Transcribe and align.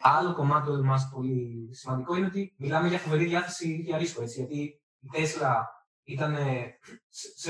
Άλλο 0.00 0.34
κομμάτι 0.34 0.66
του 0.66 0.72
Elon 0.72 0.92
Musk 0.92 1.08
πολύ 1.14 1.68
σημαντικό 1.72 2.16
είναι 2.16 2.26
ότι 2.26 2.54
μιλάμε 2.56 2.88
για 2.88 2.98
φοβερή 2.98 3.24
διάθεση 3.24 3.74
για 3.74 3.98
ρίσκο. 3.98 4.22
Έτσι, 4.22 4.38
γιατί 4.38 4.60
η 5.00 5.10
Tesla 5.12 5.54
ήταν 6.04 6.36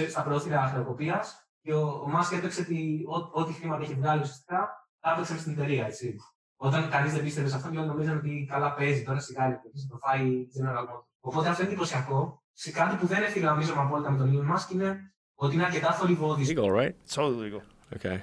στα 0.08 0.22
πρόθυρα 0.22 0.66
χρεοκοπίας 0.66 1.48
και 1.61 1.72
ο, 1.72 1.87
ο 1.87 2.06
Musk 2.14 2.37
έπαιξε 2.37 2.61
ότι 2.61 3.04
ό,τι 3.32 3.53
χρήματα 3.53 3.82
έχει 3.82 3.95
βγάλει 3.95 4.21
ουσιαστικά 4.21 4.69
τα 5.00 5.12
έπαιξε 5.12 5.38
στην 5.38 5.53
εταιρεία. 5.53 5.87
Έτσι. 5.87 6.16
Όταν 6.56 6.90
κανείς 6.90 7.12
δεν 7.12 7.22
πίστευε 7.22 7.48
σε 7.48 7.56
αυτό 7.56 7.71
και 7.71 7.79
όλοι 7.79 7.87
νομίζαν 7.87 8.16
ότι 8.16 8.46
καλά 8.51 8.74
παίζει 8.74 9.03
τώρα 9.03 9.21
σιγά 9.21 9.51
και 9.51 9.69
το 9.88 9.99
φάει 9.99 10.46
General 10.58 10.83
Motors. 10.83 11.06
Οπότε 11.21 11.49
αυτό 11.49 11.62
είναι 11.62 11.71
εντυπωσιακό. 11.71 12.42
Σε 12.53 12.71
κάτι 12.71 12.96
που 12.96 13.06
δεν 13.06 13.22
ευθυγραμμίζομαι 13.22 13.80
απόλυτα 13.80 14.10
με 14.10 14.19
τον 14.19 14.30
Elon 14.33 14.54
Musk 14.54 14.72
είναι 14.72 15.15
ότι 15.35 15.54
είναι 15.54 15.65
αρκετά 15.65 15.92
θορυβόδης. 15.92 16.52
Legal, 16.52 16.70
right? 16.70 16.95
Totally 17.15 17.38
legal. 17.46 17.62
Okay. 17.96 18.19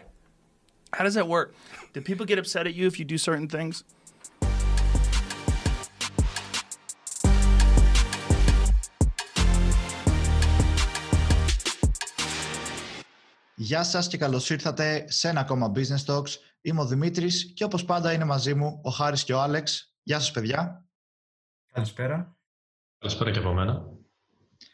How 0.97 1.03
does 1.03 1.13
that 1.13 1.27
work? 1.27 1.53
Do 1.93 2.01
people 2.01 2.25
get 2.25 2.37
upset 2.37 2.67
at 2.67 2.73
you 2.73 2.85
if 2.87 2.99
you 2.99 3.05
do 3.05 3.17
certain 3.17 3.47
things? 3.47 3.83
Γεια 13.65 13.83
σας 13.83 14.07
και 14.07 14.17
καλώς 14.17 14.49
ήρθατε 14.49 15.05
σε 15.07 15.29
ένα 15.29 15.39
ακόμα 15.39 15.71
Business 15.75 16.05
Talks. 16.05 16.29
Είμαι 16.61 16.81
ο 16.81 16.85
Δημήτρης 16.85 17.53
και 17.53 17.63
όπως 17.63 17.85
πάντα 17.85 18.13
είναι 18.13 18.23
μαζί 18.23 18.53
μου 18.53 18.79
ο 18.83 18.89
Χάρης 18.89 19.23
και 19.23 19.33
ο 19.33 19.41
Άλεξ. 19.41 19.93
Γεια 20.03 20.19
σας 20.19 20.31
παιδιά. 20.31 20.85
Καλησπέρα. 21.73 22.37
Καλησπέρα 22.97 23.31
και 23.31 23.39
από 23.39 23.53
μένα. 23.53 23.85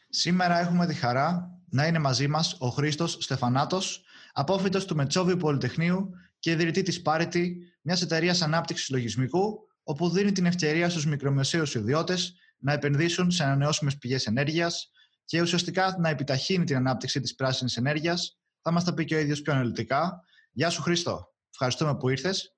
Σήμερα 0.09 0.59
έχουμε 0.59 0.85
τη 0.85 0.94
χαρά 0.94 1.59
να 1.70 1.88
είναι 1.88 1.99
μαζί 1.99 2.27
μας 2.27 2.55
ο 2.59 2.68
Χρήστος 2.68 3.18
Στεφανάτος, 3.20 4.04
απόφοιτος 4.34 4.85
του 4.85 4.96
Μετσόβιου 4.96 5.38
Πολυτεχνείου 5.38 6.10
και 6.40 6.52
ιδρυτή 6.52 6.82
της 6.82 7.02
Parity, 7.05 7.48
μιας 7.82 8.02
εταιρείας 8.02 8.41
ανάπτυξης 8.41 8.90
λογισμικού, 8.90 9.60
όπου 9.84 10.10
δίνει 10.10 10.32
την 10.32 10.46
ευκαιρία 10.46 10.90
στους 10.90 11.05
μικρομεσαίους 11.05 11.76
ιδιώτες 11.76 12.35
να 12.58 12.73
επενδύσουν 12.73 13.32
σε 13.32 13.44
ανανεώσιμες 13.44 13.98
πηγές 13.98 14.26
ενέργειας 14.26 14.91
και 15.26 15.41
ουσιαστικά 15.41 15.96
να 15.99 16.10
επιταχύνει 16.10 16.63
την 16.63 16.76
ανάπτυξη 16.76 17.20
της 17.20 17.35
πράσινης 17.35 17.77
ενέργειας 17.77 18.41
θα 18.62 18.71
μας 18.71 18.84
τα 18.84 18.93
πει 18.93 19.05
και 19.05 19.15
ο 19.15 19.20
ίδιος 19.20 19.41
πιο 19.41 19.54
αναλυτικά. 19.54 20.23
Γεια 20.51 20.70
σου 20.70 20.81
Χρήστο. 20.81 21.34
Ευχαριστούμε 21.51 21.98
που 21.98 22.09
ήρθες. 22.09 22.55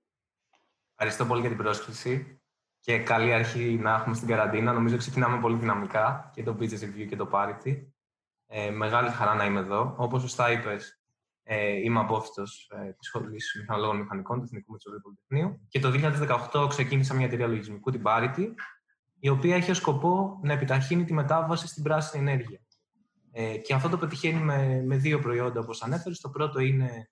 Ευχαριστώ 0.92 1.26
πολύ 1.26 1.40
για 1.40 1.50
την 1.50 1.58
πρόσκληση 1.58 2.42
και 2.80 3.00
καλή 3.00 3.34
αρχή 3.34 3.78
να 3.82 3.94
έχουμε 3.94 4.16
στην 4.16 4.28
καραντίνα. 4.28 4.74
Νομίζω 4.74 4.98
ξεκινάμε 4.98 5.40
πολύ 5.40 5.58
δυναμικά 5.58 6.32
και 6.34 6.44
το 6.44 6.58
Business 6.60 6.84
Review 6.84 7.08
και 7.10 7.16
το 7.16 7.30
Parity. 7.34 7.86
Ε, 8.48 8.70
μεγάλη 8.70 9.10
χαρά 9.10 9.34
να 9.34 9.46
είμαι 9.46 9.60
εδώ. 9.60 9.94
Όπως 9.98 10.22
σωστά 10.22 10.52
είπες, 10.52 11.02
ε, 11.44 11.72
είμαι 11.72 12.00
απόφυτος 12.00 12.72
ε, 12.76 12.92
της 12.92 13.08
Σχολής 13.08 13.56
Μηχανολόγων 13.60 13.98
Μηχανικών 13.98 14.38
του 14.38 14.44
Εθνικού 14.44 14.72
Μετσοβίου 14.72 15.02
Πολυτεχνείου 15.02 15.68
και 15.68 15.80
το 15.80 15.92
2018 16.54 16.68
ξεκίνησα 16.70 17.14
μια 17.14 17.26
εταιρεία 17.26 17.48
λογισμικού, 17.48 17.92
την 17.92 18.02
Parity, 18.06 18.54
η 19.20 19.30
οποία 19.30 19.56
έχει 19.56 19.72
ως 19.72 19.78
σκοπό 19.78 20.40
να 20.44 20.54
επιταχύνει 20.54 21.04
τη 21.04 21.14
μετάβαση 21.14 21.68
στην 21.68 21.84
πράσινη 21.84 22.32
ενέργεια. 22.32 22.60
Ε, 23.36 23.58
και 23.58 23.74
αυτό 23.74 23.90
το 23.90 23.98
πετυχαίνει 23.98 24.40
με, 24.40 24.82
με 24.86 24.98
δύο 24.98 25.20
προϊόντα, 25.20 25.60
όπως 25.60 25.84
ανέφερες. 25.84 26.20
Το 26.20 26.30
πρώτο 26.30 26.60
είναι 26.60 27.12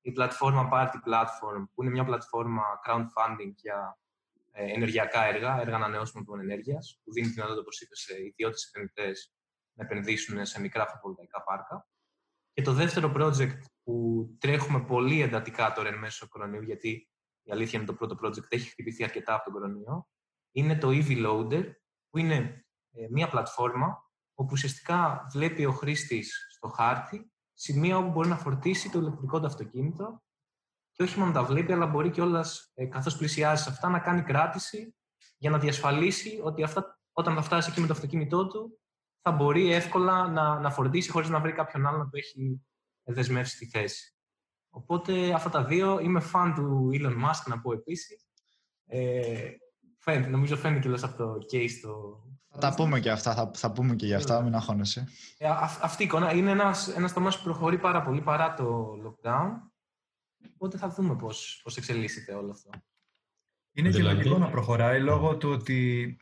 η 0.00 0.12
πλατφόρμα 0.12 0.68
Party 0.72 1.08
Platform, 1.08 1.64
που 1.74 1.82
είναι 1.82 1.90
μια 1.90 2.04
πλατφόρμα 2.04 2.62
crowdfunding 2.86 3.52
για 3.54 3.98
ε, 4.50 4.72
ενεργειακά 4.72 5.24
έργα, 5.24 5.60
έργα 5.60 5.76
ανανεώσιμων 5.76 6.24
πηγών 6.24 6.40
ενέργειας, 6.40 7.00
που 7.04 7.12
δίνει 7.12 7.26
δυνατότητα, 7.26 7.60
όπως 7.60 7.80
είπες, 7.80 7.98
σε 7.98 8.24
ιδιώτες 8.24 8.64
επενδυτές 8.64 9.34
να 9.72 9.84
επενδύσουν 9.84 10.46
σε 10.46 10.60
μικρά 10.60 10.86
φωτοβολταϊκά 10.86 11.42
πάρκα. 11.42 11.88
Και 12.52 12.62
το 12.62 12.72
δεύτερο 12.72 13.12
project 13.16 13.58
που 13.82 14.26
τρέχουμε 14.40 14.84
πολύ 14.84 15.22
εντατικά 15.22 15.72
τώρα 15.72 15.88
εν 15.88 15.98
μέσω 15.98 16.28
κορονοϊού, 16.28 16.62
γιατί 16.62 17.08
η 17.42 17.52
αλήθεια 17.52 17.78
είναι 17.78 17.88
το 17.88 17.94
πρώτο 17.94 18.16
project 18.22 18.46
έχει 18.48 18.68
χτυπηθεί 18.68 19.04
αρκετά 19.04 19.34
από 19.34 19.44
τον 19.44 19.52
κορονοϊό, 19.52 20.08
είναι 20.52 20.78
το 20.78 20.88
EV 20.88 21.26
Loader, 21.26 21.70
που 22.10 22.18
είναι 22.18 22.64
ε, 22.90 23.06
μια 23.10 23.28
πλατφόρμα 23.28 24.09
όπου 24.40 24.50
ουσιαστικά 24.52 25.26
βλέπει 25.32 25.64
ο 25.64 25.72
χρήστης 25.72 26.46
στο 26.50 26.68
χάρτη 26.68 27.32
σημεία 27.54 27.96
όπου 27.98 28.10
μπορεί 28.10 28.28
να 28.28 28.36
φορτίσει 28.36 28.90
το 28.90 28.98
ηλεκτρικό 28.98 29.40
του 29.40 29.46
αυτοκίνητο 29.46 30.22
και 30.92 31.02
όχι 31.02 31.18
μόνο 31.18 31.32
τα 31.32 31.44
βλέπει, 31.44 31.72
αλλά 31.72 31.86
μπορεί 31.86 32.10
κιόλας 32.10 32.72
ε, 32.74 32.86
καθώς 32.86 33.16
πλησιάζει 33.16 33.62
σε 33.62 33.70
αυτά 33.70 33.88
να 33.88 33.98
κάνει 33.98 34.22
κράτηση 34.22 34.94
για 35.36 35.50
να 35.50 35.58
διασφαλίσει 35.58 36.40
ότι 36.42 36.62
αυτά, 36.62 37.00
όταν 37.12 37.34
θα 37.34 37.42
φτάσει 37.42 37.70
εκεί 37.70 37.80
με 37.80 37.86
το 37.86 37.92
αυτοκίνητό 37.92 38.46
του 38.46 38.80
θα 39.22 39.30
μπορεί 39.30 39.72
εύκολα 39.72 40.28
να, 40.28 40.58
να 40.58 40.70
φορτίσει 40.70 41.10
χωρίς 41.10 41.28
να 41.28 41.40
βρει 41.40 41.52
κάποιον 41.52 41.86
άλλο 41.86 41.98
να 41.98 42.08
το 42.08 42.16
έχει 42.16 42.62
δεσμεύσει 43.02 43.54
στη 43.54 43.66
θέση. 43.66 44.16
Οπότε 44.70 45.32
αυτά 45.32 45.50
τα 45.50 45.64
δύο 45.64 45.98
είμαι 45.98 46.20
φαν 46.20 46.54
του 46.54 46.90
Elon 46.92 47.14
Musk 47.24 47.42
να 47.46 47.60
πω 47.60 47.72
επίσης. 47.72 48.28
Ε, 48.86 49.50
φαίνεται, 49.98 50.28
νομίζω 50.28 50.56
φαίνεται 50.56 50.80
κιόλας 50.80 51.02
από 51.02 51.16
το 51.16 51.34
case 51.52 51.78
το, 51.82 52.22
θα 52.52 52.58
τα 52.58 52.74
πούμε 52.74 53.00
και 53.00 53.10
αυτά, 53.10 53.34
θα, 53.34 53.50
θα 53.54 53.72
πούμε 53.72 53.94
και 53.94 54.06
για 54.06 54.16
αυτά, 54.16 54.42
μην 54.42 54.54
αγχώνεσαι. 54.54 55.08
Ε, 55.38 55.48
αυτή 55.80 56.02
η 56.02 56.06
εικόνα 56.06 56.32
είναι 56.32 56.50
ένας, 56.50 56.88
ένας 56.88 57.12
τομέας 57.12 57.36
που 57.38 57.44
προχωρεί 57.44 57.78
πάρα 57.78 58.02
πολύ 58.02 58.20
παρά 58.20 58.54
το 58.54 58.96
lockdown. 59.04 59.50
Οπότε 60.54 60.78
θα 60.78 60.88
δούμε 60.88 61.16
πώς, 61.16 61.60
πώς 61.62 61.76
εξελίσσεται 61.76 62.32
όλο 62.32 62.50
αυτό. 62.50 62.70
Είναι 63.72 63.88
και 63.88 63.96
δηλαδή- 63.96 64.16
λογικό 64.16 64.38
να 64.38 64.50
προχωράει 64.50 65.00
λόγω 65.00 65.36
του 65.36 65.50
ότι 65.50 66.16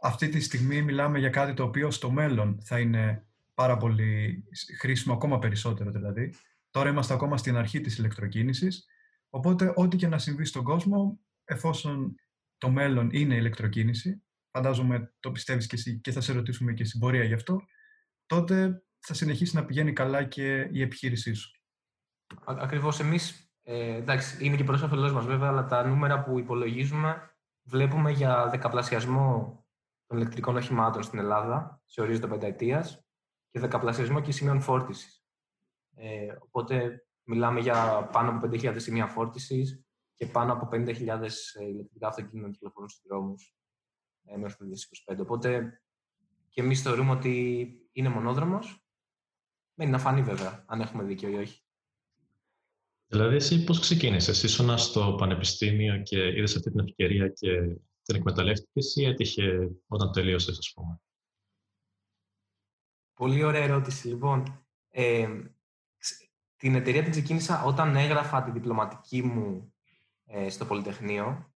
αυτή 0.00 0.28
τη 0.28 0.40
στιγμή 0.40 0.82
μιλάμε 0.82 1.18
για 1.18 1.28
κάτι 1.28 1.54
το 1.54 1.62
οποίο 1.62 1.90
στο 1.90 2.10
μέλλον 2.10 2.60
θα 2.62 2.78
είναι 2.78 3.26
πάρα 3.54 3.76
πολύ 3.76 4.44
χρήσιμο, 4.78 5.14
ακόμα 5.14 5.38
περισσότερο 5.38 5.90
δηλαδή. 5.90 6.34
Τώρα 6.70 6.88
είμαστε 6.88 7.14
ακόμα 7.14 7.36
στην 7.36 7.56
αρχή 7.56 7.80
της 7.80 7.98
ηλεκτροκίνησης, 7.98 8.86
οπότε 9.30 9.72
ό,τι 9.74 9.96
και 9.96 10.08
να 10.08 10.18
συμβεί 10.18 10.44
στον 10.44 10.64
κόσμο, 10.64 11.18
εφόσον 11.44 12.14
το 12.58 12.70
μέλλον 12.70 13.08
είναι 13.12 13.34
ηλεκτροκίνηση, 13.34 14.22
φαντάζομαι 14.50 15.14
το 15.20 15.30
πιστεύεις 15.30 15.66
και 15.66 15.76
εσύ 15.76 16.00
και 16.00 16.12
θα 16.12 16.20
σε 16.20 16.32
ρωτήσουμε 16.32 16.72
και 16.72 16.84
στην 16.84 17.00
πορεία 17.00 17.24
γι' 17.24 17.34
αυτό, 17.34 17.60
τότε 18.26 18.82
θα 18.98 19.14
συνεχίσει 19.14 19.56
να 19.56 19.64
πηγαίνει 19.64 19.92
καλά 19.92 20.24
και 20.24 20.68
η 20.72 20.82
επιχείρησή 20.82 21.34
σου. 21.34 21.50
Ακριβώς 22.44 23.00
εμείς, 23.00 23.52
ε, 23.62 23.94
εντάξει, 23.94 24.44
είναι 24.44 24.56
και 24.56 24.64
προς 24.64 24.82
όφελός 24.82 25.12
μας 25.12 25.26
βέβαια, 25.26 25.48
αλλά 25.48 25.66
τα 25.66 25.86
νούμερα 25.86 26.22
που 26.22 26.38
υπολογίζουμε 26.38 27.34
βλέπουμε 27.62 28.10
για 28.10 28.48
δεκαπλασιασμό 28.48 29.64
των 30.06 30.18
ηλεκτρικών 30.18 30.56
οχημάτων 30.56 31.02
στην 31.02 31.18
Ελλάδα 31.18 31.82
σε 31.84 32.00
ορίζοντα 32.00 32.28
πενταετίας 32.28 33.04
και 33.50 33.60
δεκαπλασιασμό 33.60 34.20
και 34.20 34.32
σημείων 34.32 34.60
φόρτισης. 34.60 35.24
Ε, 35.96 36.36
οπότε 36.38 37.06
μιλάμε 37.24 37.60
για 37.60 38.08
πάνω 38.12 38.30
από 38.30 38.48
5.000 38.52 38.74
σημεία 38.76 39.06
φόρτισης 39.06 39.84
και 40.14 40.26
πάνω 40.26 40.52
από 40.52 40.68
50.000 40.72 40.94
ηλεκτρικά 41.70 42.08
αυτοκίνητα 42.08 42.46
να 42.46 42.52
κυκλοφορούν 42.52 42.88
στους 42.88 43.04
δρόμους 43.08 43.54
ε, 43.54 43.59
μέχρι 44.38 44.56
το 44.56 44.64
2025. 45.14 45.18
Οπότε 45.20 45.80
και 46.48 46.60
εμείς 46.60 46.82
θεωρούμε 46.82 47.10
ότι 47.10 47.66
είναι 47.92 48.08
μονόδρομος. 48.08 48.84
Μένει 49.74 49.90
να 49.90 49.98
φανεί 49.98 50.22
βέβαια, 50.22 50.64
αν 50.66 50.80
έχουμε 50.80 51.02
δίκιο 51.02 51.28
ή 51.28 51.34
όχι. 51.34 51.62
Δηλαδή, 53.06 53.34
εσύ 53.34 53.64
πώς 53.64 53.80
ξεκίνησες, 53.80 54.42
ήσουν 54.42 54.78
στο 54.78 55.14
πανεπιστήμιο 55.18 56.02
και 56.02 56.28
είδες 56.28 56.56
αυτή 56.56 56.70
την 56.70 56.80
ευκαιρία 56.80 57.28
και 57.28 57.76
την 58.02 58.16
εκμεταλλεύτηκες 58.16 58.96
ή 58.96 59.04
έτυχε 59.04 59.70
όταν 59.86 60.12
τελείωσες, 60.12 60.58
ας 60.58 60.72
πούμε; 60.74 61.00
Πολύ 63.14 63.42
ωραία 63.42 63.62
ερώτηση. 63.62 64.08
Λοιπόν, 64.08 64.66
ε, 64.90 65.28
την 66.56 66.74
εταιρεία 66.74 67.02
την 67.02 67.10
ξεκίνησα 67.10 67.64
όταν 67.64 67.96
έγραφα 67.96 68.42
τη 68.42 68.50
διπλωματική 68.50 69.22
μου 69.22 69.74
ε, 70.26 70.48
στο 70.48 70.66
Πολυτεχνείο 70.66 71.49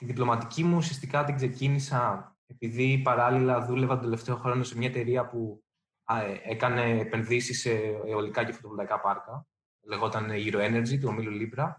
Τη 0.00 0.06
διπλωματική 0.06 0.64
μου 0.64 0.76
ουσιαστικά 0.76 1.24
την 1.24 1.36
ξεκίνησα 1.36 2.34
επειδή 2.46 2.98
παράλληλα 2.98 3.60
δούλευα 3.60 3.94
τον 3.94 4.02
τελευταίο 4.02 4.36
χρόνο 4.36 4.62
σε 4.62 4.76
μια 4.76 4.88
εταιρεία 4.88 5.26
που 5.26 5.64
ε, 6.04 6.50
έκανε 6.50 6.98
επενδύσεις 6.98 7.60
σε 7.60 7.70
αιωλικά 8.06 8.44
και 8.44 8.52
φωτοβολταϊκά 8.52 9.00
πάρκα. 9.00 9.46
Λεγόταν 9.80 10.30
Euro 10.30 10.56
Energy, 10.56 10.98
του 11.00 11.08
ομίλου 11.08 11.32
Libra. 11.40 11.72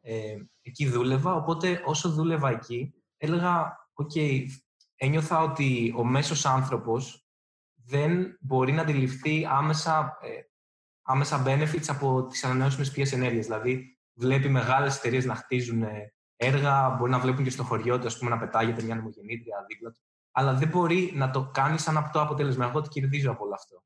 Ε, 0.00 0.36
εκεί 0.62 0.86
δούλευα, 0.88 1.34
οπότε 1.34 1.82
όσο 1.84 2.10
δούλευα 2.10 2.50
εκεί, 2.50 2.94
έλεγα, 3.16 3.76
OK, 4.02 4.46
ένιωθα 4.96 5.42
ότι 5.42 5.94
ο 5.96 6.04
μέσος 6.04 6.46
άνθρωπος 6.46 7.28
δεν 7.74 8.36
μπορεί 8.40 8.72
να 8.72 8.82
αντιληφθεί 8.82 9.46
άμεσα, 9.50 10.18
ε, 10.22 10.28
άμεσα 11.02 11.42
benefits 11.46 11.88
από 11.88 12.26
τις 12.26 12.44
ανανεώσιμες 12.44 12.90
πηγές 12.90 13.12
ενέργειας. 13.12 13.44
Δηλαδή, 13.46 13.98
βλέπει 14.14 14.48
μεγάλες 14.48 14.96
εταιρείες 14.96 15.24
να 15.24 15.34
χτίζουν 15.34 15.84
έργα, 16.42 16.88
μπορεί 16.88 17.10
να 17.10 17.18
βλέπουν 17.18 17.44
και 17.44 17.50
στο 17.50 17.62
χωριό 17.62 17.96
τους, 17.96 18.06
ας 18.06 18.18
πούμε, 18.18 18.30
να 18.30 18.38
πετάγεται 18.38 18.82
μια 18.82 18.94
νομογεννήτρια 18.94 19.64
δίπλα 19.68 19.90
του. 19.90 20.00
Αλλά 20.30 20.54
δεν 20.54 20.68
μπορεί 20.68 21.12
να 21.14 21.30
το 21.30 21.50
κάνεις 21.52 21.82
σαν 21.82 21.96
αυτό 21.96 22.20
αποτέλεσμα. 22.20 22.66
Εγώ 22.66 22.80
τι 22.80 22.88
κερδίζω 22.88 23.30
από 23.30 23.44
όλο 23.44 23.54
αυτό. 23.54 23.82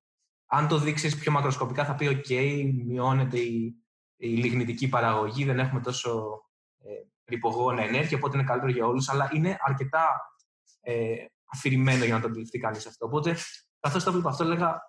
Αν 0.46 0.68
το 0.68 0.78
δείξεις 0.78 1.18
πιο 1.18 1.32
μακροσκοπικά, 1.32 1.84
θα 1.84 1.94
πει: 1.94 2.06
OK, 2.06 2.64
μειώνεται 2.86 3.38
η, 3.38 3.74
η 4.16 4.28
λιγνητική 4.28 4.88
παραγωγή, 4.88 5.44
δεν 5.44 5.58
έχουμε 5.58 5.80
τόσο 5.80 6.42
ε, 6.78 6.90
ρηπογόνα 7.24 7.82
ενέργεια, 7.82 8.16
οπότε 8.16 8.36
είναι 8.36 8.46
καλύτερο 8.46 8.72
για 8.72 8.86
όλους. 8.86 9.08
Αλλά 9.08 9.30
είναι 9.34 9.56
αρκετά 9.60 10.06
ε, 10.80 11.14
αφηρημένο 11.52 12.04
για 12.04 12.14
να 12.14 12.20
το 12.20 12.26
αντιληφθεί 12.26 12.58
κανείς 12.58 12.86
αυτό. 12.86 13.06
Οπότε, 13.06 13.36
καθώς 13.80 14.04
το 14.04 14.12
βλέπω 14.12 14.28
αυτό, 14.28 14.44
έλεγα: 14.44 14.80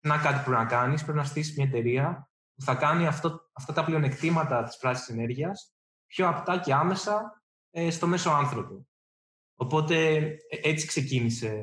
Να 0.00 0.18
κάτι 0.18 0.34
πρέπει 0.44 0.62
να 0.62 0.66
κάνεις. 0.66 1.02
Πρέπει 1.02 1.18
να 1.18 1.24
στήσεις 1.24 1.56
μια 1.56 1.66
εταιρεία 1.66 2.30
που 2.54 2.62
θα 2.62 2.74
κάνει 2.74 3.06
αυτό, 3.06 3.50
αυτά 3.52 3.72
τα 3.72 3.84
πλεονεκτήματα 3.84 4.62
της 4.62 4.76
πράσινης 4.76 5.20
ενέργειας 5.20 5.72
πιο 6.12 6.28
απτά 6.28 6.58
και 6.58 6.74
άμεσα 6.74 7.42
ε, 7.70 7.90
στο 7.90 8.06
μέσο 8.06 8.30
άνθρωπο. 8.30 8.86
Οπότε 9.54 10.16
ε, 10.16 10.36
έτσι 10.62 10.86
ξεκίνησε 10.86 11.62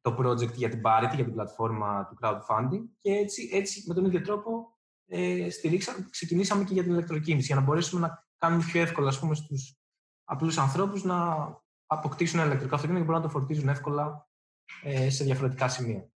το 0.00 0.16
project 0.18 0.52
για 0.52 0.68
την 0.68 0.80
Parity, 0.84 1.14
για 1.14 1.24
την 1.24 1.32
πλατφόρμα 1.32 2.06
του 2.06 2.16
crowdfunding 2.20 2.82
και 3.00 3.12
έτσι, 3.12 3.50
έτσι 3.52 3.84
με 3.86 3.94
τον 3.94 4.04
ίδιο 4.04 4.20
τρόπο 4.20 4.78
ε, 5.06 5.50
στηρίξαμε, 5.50 6.06
ξεκινήσαμε 6.10 6.64
και 6.64 6.72
για 6.72 6.82
την 6.82 6.92
ηλεκτροκίνηση 6.92 7.46
για 7.46 7.54
να 7.54 7.60
μπορέσουμε 7.60 8.00
να 8.00 8.26
κάνουμε 8.38 8.64
πιο 8.64 8.80
εύκολα 8.80 9.08
ας 9.08 9.18
πούμε, 9.18 9.34
στους 9.34 9.74
απλούς 10.24 10.58
ανθρώπους 10.58 11.04
να 11.04 11.48
αποκτήσουν 11.86 12.38
ένα 12.38 12.48
ηλεκτρικό 12.48 12.74
αυτοκίνητο 12.74 13.04
και 13.04 13.10
μπορούν 13.10 13.26
να 13.26 13.32
το 13.32 13.38
φορτίζουν 13.38 13.68
εύκολα 13.68 14.28
ε, 14.82 15.10
σε 15.10 15.24
διαφορετικά 15.24 15.68
σημεία. 15.68 16.08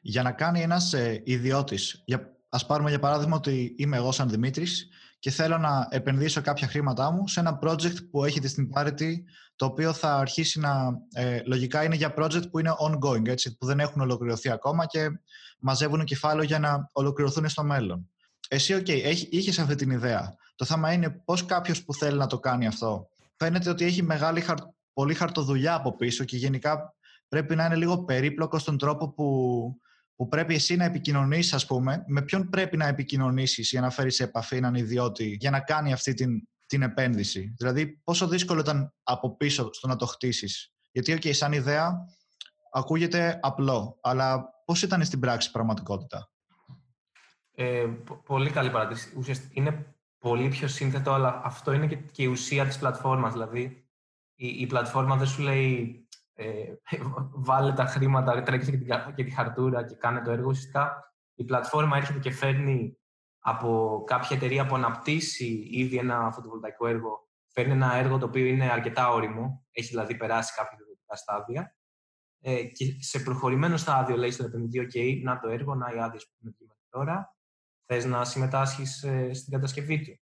Για 0.00 0.22
να 0.22 0.32
κάνει 0.32 0.60
ένας 0.60 0.92
ε, 0.92 1.22
ιδιώτης, 1.24 2.02
για, 2.06 2.36
ας 2.48 2.66
πάρουμε 2.66 2.90
για 2.90 2.98
παράδειγμα 2.98 3.36
ότι 3.36 3.74
είμαι 3.78 3.96
εγώ 3.96 4.12
σαν 4.12 4.28
Δημήτρης 4.28 4.88
και 5.24 5.30
θέλω 5.30 5.58
να 5.58 5.88
επενδύσω 5.90 6.40
κάποια 6.40 6.68
χρήματά 6.68 7.10
μου 7.10 7.28
σε 7.28 7.40
ένα 7.40 7.58
project 7.62 8.10
που 8.10 8.24
έχει 8.24 8.40
τη 8.40 8.54
Parity, 8.74 9.12
το 9.56 9.64
οποίο 9.64 9.92
θα 9.92 10.16
αρχίσει 10.16 10.60
να... 10.60 10.98
Ε, 11.12 11.40
λογικά 11.44 11.84
είναι 11.84 11.94
για 11.94 12.14
project 12.18 12.50
που 12.50 12.58
είναι 12.58 12.74
ongoing, 12.78 13.28
έτσι, 13.28 13.56
που 13.56 13.66
δεν 13.66 13.80
έχουν 13.80 14.00
ολοκληρωθεί 14.00 14.50
ακόμα 14.50 14.86
και 14.86 15.08
μαζεύουν 15.58 16.04
κεφάλαιο 16.04 16.44
για 16.44 16.58
να 16.58 16.88
ολοκληρωθούν 16.92 17.48
στο 17.48 17.64
μέλλον. 17.64 18.10
Εσύ, 18.48 18.74
OK, 18.74 18.84
okay, 18.88 19.14
είχες 19.30 19.58
αυτή 19.58 19.74
την 19.74 19.90
ιδέα. 19.90 20.34
Το 20.54 20.64
θέμα 20.64 20.92
είναι 20.92 21.10
πώς 21.10 21.44
κάποιος 21.44 21.84
που 21.84 21.94
θέλει 21.94 22.18
να 22.18 22.26
το 22.26 22.38
κάνει 22.38 22.66
αυτό. 22.66 23.08
Φαίνεται 23.36 23.70
ότι 23.70 23.84
έχει 23.84 24.02
μεγάλη, 24.02 24.40
χαρ... 24.40 24.56
πολύ 24.92 25.14
χαρτοδουλειά 25.14 25.74
από 25.74 25.96
πίσω 25.96 26.24
και 26.24 26.36
γενικά 26.36 26.94
πρέπει 27.28 27.54
να 27.54 27.64
είναι 27.64 27.76
λίγο 27.76 28.04
περίπλοκο 28.04 28.58
στον 28.58 28.78
τρόπο 28.78 29.12
που 29.12 29.26
που 30.16 30.28
πρέπει 30.28 30.54
εσύ 30.54 30.76
να 30.76 30.84
επικοινωνήσει, 30.84 31.54
ας 31.54 31.66
πούμε, 31.66 32.04
με 32.06 32.22
ποιον 32.22 32.48
πρέπει 32.48 32.76
να 32.76 32.86
επικοινωνήσεις 32.86 33.70
για 33.70 33.80
να 33.80 33.90
φέρεις 33.90 34.14
σε 34.14 34.24
επαφή 34.24 34.56
έναν 34.56 34.74
ιδιώτη 34.74 35.24
για 35.40 35.50
να 35.50 35.60
κάνει 35.60 35.92
αυτή 35.92 36.14
την, 36.14 36.48
την 36.66 36.82
επένδυση; 36.82 37.54
Δηλαδή, 37.56 38.00
πόσο 38.04 38.28
δύσκολο 38.28 38.60
ήταν 38.60 38.94
από 39.02 39.36
πίσω 39.36 39.72
στο 39.72 39.86
να 39.86 39.96
το 39.96 40.06
χτίσεις; 40.06 40.72
Γιατί, 40.92 41.18
OK, 41.18 41.34
σαν 41.34 41.52
ιδέα 41.52 41.92
ακούγεται 42.72 43.38
απλό, 43.42 43.98
αλλά 44.02 44.44
πώς 44.64 44.82
ήταν 44.82 45.04
στην 45.04 45.20
πράξη 45.20 45.50
πραγματικότητα; 45.50 46.30
Ε, 47.54 47.86
πολύ 48.24 48.50
καλή 48.50 48.70
παρατήρηση. 48.70 49.50
είναι 49.52 49.94
πολύ 50.18 50.48
πιο 50.48 50.68
σύνθετο, 50.68 51.12
αλλά 51.12 51.40
αυτό 51.44 51.72
είναι 51.72 51.86
και, 51.86 52.22
η 52.22 52.26
ουσία 52.26 52.66
της 52.66 52.78
πλατφόρμας. 52.78 53.32
Δηλαδή, 53.32 53.86
η, 54.34 54.46
η 54.46 54.66
πλατφόρμα 54.66 55.16
δεν 55.16 55.26
σου 55.26 55.42
λέει 55.42 56.03
ε, 56.34 56.74
βάλε 57.48 57.72
τα 57.72 57.84
χρήματα, 57.84 58.42
τρέξει 58.42 58.78
και, 58.78 59.12
και 59.14 59.24
τη 59.24 59.30
χαρτούρα 59.30 59.84
και 59.84 59.94
κάνε 59.94 60.20
το 60.20 60.30
έργο. 60.30 60.48
Ουσιαστικά 60.48 61.14
η 61.34 61.44
πλατφόρμα 61.44 61.96
έρχεται 61.96 62.18
και 62.18 62.30
φέρνει 62.30 62.98
από 63.38 64.02
κάποια 64.06 64.36
εταιρεία 64.36 64.66
που 64.66 64.74
αναπτύσσει 64.74 65.68
ήδη 65.70 65.96
ένα 65.96 66.30
φωτοβολταϊκό 66.32 66.86
έργο, 66.86 67.28
φέρνει 67.52 67.72
ένα 67.72 67.94
έργο 67.94 68.18
το 68.18 68.26
οποίο 68.26 68.46
είναι 68.46 68.70
αρκετά 68.70 69.08
όριμο, 69.08 69.66
έχει 69.70 69.88
δηλαδή 69.88 70.16
περάσει 70.16 70.54
κάποια 70.54 70.78
ιδιωτικά 70.80 71.16
στάδια 71.16 71.76
ε, 72.40 72.64
και 72.64 72.96
σε 72.98 73.20
προχωρημένο 73.20 73.76
στάδιο 73.76 74.16
λέει 74.16 74.30
στον 74.30 74.46
επενδυτή, 74.46 74.88
OK, 74.92 75.22
να 75.22 75.38
το 75.38 75.48
έργο, 75.48 75.74
να 75.74 75.92
οι 75.94 75.98
άδειες 75.98 76.26
που 76.26 76.32
έχουμε 76.36 76.54
πει 76.58 76.70
τώρα, 76.88 77.36
θες 77.86 78.04
να 78.04 78.24
συμμετάσχεις 78.24 79.02
ε, 79.02 79.32
στην 79.32 79.52
κατασκευή 79.52 80.00
του. 80.00 80.20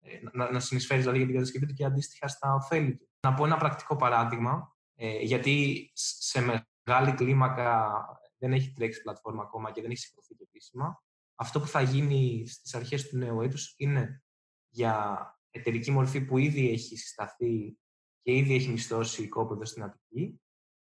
Ε, 0.00 0.18
να, 0.32 0.50
να 0.50 0.60
συνεισφέρεις 0.60 1.02
δηλαδή 1.02 1.18
για 1.18 1.26
την 1.26 1.36
κατασκευή 1.36 1.66
του 1.66 1.74
και 1.74 1.84
αντίστοιχα 1.84 2.28
στα 2.28 2.54
ωφέλη 2.54 2.96
του. 2.96 3.08
Να 3.20 3.34
πω 3.34 3.44
ένα 3.44 3.56
πρακτικό 3.56 3.96
παράδειγμα. 3.96 4.73
Ε, 4.94 5.18
γιατί 5.18 5.90
σε 5.94 6.40
μεγάλη 6.40 7.12
κλίμακα 7.14 8.04
δεν 8.38 8.52
έχει 8.52 8.72
τρέξει 8.72 9.02
πλατφόρμα 9.02 9.42
ακόμα 9.42 9.72
και 9.72 9.80
δεν 9.80 9.90
έχει 9.90 10.00
σηκωθεί 10.00 10.34
και 10.34 10.44
επίσημα. 10.48 11.02
Αυτό 11.34 11.60
που 11.60 11.66
θα 11.66 11.80
γίνει 11.80 12.46
στις 12.46 12.74
αρχές 12.74 13.08
του 13.08 13.16
νέου 13.16 13.40
έτους 13.40 13.74
είναι 13.76 14.22
για 14.68 15.28
εταιρική 15.50 15.90
μορφή 15.90 16.20
που 16.20 16.38
ήδη 16.38 16.70
έχει 16.70 16.96
συσταθεί 16.96 17.78
και 18.22 18.36
ήδη 18.36 18.54
έχει 18.54 18.68
μισθώσει 18.68 19.22
οικόπεδο 19.22 19.64
στην 19.64 19.82
Αττική 19.82 20.40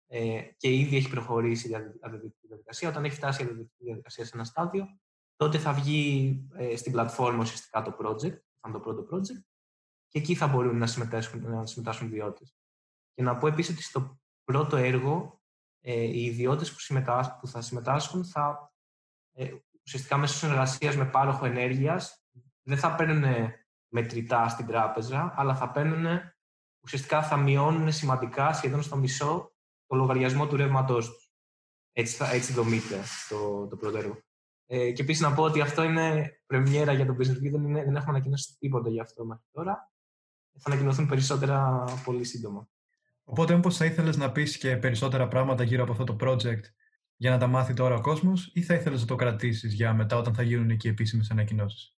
ε, 0.07 0.41
και 0.57 0.73
ήδη 0.73 0.95
έχει 0.95 1.09
προχωρήσει 1.09 1.69
η 1.69 1.75
αδεδευτική 1.75 2.47
διαδικασία. 2.47 2.89
Όταν 2.89 3.05
έχει 3.05 3.15
φτάσει 3.15 3.41
η 3.41 3.45
αδεδευτική 3.45 3.83
διαδικασία 3.83 4.25
σε 4.25 4.31
ένα 4.33 4.43
στάδιο, 4.43 4.99
τότε 5.35 5.57
θα 5.57 5.73
βγει 5.73 6.47
ε, 6.55 6.75
στην 6.75 6.91
πλατφόρμα 6.91 7.41
ουσιαστικά 7.41 7.81
το 7.81 7.95
project, 7.99 8.37
θα 8.59 8.67
είναι 8.67 8.77
το 8.77 8.79
πρώτο 8.79 9.07
project, 9.11 9.43
και 10.07 10.19
εκεί 10.19 10.35
θα 10.35 10.47
μπορούν 10.47 10.77
να 10.77 10.87
συμμετάσχουν, 10.87 11.49
να 11.49 11.65
συμμετάσχουν 11.65 12.07
ιδιώτες. 12.07 12.58
Και 13.19 13.25
να 13.25 13.37
πω 13.37 13.47
επίσης 13.47 13.73
ότι 13.73 13.83
στο 13.83 14.19
πρώτο 14.43 14.77
έργο 14.77 15.41
ε, 15.79 16.03
οι 16.03 16.25
ιδιώτες 16.25 16.71
που, 16.71 17.03
που 17.39 17.47
θα 17.47 17.61
συμμετάσχουν 17.61 18.25
θα 18.25 18.73
ε, 19.31 19.53
ουσιαστικά 19.85 20.17
μέσω 20.17 20.33
συνεργασίας 20.33 20.95
με 20.95 21.05
πάροχο 21.05 21.45
ενέργειας 21.45 22.25
δεν 22.63 22.77
θα 22.77 22.95
παίρνουν 22.95 23.51
μετρητά 23.93 24.47
στην 24.47 24.65
τράπεζα, 24.65 25.33
αλλά 25.35 25.55
θα 25.55 25.71
παίρνουν 25.71 26.21
ουσιαστικά 26.83 27.23
θα 27.23 27.37
μειώνουν 27.37 27.91
σημαντικά, 27.91 28.53
σχεδόν 28.53 28.81
στο 28.81 28.95
μισό, 28.95 29.53
το 29.85 29.95
λογαριασμό 29.95 30.47
του 30.47 30.55
ρεύματός 30.55 31.13
τους. 31.13 31.31
Έτσι, 31.91 32.15
θα, 32.15 32.31
έτσι 32.31 32.53
δομείται 32.53 33.03
το, 33.29 33.67
το 33.67 33.75
πρώτο 33.75 33.97
έργο. 33.97 34.19
Ε, 34.65 34.91
και 34.91 35.01
επίσης 35.01 35.21
να 35.21 35.33
πω 35.33 35.43
ότι 35.43 35.61
αυτό 35.61 35.83
είναι 35.83 36.31
πρεμιέρα 36.45 36.93
για 36.93 37.05
το 37.05 37.13
business 37.13 37.37
review, 37.37 37.51
δεν, 37.51 37.73
δεν 37.73 37.95
έχουμε 37.95 38.11
ανακοινώσει 38.15 38.57
τίποτα 38.59 38.89
για 38.89 39.01
αυτό 39.01 39.25
μέχρι 39.25 39.45
τώρα. 39.51 39.91
Θα 40.59 40.71
ανακοινωθούν 40.71 41.07
περισσότερα 41.07 41.83
πολύ 42.03 42.23
σύντομα. 42.23 42.69
Οπότε, 43.29 43.55
μήπως 43.55 43.77
θα 43.77 43.85
ήθελες 43.85 44.17
να 44.17 44.31
πεις 44.31 44.57
και 44.57 44.77
περισσότερα 44.77 45.27
πράγματα 45.27 45.63
γύρω 45.63 45.83
από 45.83 45.91
αυτό 45.91 46.03
το 46.03 46.15
project 46.19 46.61
για 47.15 47.29
να 47.29 47.37
τα 47.37 47.47
μάθει 47.47 47.73
τώρα 47.73 47.95
ο 47.95 48.01
κόσμος 48.01 48.51
ή 48.53 48.61
θα 48.61 48.73
ήθελες 48.73 49.01
να 49.01 49.07
το 49.07 49.15
κρατήσεις 49.15 49.73
για 49.73 49.93
μετά 49.93 50.17
όταν 50.17 50.33
θα 50.33 50.41
γίνουν 50.41 50.69
εκεί 50.69 50.87
επίσημες 50.87 51.31
ανακοινώσεις; 51.31 51.95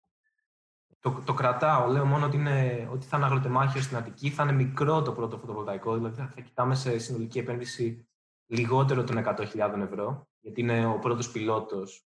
Το, 1.00 1.22
το 1.26 1.34
κρατάω. 1.34 1.92
Λέω 1.92 2.06
μόνο 2.06 2.26
ότι, 2.26 2.38
είναι, 2.38 2.88
ότι 2.92 3.06
θα 3.06 3.18
είναι 3.18 3.26
αγροτεμάχιος 3.26 3.84
στην 3.84 3.98
Αττική. 3.98 4.30
Θα 4.30 4.44
είναι 4.44 4.52
μικρό 4.52 5.02
το 5.02 5.12
πρώτο 5.12 5.38
φωτοβολταϊκό. 5.38 5.96
Δηλαδή 5.96 6.16
θα, 6.16 6.31
θα 6.36 6.42
κοιτάμε 6.42 6.76
σε 6.76 6.98
συνολική 6.98 7.40
επένδυση 7.40 8.08
λιγότερο 8.46 9.04
των 9.04 9.24
100.000 9.26 9.80
ευρώ. 9.81 10.28
Γιατί 10.40 10.62
είναι 10.62 10.86
ο 10.86 11.00
πρώτος 11.00 11.31
πιλότος 11.31 12.06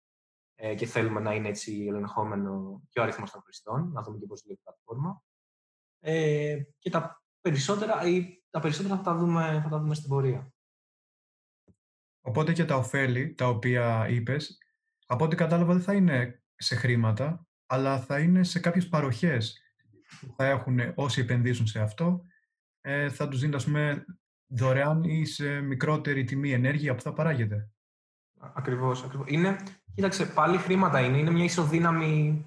ε, 0.55 0.75
και 0.75 0.87
θέλουμε 0.87 1.21
να 1.21 1.35
είναι 1.35 1.49
έτσι 1.49 1.87
ελεγχόμενο 1.89 2.83
και 2.91 3.01
ο 3.01 3.03
αριθμός 3.03 3.31
των 3.31 3.43
χρηστών. 3.43 3.91
Να 3.93 4.03
δούμε 4.03 4.19
και 4.19 4.27
πώς 4.27 4.41
δουλεύει 4.41 4.61
η 4.61 4.65
πλατφόρμα. 4.65 5.23
Ε, 6.01 6.59
και 6.79 6.91
τα 6.91 7.26
περισσότερα, 7.51 8.03
ή 8.03 8.43
τα 8.51 8.61
περισσότερα 8.61 8.97
θα 8.97 9.03
τα 9.03 9.15
δούμε, 9.15 9.61
θα 9.63 9.69
τα 9.69 9.79
δούμε 9.79 9.95
στην 9.95 10.09
πορεία. 10.09 10.53
Οπότε 12.21 12.53
και 12.53 12.65
τα 12.65 12.77
ωφέλη 12.77 13.35
τα 13.35 13.49
οποία 13.49 14.09
είπες, 14.09 14.59
από 15.07 15.25
ό,τι 15.25 15.37
κατάλαβα 15.37 15.73
δεν 15.73 15.83
θα 15.83 15.95
είναι 15.95 16.43
σε 16.57 16.75
χρήματα, 16.75 17.47
αλλά 17.67 18.01
θα 18.01 18.19
είναι 18.19 18.45
σε 18.45 18.59
κάποιες 18.61 18.89
παροχές 18.89 19.61
που 20.21 20.35
θα 20.37 20.45
έχουν 20.45 20.79
όσοι 20.95 21.21
επενδύσουν 21.21 21.67
σε 21.67 21.81
αυτό, 21.81 22.23
ε, 22.81 23.11
θα 23.11 23.29
τους 23.29 23.41
δίνει, 23.41 23.63
πούμε, 23.63 24.05
δωρεάν 24.47 25.03
ή 25.05 25.25
σε 25.25 25.61
μικρότερη 25.61 26.25
τιμή 26.25 26.53
ενέργεια 26.53 26.95
που 26.95 27.01
θα 27.01 27.13
παράγεται. 27.13 27.71
Ακριβώς, 28.55 29.03
ακριβώς. 29.03 29.27
Είναι, 29.31 29.57
κοίταξε, 29.95 30.27
πάλι 30.27 30.59
χρήματα 30.59 31.01
είναι. 31.01 31.19
Είναι 31.19 31.31
μια 31.31 31.45
ισοδύναμη, 31.45 32.45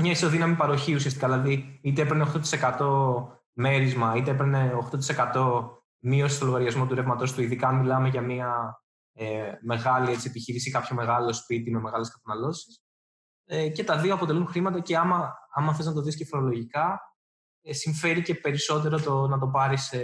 μια 0.00 0.10
ισοδύναμη 0.10 0.54
παροχή 0.54 0.94
ουσιαστικά. 0.94 1.28
Δηλαδή, 1.28 1.78
είτε 1.82 2.02
έπαιρνε 2.02 2.22
8% 2.22 3.42
μέρισμα, 3.54 4.16
είτε 4.16 4.30
έπαιρνε 4.30 4.72
8% 5.32 5.68
μείωση 5.98 6.36
στο 6.36 6.44
λογαριασμό 6.44 6.86
του 6.86 6.94
ρεύματος 6.94 7.32
του, 7.32 7.42
ειδικά 7.42 7.68
αν 7.68 7.76
μιλάμε 7.76 8.08
για 8.08 8.20
μια 8.20 8.80
ε, 9.12 9.52
μεγάλη 9.62 10.12
έτσι, 10.12 10.28
επιχείρηση, 10.28 10.70
κάποιο 10.70 10.96
μεγάλο 10.96 11.32
σπίτι 11.32 11.70
με 11.70 11.80
μεγάλες 11.80 12.10
καταναλώσεις. 12.10 12.78
Ε, 13.44 13.68
και 13.68 13.84
τα 13.84 13.98
δύο 13.98 14.14
αποτελούν 14.14 14.46
χρήματα 14.46 14.80
και 14.80 14.96
άμα, 14.96 15.34
άμα 15.54 15.74
θες 15.74 15.86
να 15.86 15.92
το 15.92 16.02
δεις 16.02 16.16
και 16.16 16.24
φορολογικά, 16.24 17.00
ε, 17.62 17.72
συμφέρει 17.72 18.22
και 18.22 18.34
περισσότερο 18.34 19.00
το 19.00 19.26
να 19.26 19.38
το 19.38 19.48
πάρεις 19.48 19.82
σε, 19.82 20.00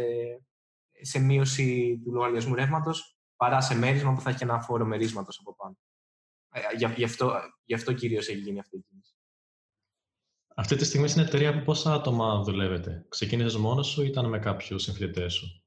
σε 1.01 1.19
μείωση 1.19 2.01
του 2.05 2.13
λογαριασμού 2.13 2.55
ρεύματος 2.55 3.19
παρά 3.37 3.61
σε 3.61 3.75
μέρισμα 3.75 4.13
που 4.13 4.21
θα 4.21 4.31
έχει 4.31 4.43
ένα 4.43 4.61
φόρο 4.61 4.85
μερίσματος 4.85 5.39
από 5.39 5.55
πάνω. 5.55 5.77
Ε, 6.53 6.61
γι' 6.97 7.05
αυτό, 7.05 7.41
γι 7.65 7.75
αυτό 7.75 7.93
κυρίως 7.93 8.29
έχει 8.29 8.39
γίνει 8.39 8.59
αυτή 8.59 8.77
η 8.77 8.81
κίνηση. 8.81 9.00
Αυτή 10.61 10.77
τη 10.77 10.85
στιγμή 10.85 11.09
στην 11.09 11.23
εταιρεία 11.23 11.51
από 11.51 11.61
πόσα 11.61 11.95
άτομα 11.95 12.43
δουλεύετε; 12.43 13.07
Ξεκίνησες 13.09 13.57
μόνος 13.57 13.87
σου 13.87 14.03
ή 14.03 14.07
ήταν 14.09 14.29
με 14.29 14.39
κάποιους 14.39 14.83
συμφιλητές 14.83 15.33
σου; 15.33 15.65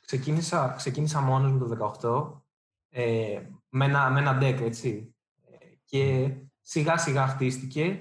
Ξεκίνησα, 0.00 0.74
ξεκίνησα 0.76 1.20
μόνος 1.20 1.52
μου 1.52 1.58
το 1.58 1.92
2018 2.00 2.42
ε, 2.88 3.42
με, 3.68 3.84
ένα, 3.84 4.10
με 4.10 4.20
ένα 4.20 4.38
deck, 4.42 4.60
έτσι. 4.60 5.14
Και 5.84 6.34
σιγά 6.60 6.96
σιγά 6.96 7.26
χτίστηκε. 7.26 8.00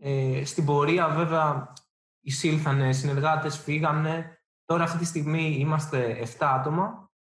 Ε, 0.00 0.44
στην 0.44 0.64
πορεία 0.64 1.08
βέβαια 1.08 1.72
εισήλθανε 2.20 2.92
συνεργάτες, 2.92 3.58
φύγανε. 3.58 4.42
Τώρα 4.64 4.82
αυτή 4.82 4.98
τη 4.98 5.04
στιγμή 5.04 5.56
είμαστε 5.58 6.28
7 6.38 6.44
άτομα, 6.44 7.12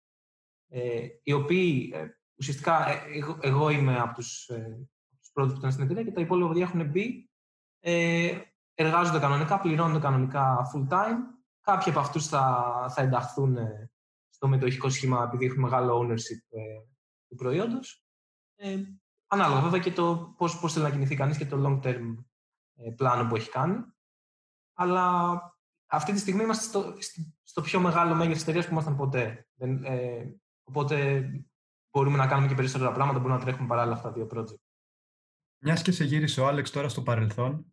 ε, 0.67 1.07
οι 1.23 1.31
οποίοι 1.31 1.91
ε, 1.93 2.05
ουσιαστικά 2.39 2.89
ε, 2.89 3.01
εγώ, 3.13 3.37
εγώ, 3.41 3.69
είμαι 3.69 3.99
από 3.99 4.13
τους, 4.13 4.47
ε, 4.47 4.87
τους 5.19 5.29
πρώτους 5.33 5.53
που 5.53 5.59
ήταν 5.59 5.71
στην 5.71 5.83
εταιρεία 5.83 6.03
και 6.03 6.11
τα 6.11 6.21
υπόλοιπα 6.21 6.47
παιδιά 6.47 6.63
έχουν 6.63 6.89
μπει 6.89 7.26
ε, 7.89 8.37
εργάζονται 8.73 9.19
κανονικά, 9.19 9.59
πληρώνονται 9.59 9.99
κανονικά 9.99 10.71
full 10.73 10.87
time. 10.93 11.17
Κάποιοι 11.61 11.91
από 11.91 11.99
αυτούς 11.99 12.27
θα, 12.27 12.85
θα 12.89 13.01
ενταχθούν 13.01 13.57
ε, 13.57 13.91
στο 14.29 14.47
μετοχικό 14.47 14.89
σχήμα 14.89 15.23
επειδή 15.23 15.45
έχουν 15.45 15.59
μεγάλο 15.59 15.99
ownership 15.99 16.41
ε, 16.49 16.61
του 17.27 17.35
προϊόντος. 17.35 18.03
Ε, 18.55 18.77
ανάλογα 19.27 19.61
βέβαια 19.61 19.79
και 19.79 19.91
το 19.91 20.33
πώς, 20.37 20.59
πώς 20.59 20.73
θέλει 20.73 20.85
να 20.85 20.91
κινηθεί 20.91 21.15
κανείς 21.15 21.37
και 21.37 21.45
το 21.45 21.63
long 21.65 21.87
term 21.87 22.15
ε, 22.75 22.91
πλάνο 22.91 23.29
που 23.29 23.35
έχει 23.35 23.49
κάνει. 23.49 23.77
Αλλά 24.73 25.37
αυτή 25.85 26.11
τη 26.11 26.19
στιγμή 26.19 26.43
είμαστε 26.43 26.63
στο, 26.63 26.93
στο 27.43 27.61
πιο 27.61 27.79
μεγάλο 27.79 28.15
μέγεθος 28.15 28.41
εταιρείας 28.41 28.65
που 28.65 28.71
ήμασταν 28.71 28.95
ποτέ. 28.95 29.47
Ε, 29.83 30.25
οπότε 30.63 31.25
μπορούμε 31.91 32.17
να 32.17 32.27
κάνουμε 32.27 32.47
και 32.47 32.55
περισσότερα 32.55 32.91
πράγματα, 32.91 33.19
μπορούμε 33.19 33.37
να 33.37 33.45
τρέχουμε 33.45 33.67
παράλληλα 33.67 33.95
αυτά 33.95 34.07
τα 34.07 34.13
δύο 34.13 34.27
project. 34.33 34.61
Μιας 35.59 35.81
και 35.81 35.91
σε 35.91 36.03
γύρισε 36.03 36.41
ο 36.41 36.47
Άλεξ 36.47 36.71
τώρα 36.71 36.89
στο 36.89 37.01
παρελθόν, 37.01 37.65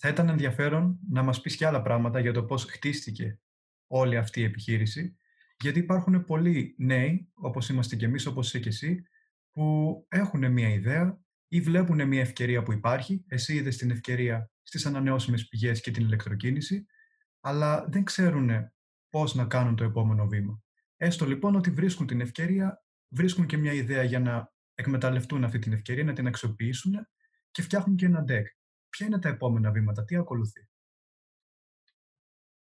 θα 0.00 0.08
ήταν 0.08 0.28
ενδιαφέρον 0.28 0.98
να 1.10 1.22
μας 1.22 1.40
πεις 1.40 1.56
και 1.56 1.66
άλλα 1.66 1.82
πράγματα 1.82 2.20
για 2.20 2.32
το 2.32 2.44
πώς 2.44 2.64
χτίστηκε 2.64 3.40
όλη 3.86 4.16
αυτή 4.16 4.40
η 4.40 4.44
επιχείρηση, 4.44 5.16
γιατί 5.60 5.78
υπάρχουν 5.78 6.24
πολλοί 6.24 6.74
νέοι, 6.78 7.30
όπως 7.34 7.68
είμαστε 7.68 7.96
και 7.96 8.04
εμείς, 8.04 8.26
όπως 8.26 8.46
είσαι 8.46 8.58
και 8.58 8.68
εσύ, 8.68 9.02
που 9.52 10.06
έχουν 10.08 10.52
μια 10.52 10.68
ιδέα 10.68 11.20
ή 11.48 11.60
βλέπουν 11.60 12.06
μια 12.06 12.20
ευκαιρία 12.20 12.62
που 12.62 12.72
υπάρχει. 12.72 13.24
Εσύ 13.26 13.54
είδες 13.54 13.76
την 13.76 13.90
ευκαιρία 13.90 14.50
στις 14.62 14.86
ανανεώσιμες 14.86 15.48
πηγές 15.48 15.80
και 15.80 15.90
την 15.90 16.04
ηλεκτροκίνηση, 16.04 16.86
αλλά 17.40 17.86
δεν 17.88 18.04
ξέρουν 18.04 18.50
πώς 19.10 19.34
να 19.34 19.44
κάνουν 19.44 19.76
το 19.76 19.84
επόμενο 19.84 20.26
βήμα. 20.26 20.62
Έστω 20.96 21.26
λοιπόν 21.26 21.54
ότι 21.54 21.70
βρίσκουν 21.70 22.06
την 22.06 22.20
ευκαιρία, 22.20 22.84
βρίσκουν 23.08 23.46
και 23.46 23.56
μια 23.56 23.72
ιδέα 23.72 24.02
για 24.02 24.20
να 24.20 24.52
εκμεταλλευτούν 24.74 25.44
αυτή 25.44 25.58
την 25.58 25.72
ευκαιρία, 25.72 26.04
να 26.04 26.12
την 26.12 26.26
αξιοποιήσουν 26.26 26.94
και 27.50 27.62
φτιάχνουν 27.62 27.96
και 27.96 28.06
ένα 28.06 28.24
deck. 28.28 28.44
Ποια 28.88 29.06
είναι 29.06 29.18
τα 29.18 29.28
επόμενα 29.28 29.70
βήματα, 29.70 30.04
τι 30.04 30.16
ακολουθεί; 30.16 30.68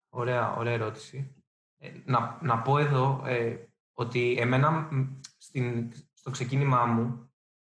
Ωραία, 0.09 0.55
ωραία 0.55 0.73
ερώτηση. 0.73 1.43
Ε, 1.77 1.91
να, 2.05 2.39
να 2.41 2.61
πω 2.61 2.77
εδώ 2.77 3.23
ε, 3.25 3.55
ότι 3.93 4.35
εμένα 4.39 4.89
στην, 5.37 5.91
στο 6.13 6.29
ξεκίνημά 6.29 6.85
μου 6.85 7.31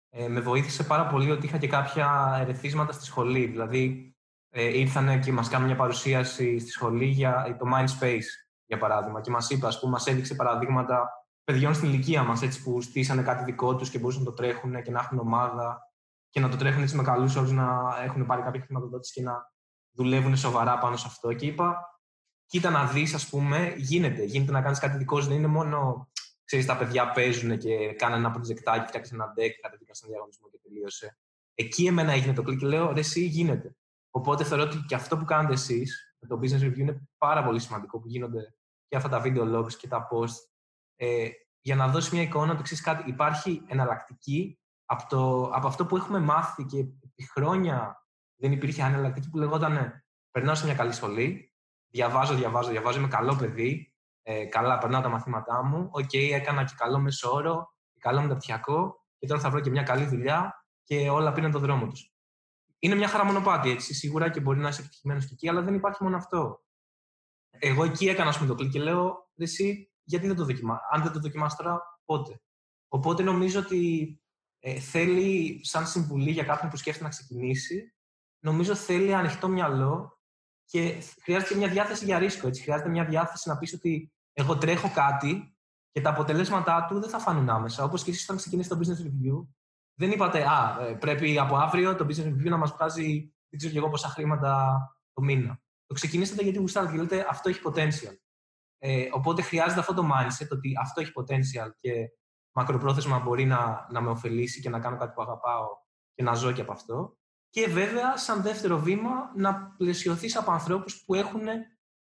ε, 0.09 0.27
με 0.27 0.39
βοήθησε 0.39 0.83
πάρα 0.83 1.07
πολύ 1.07 1.31
ότι 1.31 1.45
είχα 1.45 1.57
και 1.57 1.67
κάποια 1.67 2.37
ερεθίσματα 2.41 2.91
στη 2.91 3.05
σχολή. 3.05 3.45
Δηλαδή, 3.45 4.15
ε, 4.49 4.79
ήρθαν 4.79 5.21
και 5.21 5.31
μας 5.31 5.49
κάνουν 5.49 5.67
μια 5.67 5.75
παρουσίαση 5.75 6.59
στη 6.59 6.69
σχολή 6.69 7.05
για 7.05 7.57
το 7.59 7.65
Mindspace, 7.73 8.29
για 8.65 8.77
παράδειγμα, 8.77 9.21
και 9.21 9.31
μας 9.31 9.49
είπε, 9.49 9.67
ας 9.67 9.79
πούμε, 9.79 9.91
μας 9.91 10.07
έδειξε 10.07 10.35
παραδείγματα 10.35 11.09
παιδιών 11.43 11.73
στην 11.73 11.89
ηλικία 11.89 12.23
μας, 12.23 12.41
έτσι, 12.41 12.63
που 12.63 12.81
στήσανε 12.81 13.21
κάτι 13.21 13.43
δικό 13.43 13.75
τους 13.75 13.89
και 13.89 13.99
μπορούσαν 13.99 14.23
να 14.23 14.29
το 14.29 14.35
τρέχουν 14.35 14.81
και 14.81 14.91
να 14.91 14.99
έχουν 14.99 15.19
ομάδα 15.19 15.92
και 16.33 16.39
να 16.39 16.49
το 16.49 16.57
τρέχουν 16.57 16.81
έτσι 16.81 16.95
με 16.95 17.03
καλούς 17.03 17.35
όρους 17.35 17.51
να 17.51 17.97
έχουν 18.03 18.25
πάρει 18.25 18.41
κάποια 18.41 18.61
χρηματοδότηση 18.61 19.13
και 19.13 19.21
να 19.21 19.51
δουλεύουν 19.91 20.37
σοβαρά 20.37 20.77
πάνω 20.77 20.97
σε 20.97 21.05
αυτό. 21.07 21.33
Και 21.33 21.45
είπα, 21.45 21.99
κοίτα 22.45 22.69
να 22.69 22.85
δεις, 22.85 23.13
ας 23.13 23.29
πούμε, 23.29 23.73
γίνεται. 23.77 24.23
Γίνεται 24.23 24.51
να 24.51 24.61
κάνεις 24.61 24.79
κάτι 24.79 24.97
δικό 24.97 25.21
σου, 25.21 25.27
δεν 25.27 25.37
είναι 25.37 25.47
μόνο 25.47 26.09
ξέρεις, 26.43 26.65
τα 26.65 26.77
παιδιά 26.77 27.11
παίζουν 27.11 27.57
και 27.57 27.93
κάνουν 27.93 28.17
ένα 28.17 28.31
προτζεκτάκι, 28.31 28.87
φτιάξει 28.87 29.11
ένα 29.13 29.33
deck, 29.37 29.51
κατεβήκα 29.61 29.93
στον 29.93 30.09
διαγωνισμό 30.09 30.49
και 30.49 30.59
τελείωσε. 30.63 31.17
Εκεί 31.53 31.85
εμένα 31.85 32.11
έγινε 32.11 32.33
το 32.33 32.41
κλικ 32.41 32.59
και 32.59 32.65
λέω, 32.65 32.91
ρε, 32.91 32.99
εσύ 32.99 33.25
γίνεται. 33.25 33.75
Οπότε 34.09 34.43
θεωρώ 34.43 34.63
ότι 34.63 34.77
και 34.87 34.95
αυτό 34.95 35.17
που 35.17 35.25
κάνετε 35.25 35.53
εσείς 35.53 36.15
με 36.19 36.27
το 36.27 36.39
business 36.41 36.63
review 36.65 36.77
είναι 36.77 37.07
πάρα 37.17 37.43
πολύ 37.43 37.59
σημαντικό 37.59 37.99
που 37.99 38.07
γίνονται 38.07 38.55
και 38.87 38.95
αυτά 38.95 39.09
τα 39.09 39.21
video 39.25 39.55
logs 39.55 39.73
και 39.73 39.87
τα 39.87 40.07
post. 40.11 40.49
Ε, 40.95 41.29
για 41.61 41.75
να 41.75 41.87
δώσεις 41.87 42.11
μια 42.11 42.21
εικόνα 42.21 42.51
ότι 42.51 42.63
ξέρεις 42.63 42.83
κάτι, 42.83 43.09
υπάρχει 43.09 43.63
εναλλακτική 43.67 44.59
από, 44.93 45.09
το, 45.09 45.49
από 45.53 45.67
αυτό 45.67 45.85
που 45.85 45.95
έχουμε 45.95 46.19
μάθει 46.19 46.65
και 46.65 46.77
επί 46.77 47.29
χρόνια 47.33 48.05
δεν 48.35 48.51
υπήρχε 48.51 48.81
εναλλακτική 48.81 49.29
που 49.29 49.37
λεγόταν 49.37 50.03
Περνάω 50.31 50.55
σε 50.55 50.65
μια 50.65 50.75
καλή 50.75 50.93
σχολή, 50.93 51.53
διαβάζω, 51.89 52.33
διαβάζω, 52.33 52.69
διαβάζω, 52.69 52.99
είμαι 52.99 53.07
καλό 53.07 53.35
παιδί, 53.35 53.93
ε, 54.21 54.45
καλά, 54.45 54.77
περνάω 54.77 55.01
τα 55.01 55.09
μαθήματά 55.09 55.63
μου, 55.63 55.89
OK, 55.91 56.09
okay, 56.11 56.29
έκανα 56.31 56.63
και 56.63 56.73
καλό 56.77 56.99
μέσο 56.99 57.31
όρο, 57.31 57.73
καλό 57.99 58.21
μεταπτυχιακό 58.21 59.05
και 59.17 59.27
τώρα 59.27 59.41
θα 59.41 59.49
βρω 59.49 59.59
και 59.59 59.69
μια 59.69 59.83
καλή 59.83 60.05
δουλειά 60.05 60.65
και 60.83 61.09
όλα 61.09 61.31
πήραν 61.31 61.51
τον 61.51 61.61
δρόμο 61.61 61.87
τους. 61.87 62.13
Είναι 62.79 62.95
μια 62.95 63.07
χαρά 63.07 63.25
μονοπάτι, 63.25 63.69
έτσι, 63.69 63.93
σίγουρα 63.93 64.29
και 64.29 64.39
μπορεί 64.39 64.59
να 64.59 64.67
είσαι 64.67 64.81
επιτυχημένος 64.81 65.25
και 65.25 65.33
εκεί, 65.33 65.49
αλλά 65.49 65.61
δεν 65.61 65.73
υπάρχει 65.73 66.03
μόνο 66.03 66.17
αυτό. 66.17 66.63
Εγώ 67.49 67.83
εκεί 67.83 68.07
έκανα, 68.07 68.29
ας 68.29 68.37
πούμε, 68.37 68.49
το 68.49 68.55
κλικ 68.55 68.71
και 68.71 68.79
λέω, 68.79 69.29
εσύ, 69.35 69.91
γιατί 70.03 70.27
δεν 70.27 70.35
το 70.35 70.45
δοκιμά. 70.45 70.79
Αν 70.91 71.03
δεν 71.03 71.11
το 71.11 71.19
δοκιμάσει 71.19 71.57
τώρα, 71.57 71.81
πότε; 72.05 72.41
Οπότε 72.87 73.23
νομίζω 73.23 73.59
ότι 73.59 74.21
ε, 74.65 74.79
θέλει, 74.79 75.59
σαν 75.63 75.87
συμβουλή 75.87 76.31
για 76.31 76.43
κάποιον 76.43 76.69
που 76.69 76.77
σκέφτεται 76.77 77.03
να 77.05 77.09
ξεκινήσει, 77.09 77.93
νομίζω 78.39 78.75
θέλει 78.75 79.13
ανοιχτό 79.13 79.47
μυαλό 79.47 80.19
και 80.65 81.03
χρειάζεται 81.23 81.55
μια 81.55 81.67
διάθεση 81.67 82.05
για 82.05 82.17
ρίσκο. 82.17 82.47
Έτσι. 82.47 82.61
Χρειάζεται 82.61 82.89
μια 82.89 83.05
διάθεση 83.05 83.49
να 83.49 83.57
πεις 83.57 83.73
ότι 83.73 84.13
εγώ 84.33 84.57
τρέχω 84.57 84.91
κάτι 84.93 85.57
και 85.91 86.01
τα 86.01 86.09
αποτελέσματά 86.09 86.85
του 86.89 86.99
δεν 86.99 87.09
θα 87.09 87.19
φανούν 87.19 87.49
άμεσα. 87.49 87.83
Όπως 87.83 88.03
και 88.03 88.11
εσείς 88.11 88.23
όταν 88.23 88.37
ξεκινήσετε 88.37 88.75
το 88.75 88.81
business 88.81 89.05
review, 89.05 89.47
δεν 89.99 90.11
είπατε 90.11 90.43
Α, 90.43 90.77
ε, 90.81 90.93
πρέπει 90.93 91.39
από 91.39 91.55
αύριο 91.55 91.95
το 91.95 92.05
business 92.09 92.25
review 92.25 92.49
να 92.49 92.57
μας 92.57 92.71
βγάζει 92.71 93.33
δεν 93.49 93.59
ξέρω 93.59 93.73
εγώ 93.75 93.89
πόσα 93.89 94.07
χρήματα 94.07 94.79
το 95.13 95.21
μήνα. 95.21 95.61
Το 95.85 95.93
ξεκινήσατε 95.93 96.43
γιατί 96.43 96.57
γουστάρετε 96.57 96.93
και 96.93 97.01
λέτε 97.01 97.25
αυτό 97.29 97.49
έχει 97.49 97.61
potential. 97.63 98.15
Ε, 98.77 99.09
οπότε 99.11 99.41
χρειάζεται 99.41 99.79
αυτό 99.79 99.93
το 99.93 100.09
mindset 100.13 100.47
ότι 100.51 100.73
αυτό 100.81 101.01
έχει 101.01 101.11
potential 101.15 101.69
και 101.79 101.91
μακροπρόθεσμα 102.53 103.19
μπορεί 103.19 103.45
να, 103.45 103.87
να 103.91 104.01
με 104.01 104.09
ωφελήσει 104.09 104.61
και 104.61 104.69
να 104.69 104.79
κάνω 104.79 104.97
κάτι 104.97 105.13
που 105.15 105.21
αγαπάω 105.21 105.67
και 106.13 106.23
να 106.23 106.33
ζω 106.33 106.51
και 106.51 106.61
από 106.61 106.71
αυτό. 106.71 107.17
Και 107.49 107.67
βέβαια, 107.67 108.17
σαν 108.17 108.41
δεύτερο 108.41 108.79
βήμα, 108.79 109.31
να 109.35 109.73
πλαισιωθείς 109.77 110.37
από 110.37 110.51
ανθρώπους 110.51 111.03
που 111.05 111.13
έχουν 111.13 111.47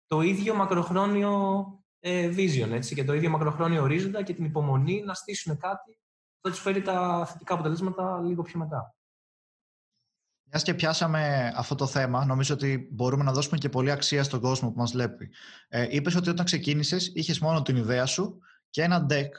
το 0.08 0.22
ίδιο 0.22 0.56
μακροχρόνιο 0.56 1.66
ε, 2.00 2.30
vision 2.36 2.70
έτσι, 2.72 2.96
και 2.96 3.04
το 3.04 3.14
ίδιο 3.14 3.30
μακροχρόνιο 3.30 3.82
ορίζοντα 3.82 4.24
και 4.24 4.34
την 4.34 4.46
υπομονή 4.46 5.04
να 5.06 5.14
στήσουν 5.14 5.58
κάτι 5.58 6.00
που 6.42 6.48
θα 6.48 6.50
τους 6.50 6.60
φέρει 6.60 6.82
τα 6.82 7.26
θετικά 7.26 7.54
αποτελέσματα 7.54 8.22
λίγο 8.22 8.42
πιο 8.42 8.60
μετά. 8.60 8.96
Μιας 10.44 10.64
και 10.64 10.74
πιάσαμε 10.74 11.54
αυτό 11.56 11.76
το 11.76 11.88
θέμα, 11.88 12.26
νομίζω 12.26 12.54
ότι 12.54 12.90
μπορούμε 12.92 13.24
να 13.24 13.32
δώσουμε 13.32 13.58
και 13.58 13.70
πολύ 13.70 13.92
αξία 13.92 14.24
στον 14.24 14.40
κόσμο 14.40 14.72
που 14.72 14.78
μας 14.80 14.92
βλέπει. 14.92 15.30
Ε, 15.68 15.88
Είπες 15.90 16.16
ότι 16.16 16.30
όταν 16.30 16.46
ξεκίνησες, 16.46 17.12
είχες 17.16 17.40
μόνο 17.40 17.62
την 17.62 17.76
ιδέα 17.76 18.06
σου 18.06 18.40
και 18.70 18.82
ένα 18.82 19.06
deck. 19.10 19.30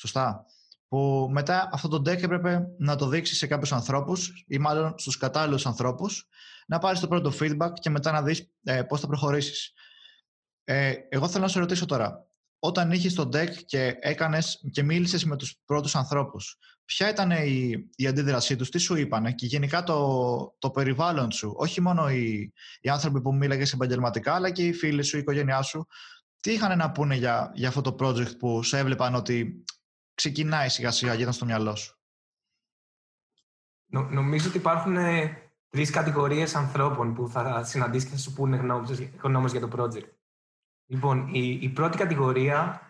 Σωστά 0.00 0.44
που 0.88 1.28
μετά 1.30 1.68
αυτό 1.72 1.88
το 1.88 1.96
deck 1.96 2.22
έπρεπε 2.22 2.66
να 2.78 2.96
το 2.96 3.08
δείξεις 3.08 3.38
σε 3.38 3.46
κάποιους 3.46 3.72
ανθρώπους 3.72 4.44
ή 4.46 4.58
μάλλον 4.58 4.94
στους 4.98 5.16
κατάλληλους 5.16 5.66
ανθρώπους, 5.66 6.28
να 6.66 6.78
πάρεις 6.78 7.00
το 7.00 7.08
πρώτο 7.08 7.32
feedback 7.40 7.72
και 7.80 7.90
μετά 7.90 8.12
να 8.12 8.22
δεις 8.22 8.50
ε, 8.62 8.82
πώς 8.82 9.00
θα 9.00 9.06
προχωρήσεις. 9.06 9.72
Ε, 10.64 10.94
εγώ 11.08 11.28
θέλω 11.28 11.42
να 11.44 11.50
σε 11.50 11.58
ρωτήσω 11.58 11.86
τώρα, 11.86 12.26
όταν 12.58 12.90
είχες 12.90 13.14
το 13.14 13.28
deck 13.32 13.54
και 13.66 13.96
έκανες 14.00 14.60
και 14.70 14.82
μίλησες 14.82 15.24
με 15.24 15.36
τους 15.36 15.56
πρώτους 15.64 15.94
ανθρώπους, 15.94 16.58
ποια 16.84 17.10
ήταν 17.10 17.30
η, 17.30 17.72
η 17.94 18.06
αντίδρασή 18.06 18.56
τους, 18.56 18.70
τι 18.70 18.78
σου 18.78 18.96
είπανε 18.96 19.32
και 19.32 19.46
γενικά 19.46 19.82
το, 19.82 20.54
το 20.58 20.70
περιβάλλον 20.70 21.30
σου, 21.30 21.54
όχι 21.56 21.80
μόνο 21.80 22.10
οι, 22.10 22.52
οι 22.80 22.88
άνθρωποι 22.88 23.20
που 23.20 23.34
μίλαγες 23.34 23.72
επαγγελματικά, 23.72 24.34
αλλά 24.34 24.50
και 24.50 24.66
οι 24.66 24.72
φίλοι 24.72 25.02
σου, 25.02 25.16
η 25.16 25.20
οικογένειά 25.20 25.62
σου, 25.62 25.86
τι 26.40 26.52
είχαν 26.52 26.78
να 26.78 26.90
πούνε 26.90 27.14
για, 27.14 27.50
για 27.54 27.68
αυτό 27.68 27.80
το 27.80 27.96
project 28.00 28.38
που 28.38 28.62
σε 28.62 28.78
έβλεπαν 28.78 29.14
ότι 29.14 29.64
ξεκινάει 30.20 30.68
σιγά 30.68 30.90
σιγά 30.90 31.14
γύρω 31.14 31.32
στο 31.32 31.44
μυαλό 31.44 31.76
σου. 31.76 31.98
Νο, 33.86 34.02
νομίζω 34.02 34.48
ότι 34.48 34.56
υπάρχουν 34.56 34.96
ε, 34.96 35.36
τρεις 35.68 35.90
κατηγορίες 35.90 36.54
ανθρώπων 36.54 37.14
που 37.14 37.28
θα 37.28 37.64
συναντήσεις 37.64 38.08
και 38.08 38.14
θα 38.14 38.20
σου 38.20 38.32
πούνε 38.32 38.56
γνώμε 39.22 39.48
για 39.48 39.60
το 39.60 39.68
project. 39.76 40.10
Λοιπόν, 40.86 41.28
η, 41.34 41.58
η 41.60 41.68
πρώτη 41.68 41.96
κατηγορία 41.96 42.80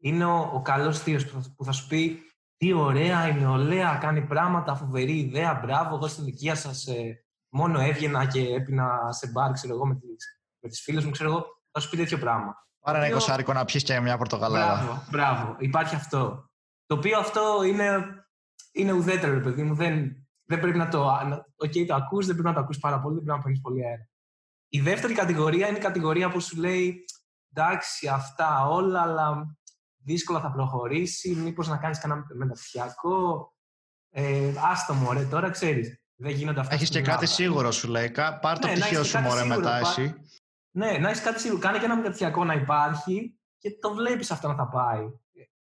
είναι 0.00 0.24
ο, 0.24 0.50
ο 0.54 0.62
καλός 0.62 0.98
θείος 0.98 1.26
που, 1.26 1.54
που, 1.56 1.64
θα 1.64 1.72
σου 1.72 1.86
πει 1.86 2.22
τι 2.56 2.72
ωραία, 2.72 3.28
η 3.28 3.40
νεολαία 3.40 3.98
κάνει 4.00 4.26
πράγματα, 4.26 4.74
φοβερή 4.74 5.18
ιδέα, 5.18 5.54
μπράβο, 5.54 5.94
εγώ 5.94 6.06
στην 6.06 6.24
ηλικία 6.24 6.54
σας 6.54 6.86
ε, 6.86 7.24
μόνο 7.48 7.80
έβγαινα 7.80 8.26
και 8.26 8.54
έπινα 8.54 9.12
σε 9.12 9.30
μπαρ, 9.30 9.52
ξέρω 9.52 9.74
εγώ, 9.74 9.86
με 9.86 9.94
τι 9.94 10.06
με 10.62 10.68
τις 10.68 10.80
φίλες 10.80 11.04
μου, 11.04 11.10
ξέρω 11.10 11.30
εγώ, 11.30 11.46
θα 11.70 11.80
σου 11.80 11.90
πει 11.90 11.96
τέτοιο 11.96 12.18
πράγμα. 12.18 12.68
Πάρε 12.80 12.98
ένα 12.98 13.06
εικοσάρικο 13.06 13.52
να 13.52 13.64
πιεις 13.64 13.82
και 13.82 14.00
μια 14.00 14.16
πορτοκαλάδα. 14.16 14.82
Μπράβο, 14.82 15.04
μπράβο, 15.10 15.56
υπάρχει 15.58 15.94
αυτό. 15.94 16.49
Το 16.90 16.96
οποίο 16.96 17.18
αυτό 17.18 17.62
είναι, 17.62 18.04
είναι 18.72 18.92
ουδέτερο, 18.92 19.40
παιδί 19.40 19.62
μου. 19.62 19.74
Δεν, 19.74 20.26
δεν 20.44 20.60
πρέπει 20.60 20.78
να 20.78 20.88
το. 20.88 21.06
OK, 21.56 21.72
okay, 21.72 21.84
το 21.86 21.94
ακούς, 21.94 22.26
δεν 22.26 22.34
πρέπει 22.34 22.48
να 22.48 22.54
το 22.54 22.60
ακούς 22.60 22.78
πάρα 22.78 23.00
πολύ, 23.00 23.14
δεν 23.14 23.24
πρέπει 23.24 23.38
να 23.38 23.44
παίρνεις 23.44 23.60
πολύ 23.60 23.86
αέρα. 23.86 24.08
Η 24.68 24.80
δεύτερη 24.80 25.14
κατηγορία 25.14 25.68
είναι 25.68 25.76
η 25.76 25.80
κατηγορία 25.80 26.30
που 26.30 26.40
σου 26.40 26.56
λέει 26.56 27.04
εντάξει, 27.54 28.08
αυτά 28.08 28.66
όλα, 28.66 29.02
αλλά 29.02 29.56
δύσκολα 29.96 30.40
θα 30.40 30.50
προχωρήσει. 30.50 31.34
Μήπως 31.34 31.68
να 31.68 31.76
κάνεις 31.76 31.98
κανένα 31.98 32.26
μεταπτυχιακό. 32.34 33.52
Ε, 34.10 34.52
άστο 34.70 34.94
μωρέ, 34.94 35.24
τώρα 35.24 35.50
ξέρεις. 35.50 36.00
Δεν 36.14 36.30
γίνονται 36.30 36.60
αυτά. 36.60 36.74
Έχεις 36.74 36.90
και 36.90 37.00
κάτι 37.00 37.26
σίγουρο, 37.26 37.70
σου 37.70 37.88
λέει. 37.88 38.10
Πάρ 38.40 38.58
το 38.58 38.66
ναι, 38.66 38.72
πτυχίο 38.72 39.04
σου, 39.04 39.18
μωρέ, 39.18 39.44
μετά 39.44 39.78
εσύ. 39.78 40.14
Ναι, 40.70 40.98
να 40.98 41.08
έχεις 41.08 41.22
κάτι 41.22 41.40
σίγουρο. 41.40 41.60
Κάνε 41.60 41.78
και 41.78 41.84
ένα 41.84 41.96
μεταπτυχιακό 41.96 42.44
να 42.44 42.54
υπάρχει 42.54 43.38
και 43.58 43.70
το 43.80 43.94
βλέπεις 43.94 44.30
αυτό 44.30 44.48
να 44.48 44.54
θα 44.54 44.68
πάει 44.68 45.06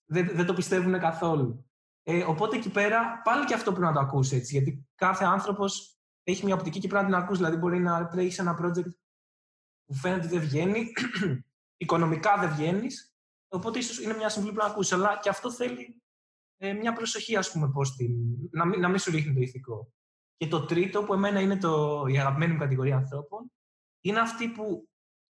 δεν, 0.06 0.30
δεν 0.34 0.46
το 0.46 0.54
πιστεύουν 0.54 1.00
καθόλου. 1.00 1.70
Ε, 2.04 2.24
οπότε 2.24 2.56
εκεί 2.58 2.72
πέρα 2.72 3.22
πάλι 3.24 3.46
και 3.46 3.54
αυτό 3.54 3.72
πρέπει 3.72 3.86
να 3.86 3.94
το 3.94 4.00
ακούσεις 4.00 4.40
έτσι, 4.40 4.54
γιατί 4.54 4.88
κάθε 4.96 5.26
άνθρωπος 5.26 6.00
έχει 6.24 6.46
μια 6.46 6.54
οπτική 6.54 6.80
και 6.80 6.88
πρέπει 6.88 7.04
να 7.04 7.10
την 7.10 7.24
ακούσει. 7.24 7.38
Δηλαδή, 7.38 7.58
μπορεί 7.58 7.80
να 7.80 8.08
τρέχεις 8.08 8.40
ένα 8.40 8.60
project 8.62 8.94
που 9.86 9.94
φαίνεται 9.94 10.26
ότι 10.26 10.38
δεν 10.38 10.48
βγαίνει, 10.48 10.92
οικονομικά 11.84 12.38
δεν 12.38 12.50
βγαίνεις, 12.50 13.14
οπότε 13.48 13.80
ίσως 13.80 14.02
είναι 14.02 14.14
μια 14.14 14.30
συμβουλή 14.30 14.54
που 14.54 14.60
να 14.60 14.66
ακούσει. 14.66 14.94
Αλλά 14.94 15.20
και 15.22 15.30
αυτό 15.30 15.52
θέλει 15.52 16.02
ε, 16.58 16.74
μια 16.74 16.94
προσοχή, 16.94 17.36
ας 17.36 17.52
πούμε, 17.52 17.70
πώς 17.72 17.96
την, 17.96 18.16
να, 18.52 18.66
μην, 18.66 18.80
να 18.80 18.90
μην 18.90 19.00
σου 19.00 19.12
ρίχνει 19.12 19.34
το 19.34 19.42
ηθικό. 19.42 19.94
Και 20.38 20.48
το 20.48 20.66
τρίτο, 20.66 21.04
που 21.04 21.14
εμένα 21.14 21.40
είναι 21.40 21.58
το, 21.58 22.04
η 22.08 22.20
αγαπημένη 22.20 22.54
μου 22.54 22.60
κατηγορία 22.60 22.96
ανθρώπων, 22.96 23.52
είναι 24.02 24.20
αυτοί 24.20 24.48
που 24.50 24.90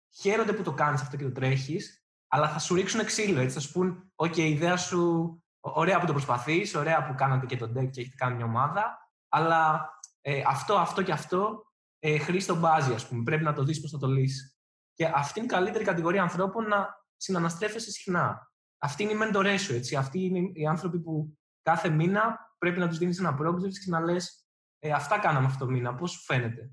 χαίρονται 0.10 0.54
που 0.54 0.64
το 0.64 0.74
κάνεις 0.74 1.02
αυτό 1.02 1.18
και 1.18 1.24
το 1.24 1.32
τρέχεις, 1.32 2.01
αλλά 2.34 2.50
θα 2.50 2.60
σου 2.60 2.76
ρίξουν 2.76 3.06
ξύλο. 3.06 3.40
Έτσι, 3.40 3.54
θα 3.54 3.60
σου 3.60 3.72
πούν: 3.72 4.12
OK, 4.16 4.38
η 4.38 4.50
ιδέα 4.50 4.78
σου, 4.78 5.44
ωραία 5.60 6.00
που 6.00 6.06
το 6.06 6.12
προσπαθείς, 6.12 6.76
ωραία 6.76 7.06
που 7.06 7.16
κάνατε 7.16 7.46
και 7.46 7.58
τον 7.58 7.72
deck 7.72 7.90
και 7.90 8.02
έχετε 8.02 8.16
κάνει 8.16 8.36
μια 8.36 8.46
ομάδα, 8.46 9.10
αλλά 9.30 9.90
ε, 10.22 10.44
αυτό, 10.48 10.76
αυτό 10.76 11.02
και 11.02 11.12
αυτό 11.12 11.64
ε, 12.00 12.18
Χρήστο, 12.18 12.56
μπάζει, 12.56 12.94
ας 12.94 13.08
πούμε. 13.08 13.24
Πρέπει 13.24 13.44
να 13.44 13.54
το 13.54 13.64
δεις 13.64 13.82
πώς 13.82 13.92
θα 13.92 13.98
το 13.98 14.08
λύσεις. 14.08 14.60
Και 14.94 15.06
αυτή 15.06 15.40
είναι 15.40 15.48
η 15.48 15.52
καλύτερη 15.52 15.84
κατηγορία 15.84 16.22
ανθρώπων 16.22 16.68
να 16.68 17.06
συναναστρέφεσαι 17.18 17.92
συχνά. 17.92 18.52
Αυτοί 18.78 19.04
είναι 19.04 19.12
οι 19.12 19.18
μέντορές 19.22 19.56
σου, 19.60 19.74
έτσι. 19.74 19.96
Αυτοί 19.96 20.20
είναι 20.20 20.52
οι 20.54 20.68
άνθρωποι 20.68 21.00
που 21.00 21.38
κάθε 21.62 21.90
μήνα 21.90 22.54
πρέπει 22.58 22.80
να 22.80 22.88
τους 22.88 22.98
δίνεις 22.98 23.20
ένα 23.20 23.38
project 23.42 23.74
και 23.84 23.90
να 23.90 24.00
λες: 24.00 24.46
ε, 24.80 24.92
Αυτά 24.92 25.20
κάναμε 25.20 25.46
αυτό 25.46 25.66
το 25.66 25.72
μήνα, 25.72 25.96
πώς 25.96 26.12
σου 26.12 26.20
φαίνεται. 26.20 26.72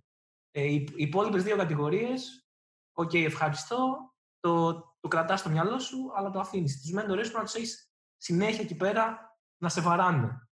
Ε, 0.51 0.63
οι, 0.63 0.75
οι 0.75 1.03
υπόλοιπες 1.03 1.43
δύο 1.43 1.57
κατηγορίες, 1.57 2.49
OK, 2.93 3.11
okay, 3.11 3.25
ευχαριστώ, 3.25 4.15
το, 4.41 4.83
το 5.01 5.09
κρατάς 5.09 5.41
στο 5.41 5.51
μυαλό 5.51 5.79
σου, 5.79 6.13
αλλά 6.17 6.31
το 6.31 6.41
αφήνεις. 6.41 6.81
Τους 6.81 6.99
μέντορές 6.99 7.25
σου 7.25 7.37
να 7.37 7.45
τους 7.45 7.53
έχεις 7.55 7.93
συνέχεια 8.17 8.63
εκεί 8.63 8.75
πέρα 8.75 9.19
να 9.59 9.69
σε 9.69 9.81
βαράνε. 9.81 10.49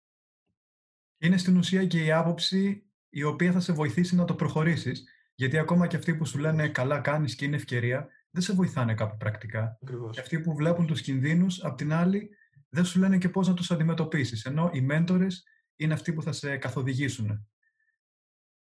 Είναι 1.17 1.37
στην 1.37 1.57
ουσία 1.57 1.85
και 1.85 2.03
η 2.03 2.11
άποψη 2.11 2.89
η 3.09 3.23
οποία 3.23 3.51
θα 3.51 3.59
σε 3.59 3.73
βοηθήσει 3.73 4.15
να 4.15 4.25
το 4.25 4.35
προχωρήσεις. 4.35 5.03
Γιατί 5.35 5.57
ακόμα 5.57 5.87
και 5.87 5.95
αυτοί 5.95 6.15
που 6.15 6.25
σου 6.25 6.37
λένε 6.37 6.69
καλά 6.69 6.99
κάνεις 6.99 7.35
και 7.35 7.45
είναι 7.45 7.55
ευκαιρία, 7.55 8.07
δεν 8.29 8.41
σε 8.41 8.53
βοηθάνε 8.53 8.93
κάπου 8.93 9.17
πρακτικά. 9.17 9.77
Ακριβώς. 9.81 10.15
Και 10.15 10.21
αυτοί 10.21 10.39
που 10.39 10.55
βλέπουν 10.55 10.87
τους 10.87 11.01
κινδύνους, 11.01 11.63
απ' 11.63 11.77
την 11.77 11.93
άλλη, 11.93 12.29
δεν 12.69 12.85
σου 12.85 12.99
λένε 12.99 13.17
και 13.17 13.29
πώς 13.29 13.47
να 13.47 13.53
τους 13.53 13.71
αντιμετωπίσεις. 13.71 14.45
Ενώ 14.45 14.69
οι 14.73 14.81
μέντορες 14.81 15.43
είναι 15.75 15.93
αυτοί 15.93 16.13
που 16.13 16.21
θα 16.21 16.31
σε 16.31 16.57
καθοδηγήσουν. 16.57 17.47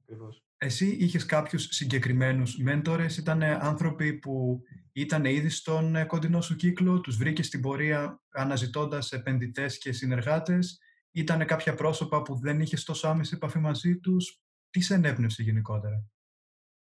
Ακριβώς. 0.01 0.45
Εσύ 0.63 0.87
είχες 0.87 1.25
κάποιους 1.25 1.67
συγκεκριμένους 1.69 2.57
μέντορες, 2.57 3.17
ήταν 3.17 3.43
άνθρωποι 3.43 4.13
που 4.13 4.61
ήταν 4.91 5.25
ήδη 5.25 5.49
στον 5.49 6.07
κοντινό 6.07 6.41
σου 6.41 6.55
κύκλο, 6.55 7.01
τους 7.01 7.17
βρήκες 7.17 7.47
στην 7.47 7.61
πορεία 7.61 8.21
αναζητώντας 8.31 9.11
επενδυτές 9.11 9.77
και 9.77 9.91
συνεργάτες, 9.91 10.79
ήταν 11.11 11.45
κάποια 11.45 11.73
πρόσωπα 11.73 12.21
που 12.21 12.39
δεν 12.39 12.59
είχες 12.59 12.83
τόσο 12.83 13.07
άμεση 13.07 13.33
επαφή 13.35 13.59
μαζί 13.59 13.99
τους; 13.99 14.41
Τι 14.69 14.81
σε 14.81 14.93
ενέπνευσε 14.93 15.43
γενικότερα 15.43 16.05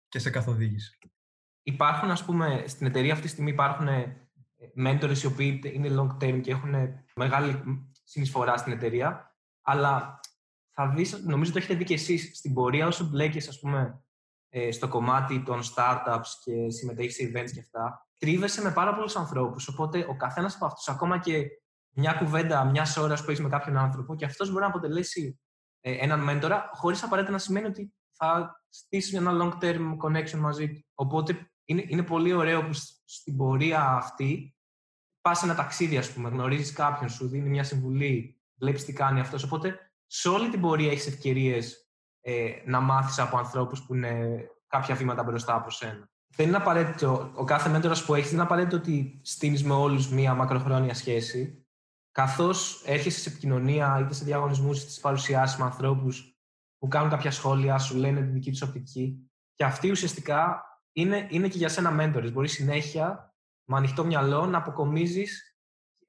και 0.09 0.19
σε 0.19 0.31
καθοδήγησε; 0.31 0.99
Υπάρχουν, 1.63 2.11
ας 2.11 2.25
πούμε, 2.25 2.65
στην 2.67 2.87
εταιρεία 2.87 3.13
αυτή 3.13 3.25
τη 3.25 3.31
στιγμή 3.33 3.51
υπάρχουν 3.51 3.89
mentors 4.77 5.19
οι 5.23 5.27
οποίοι 5.27 5.61
είναι 5.65 5.89
long 5.91 6.25
term 6.25 6.41
και 6.41 6.51
έχουν 6.51 6.75
μεγάλη 7.17 7.63
συνεισφορά 8.03 8.57
στην 8.57 8.73
εταιρεία, 8.73 9.37
αλλά 9.63 10.21
θα 10.75 10.89
δεις, 10.89 11.23
νομίζω 11.25 11.53
το 11.53 11.59
έχετε 11.59 11.75
δει 11.75 11.85
και 11.85 11.95
εσείς, 11.95 12.37
στην 12.37 12.55
πορεία 12.55 12.87
όσο 12.87 13.05
μπλέκεις, 13.05 13.49
ας 13.49 13.61
πούμε, 13.61 14.03
ε, 14.49 14.71
στο 14.71 14.89
κομμάτι 14.89 15.43
των 15.43 15.61
startups 15.75 16.29
και 16.45 16.71
συμμετέχεις 16.71 17.15
σε 17.15 17.25
events 17.25 17.51
και 17.53 17.61
αυτά, 17.61 18.07
τρίβεσαι 18.19 18.63
με 18.63 18.73
πάρα 18.73 18.95
πολλούς 18.95 19.17
ανθρώπους, 19.17 19.69
οπότε 19.69 20.07
ο 20.09 20.17
καθένας 20.17 20.55
από 20.55 20.67
αυτούς, 20.67 20.89
ακόμα 20.89 21.19
και 21.19 21.47
μια 21.95 22.13
κουβέντα 22.13 22.65
μιας 22.65 22.97
ώρας 22.97 23.25
που 23.25 23.31
έχεις 23.31 23.43
με 23.43 23.49
κάποιον 23.49 23.77
άνθρωπο 23.77 24.15
και 24.15 24.25
αυτός 24.25 24.49
μπορεί 24.49 24.61
να 24.61 24.67
αποτελέσει 24.67 25.41
ε, 25.81 25.93
έναν 25.93 26.21
μέντορα, 26.21 26.71
χωρίς 26.73 27.03
απαραίτητα 27.03 27.33
να 27.33 27.39
σημαίνει 27.39 27.67
ότι 27.67 27.95
θα 28.13 28.61
στήσεις 28.69 29.15
ένα 29.15 29.33
long 29.33 29.65
term 29.65 29.97
connection 30.05 30.39
μαζί 30.39 30.73
του. 30.73 30.87
Οπότε 30.95 31.51
είναι, 31.65 31.85
είναι 31.87 32.03
πολύ 32.03 32.33
ωραίο 32.33 32.67
που 32.67 32.73
στην 33.05 33.37
πορεία 33.37 33.89
αυτή 33.89 34.57
πας 35.21 35.43
ένα 35.43 35.55
ταξίδι, 35.55 35.97
ας 35.97 36.13
πούμε, 36.13 36.29
γνωρίζεις 36.29 36.73
κάποιον, 36.73 37.09
σου 37.09 37.29
δίνει 37.29 37.49
μια 37.49 37.65
συμβουλή, 37.65 38.41
βλέπεις 38.55 38.85
τι 38.85 38.93
κάνει 38.93 39.21
αυτός. 39.21 39.43
Οπότε 39.43 39.92
σε 40.15 40.29
όλη 40.29 40.49
την 40.49 40.61
πορεία 40.61 40.91
έχεις 40.91 41.07
ευκαιρίες 41.07 41.89
ε, 42.21 42.51
να 42.65 42.81
μάθεις 42.81 43.19
από 43.19 43.37
ανθρώπους 43.37 43.83
που 43.83 43.95
είναι 43.95 44.45
κάποια 44.67 44.95
βήματα 44.95 45.23
μπροστά 45.23 45.55
από 45.55 45.71
σένα. 45.71 46.11
Δεν 46.37 46.49
είναι 46.49 46.57
απαραίτητο, 46.57 47.31
ο 47.35 47.45
κάθε 47.45 47.69
μέντορας 47.69 48.05
που 48.05 48.15
έχεις, 48.15 48.27
δεν 48.27 48.35
είναι 48.35 48.47
απαραίτητο 48.47 48.77
ότι 48.77 49.21
στείνει 49.23 49.63
με 49.63 49.75
όλους 49.75 50.09
μία 50.09 50.35
μακροχρόνια 50.35 50.95
σχέση 50.95 51.67
καθώς 52.11 52.83
έρχεσαι 52.85 53.21
σε 53.21 53.29
επικοινωνία 53.29 53.99
είτε 54.01 54.15
σε 54.15 54.25
διαγωνισμούς 54.25 54.83
είτε 54.83 54.91
σε 54.91 55.01
παρουσιάσεις 55.01 55.59
με 55.59 55.65
ανθρώπους 55.65 56.37
που 56.79 56.89
κάνουν 56.89 57.11
κάποια 57.11 57.31
σχόλια, 57.31 57.79
σου 57.79 57.97
λένε 57.97 58.21
την 58.21 58.33
δική 58.33 58.51
τους 58.51 58.63
οπτική. 58.63 59.31
Και 59.55 59.65
αυτοί 59.65 59.91
ουσιαστικά 59.91 60.65
είναι, 60.93 61.27
είναι 61.31 61.49
και 61.49 61.59
για 61.59 61.69
σένα 61.69 61.91
μέντορες. 61.91 62.33
Μπορείς 62.33 62.53
συνέχεια 62.53 63.35
με 63.65 63.77
ανοιχτό 63.77 64.05
μυαλό 64.05 64.47
να 64.47 64.59
αποκομίζεις 64.59 65.52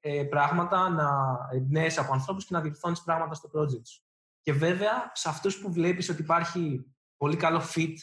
ε, 0.06 0.24
πράγματα, 0.24 0.88
να 0.88 1.38
εμπνέεσαι 1.52 2.00
από 2.00 2.12
ανθρώπους 2.12 2.44
και 2.44 2.54
να 2.54 2.60
διορθώνεις 2.60 3.02
πράγματα 3.02 3.34
στο 3.34 3.50
project 3.54 3.86
σου. 3.86 4.02
Και 4.40 4.52
βέβαια, 4.52 5.10
σε 5.14 5.28
αυτούς 5.28 5.58
που 5.60 5.72
βλέπεις 5.72 6.08
ότι 6.08 6.22
υπάρχει 6.22 6.94
πολύ 7.16 7.36
καλό 7.36 7.62
fit 7.74 7.94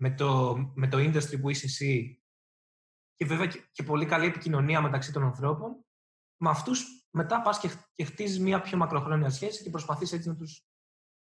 με 0.00 0.14
το, 0.14 0.56
με 0.74 0.88
το 0.88 0.98
industry 0.98 1.40
που 1.40 1.50
είσαι 1.50 1.66
εσύ 1.66 2.22
και 3.14 3.24
βέβαια 3.24 3.46
και, 3.46 3.68
και 3.72 3.82
πολύ 3.82 4.06
καλή 4.06 4.26
επικοινωνία 4.26 4.80
μεταξύ 4.80 5.12
των 5.12 5.22
ανθρώπων, 5.22 5.84
με 6.36 6.50
αυτούς 6.50 7.06
μετά 7.10 7.42
πας 7.42 7.58
και, 7.58 7.70
και 7.92 8.04
χτίζεις 8.04 8.40
μια 8.40 8.60
πιο 8.60 8.78
μακροχρόνια 8.78 9.30
σχέση 9.30 9.62
και 9.62 9.70
προσπαθείς 9.70 10.12
έτσι 10.12 10.28
να 10.28 10.36
τους 10.36 10.66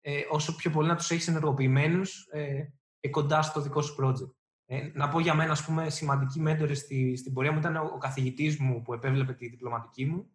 ε, 0.02 0.22
όσο 0.30 0.56
πιο 0.56 0.72
πολύ 0.72 0.88
να 0.88 0.96
τους 0.96 1.12
έχεις 1.12 1.28
ενεργοποιημένους 1.28 2.28
ε, 2.32 2.64
και 3.00 3.10
κοντά 3.10 3.42
στο 3.42 3.62
δικό 3.62 3.82
σου 3.82 3.96
project. 4.00 4.34
Ε, 4.66 4.92
να 4.94 5.10
πω 5.10 5.20
για 5.20 5.34
μένα, 5.34 5.52
ας 5.52 5.66
πούμε, 5.66 5.90
σημαντική 5.90 6.40
μέντορες 6.40 6.80
στη, 6.80 7.16
στην 7.16 7.34
πορεία 7.34 7.52
μου 7.52 7.60
ήταν 7.60 7.76
ο, 7.76 7.92
ο 7.94 7.98
καθηγητής 7.98 8.58
μου 8.58 8.82
που 8.82 8.94
επέβλεπε 8.94 9.34
τη 9.34 9.48
διπλωματική 9.48 10.06
μου, 10.06 10.30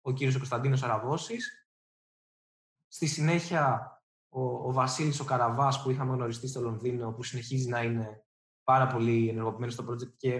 ο 0.00 0.12
κύριος 0.12 0.36
Κωνσταντίνος 0.36 0.82
Αραβώσης. 0.82 1.68
Στη 2.88 3.06
συνέχεια, 3.06 3.90
ο, 4.28 4.42
ο 4.42 4.72
Βασίλης 4.72 5.20
ο 5.20 5.24
Καραβάς 5.24 5.82
που 5.82 5.90
είχαμε 5.90 6.12
γνωριστεί 6.12 6.48
στο 6.48 6.60
Λονδίνο, 6.60 7.12
που 7.12 7.22
συνεχίζει 7.22 7.68
να 7.68 7.82
είναι 7.82 8.24
πάρα 8.64 8.86
πολύ 8.86 9.28
ενεργοποιημένος 9.28 9.74
στο 9.74 9.84
project 9.88 10.12
και 10.16 10.34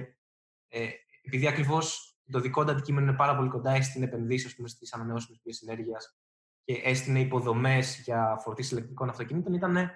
ε, 0.68 0.88
επειδή 1.22 1.46
ακριβώς 1.46 2.16
το 2.30 2.40
δικό 2.40 2.64
του 2.64 2.70
αντικείμενο 2.70 3.06
είναι 3.06 3.16
πάρα 3.16 3.36
πολύ 3.36 3.48
κοντά 3.48 3.82
στην 3.82 4.02
επενδύσεις 4.02 4.56
στις 4.64 4.92
ανανεώσιμες 4.92 5.40
πηγές 5.40 5.62
ενέργειας 5.62 6.18
και 6.64 6.72
έστεινε 6.72 7.20
υποδομές 7.20 8.00
για 8.04 8.36
φορτίση 8.40 8.74
ηλεκτρικών 8.74 9.08
αυτοκινήτων, 9.08 9.54
ήταν 9.54 9.90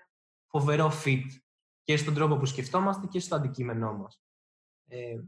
φοβερό 0.46 0.92
fit 1.04 1.24
και 1.82 1.96
στον 1.96 2.14
τρόπο 2.14 2.36
που 2.36 2.46
σκεφτόμαστε 2.46 3.06
και 3.06 3.20
στο 3.20 3.34
αντικείμενό 3.34 3.92
μας. 3.92 4.22
Ε, 4.86 5.20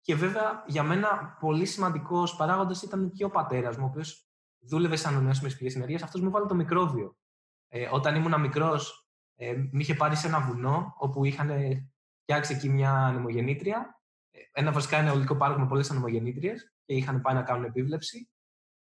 και 0.00 0.14
βέβαια 0.14 0.64
για 0.66 0.82
μένα 0.82 1.36
πολύ 1.40 1.66
σημαντικός 1.66 2.36
παράγοντας 2.36 2.82
ήταν 2.82 3.12
και 3.12 3.24
ο 3.24 3.30
πατέρας 3.30 3.76
μου, 3.76 3.84
ο 3.84 3.88
οποίος 3.88 4.28
δούλευε 4.60 4.96
σε 4.96 5.08
ανανεώσιμε 5.08 5.50
πηγέ 5.50 5.76
ενέργεια. 5.76 6.00
Αυτός 6.02 6.20
μου 6.20 6.30
βάλε 6.30 6.46
το 6.46 6.54
μικρόβιο. 6.54 7.16
Ε, 7.68 7.88
όταν 7.92 8.14
ήμουν 8.14 8.40
μικρός, 8.40 9.08
ε, 9.34 9.52
με 9.52 9.80
είχε 9.80 9.94
πάρει 9.94 10.16
σε 10.16 10.26
ένα 10.26 10.40
βουνό 10.40 10.94
όπου 10.98 11.24
είχαν 11.24 11.50
φτιάξει 12.22 12.54
εκεί 12.54 12.68
μια 12.68 12.92
ανεμογεννήτρια 12.92 13.96
ένα 14.52 14.72
βασικά 14.72 14.96
ένα 14.96 15.12
ολικό 15.12 15.36
πάρκο 15.36 15.60
με 15.60 15.66
πολλές 15.66 15.90
ανεμογεννήτριες 15.90 16.72
και 16.84 16.94
είχαν 16.94 17.20
πάει 17.20 17.34
να 17.34 17.42
κάνουν 17.42 17.64
επίβλεψη. 17.64 18.30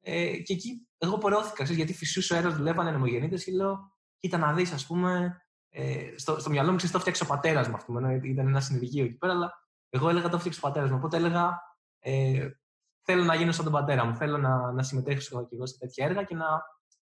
Ε, 0.01 0.37
και 0.37 0.53
εκεί 0.53 0.89
εγώ 0.99 1.19
πορώθηκα, 1.19 1.53
ξέρεις, 1.53 1.77
γιατί 1.77 1.95
φυσού 1.95 2.35
ο 2.35 2.37
αέρας 2.37 2.57
δουλεύανε 2.57 2.89
ανεμογεννήτριες 2.89 3.45
και 3.45 3.53
λέω, 3.53 3.97
κοίτα 4.19 4.39
να 4.39 4.53
δεις, 4.53 4.73
ας 4.73 4.87
πούμε, 4.87 5.41
ε, 5.79 6.13
στο, 6.17 6.39
στο 6.39 6.51
μυαλό 6.51 6.71
μου 6.71 6.77
ξέρεις 6.77 6.95
το 6.95 7.01
φτιάξε 7.01 7.23
ο 7.23 7.27
πατέρας 7.27 7.69
μου, 7.69 7.75
αυτό 7.75 7.93
ήταν 8.23 8.47
ένας 8.47 8.65
συνεργείο 8.65 9.05
εκεί 9.05 9.15
πέρα, 9.15 9.33
αλλά 9.33 9.53
εγώ 9.89 10.09
έλεγα 10.09 10.29
το 10.29 10.39
φτιάξε 10.39 10.61
ο 10.63 10.67
πατέρας 10.67 10.91
μου. 10.91 10.97
Οπότε 10.97 11.17
έλεγα, 11.17 11.61
ε, 11.99 12.49
θέλω 13.03 13.25
να 13.25 13.35
γίνω 13.35 13.53
σαν 13.53 13.65
τον 13.65 13.73
πατέρα 13.73 14.05
μου, 14.05 14.17
θέλω 14.17 14.39
να, 14.39 14.73
να 14.73 14.83
συμμετέχω 14.83 15.47
και 15.47 15.55
εγώ 15.55 15.67
σε 15.67 15.79
τέτοια 15.79 16.07
έργα 16.07 16.23
και 16.23 16.35
να 16.35 16.47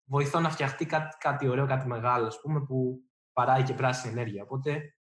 βοηθώ 0.03 0.39
να 0.39 0.49
φτιαχτεί 0.49 0.85
κάτι, 0.85 1.15
κάτι 1.19 1.47
ωραίο, 1.47 1.67
κάτι 1.67 1.87
μεγάλο, 1.87 2.27
ας 2.27 2.41
πούμε, 2.41 2.61
που 2.61 2.99
παράγει 3.33 3.63
και 3.63 3.73
πράσινη 3.73 4.13
ενέργεια. 4.13 4.43
Οπότε 4.43 4.95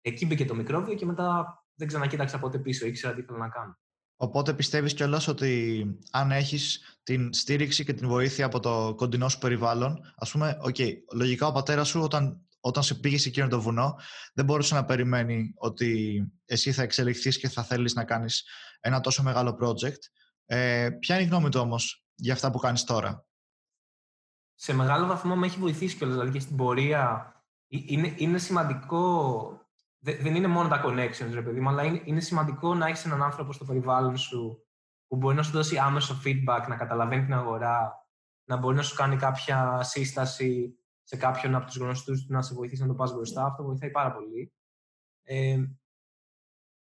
εκεί 0.00 0.26
μπήκε 0.26 0.44
το 0.44 0.54
μικρόβιο 0.54 0.94
και 0.94 1.06
μετά 1.06 1.58
δεν 1.74 1.88
ξανακοίταξα 1.88 2.38
ποτέ 2.38 2.58
πίσω, 2.58 2.86
ήξερα 2.86 3.14
τι 3.14 3.20
ήθελα 3.20 3.38
να 3.38 3.48
κάνω. 3.48 3.78
Οπότε 4.16 4.54
πιστεύεις 4.54 4.94
κιόλας 4.94 5.28
ότι 5.28 5.84
αν 6.10 6.30
έχεις 6.30 6.80
την 7.02 7.32
στήριξη 7.32 7.84
και 7.84 7.92
την 7.92 8.08
βοήθεια 8.08 8.46
από 8.46 8.60
το 8.60 8.94
κοντινό 8.96 9.28
σου 9.28 9.38
περιβάλλον, 9.38 10.00
ας 10.16 10.30
πούμε, 10.30 10.58
okay, 10.62 10.92
λογικά 11.14 11.46
ο 11.46 11.52
πατέρας 11.52 11.88
σου 11.88 12.00
όταν, 12.00 12.44
όταν 12.60 12.82
σε 12.82 12.94
πήγε 12.94 13.18
σε 13.18 13.28
εκείνο 13.28 13.48
το 13.48 13.60
βουνό 13.60 13.94
δεν 14.34 14.44
μπορούσε 14.44 14.74
να 14.74 14.84
περιμένει 14.84 15.52
ότι 15.56 16.22
εσύ 16.44 16.72
θα 16.72 16.82
εξελιχθείς 16.82 17.38
και 17.38 17.48
θα 17.48 17.62
θέλεις 17.62 17.94
να 17.94 18.04
κάνεις 18.04 18.48
ένα 18.80 19.00
τόσο 19.00 19.22
μεγάλο 19.22 19.58
project. 19.62 20.00
Ε, 20.46 20.90
ποια 20.98 21.14
είναι 21.14 21.24
η 21.24 21.28
γνώμη 21.28 21.48
του 21.48 21.60
όμως 21.60 22.04
για 22.14 22.32
αυτά 22.32 22.50
που 22.50 22.58
κάνεις 22.58 22.84
τώρα; 22.84 23.26
Σε 24.54 24.72
μεγάλο 24.72 25.06
βαθμό 25.06 25.36
με 25.36 25.46
έχει 25.46 25.58
βοηθήσει 25.58 25.96
κιόλας, 25.96 26.16
δηλαδή 26.16 26.32
και 26.32 26.40
στην 26.40 26.56
πορεία. 26.56 27.34
Ε, 27.68 27.78
είναι, 27.86 28.14
είναι 28.16 28.38
σημαντικό 28.38 29.54
δεν 30.00 30.34
είναι 30.34 30.46
μόνο 30.46 30.68
τα 30.68 30.84
connections, 30.84 31.30
ρε 31.32 31.42
παιδί 31.42 31.60
μου, 31.60 31.68
αλλά 31.68 31.82
είναι, 31.82 32.02
είναι 32.04 32.20
σημαντικό 32.20 32.74
να 32.74 32.86
έχεις 32.86 33.04
έναν 33.04 33.22
άνθρωπο 33.22 33.52
στο 33.52 33.64
περιβάλλον 33.64 34.16
σου 34.16 34.64
που 35.06 35.16
μπορεί 35.16 35.36
να 35.36 35.42
σου 35.42 35.50
δώσει 35.50 35.78
άμεσο 35.78 36.20
feedback, 36.24 36.64
να 36.68 36.76
καταλαβαίνει 36.76 37.24
την 37.24 37.34
αγορά, 37.34 38.06
να 38.44 38.56
μπορεί 38.56 38.76
να 38.76 38.82
σου 38.82 38.94
κάνει 38.94 39.16
κάποια 39.16 39.82
σύσταση 39.82 40.79
σε 41.10 41.16
κάποιον 41.16 41.54
από 41.54 41.66
τους 41.66 41.76
γνωστούς 41.76 42.20
τους 42.20 42.28
να 42.28 42.42
σε 42.42 42.54
βοηθήσει 42.54 42.82
να 42.82 42.88
το 42.88 42.94
πας 42.94 43.12
μπροστά. 43.12 43.44
Αυτό 43.44 43.62
βοηθάει 43.62 43.90
πάρα 43.90 44.12
πολύ. 44.12 44.52
Ε, 45.22 45.64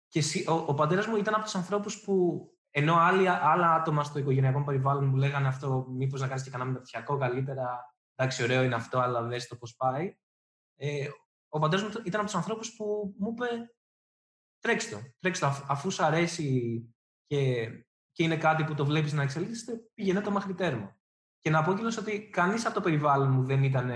και 0.08 0.22
ο, 0.48 0.52
ο 0.52 0.74
πατέρας 0.74 1.06
μου 1.06 1.16
ήταν 1.16 1.34
από 1.34 1.42
τους 1.44 1.54
ανθρώπους 1.54 2.00
που 2.02 2.44
ενώ 2.70 2.94
άλλοι, 2.94 3.28
άλλα 3.28 3.74
άτομα 3.74 4.04
στο 4.04 4.18
οικογενειακό 4.18 4.64
περιβάλλον 4.64 5.04
μου 5.04 5.16
λέγανε 5.16 5.48
αυτό, 5.48 5.86
μήπως 5.88 6.20
να 6.20 6.28
κάνεις 6.28 6.42
και 6.42 6.50
κανένα 6.50 6.70
μεταπτυχιακό 6.70 7.18
καλύτερα. 7.18 7.94
Εντάξει, 8.14 8.42
ωραίο 8.42 8.62
είναι 8.62 8.74
αυτό, 8.74 8.98
αλλά 8.98 9.22
δες 9.22 9.46
το 9.46 9.56
πώς 9.56 9.76
πάει. 9.76 10.16
Ε, 10.76 11.08
ο 11.48 11.58
πατέρας 11.58 11.84
μου 11.84 12.02
ήταν 12.04 12.20
από 12.20 12.30
τους 12.30 12.38
ανθρώπους 12.38 12.76
που 12.76 13.14
μου 13.18 13.30
είπε 13.30 13.74
τρέξτε 14.58 14.94
το. 14.96 15.02
Τρέξτε 15.18 15.46
το. 15.46 15.64
Αφού 15.68 15.90
σου 15.90 16.04
αρέσει 16.04 16.80
και, 17.26 17.68
και 18.12 18.22
είναι 18.22 18.36
κάτι 18.36 18.64
που 18.64 18.74
το 18.74 18.84
βλέπεις 18.84 19.12
να 19.12 19.22
εξελίσσεται, 19.22 19.80
πήγαινε 19.94 20.20
το 20.20 20.30
μέχρι 20.30 20.54
τέρμα. 20.54 20.99
Και 21.40 21.50
να 21.50 21.62
πω 21.62 21.74
κιόλας 21.74 21.96
ότι 21.96 22.28
κανείς 22.28 22.66
από 22.66 22.74
το 22.74 22.80
περιβάλλον 22.80 23.30
μου 23.30 23.44
δεν 23.44 23.62
ήταν 23.62 23.90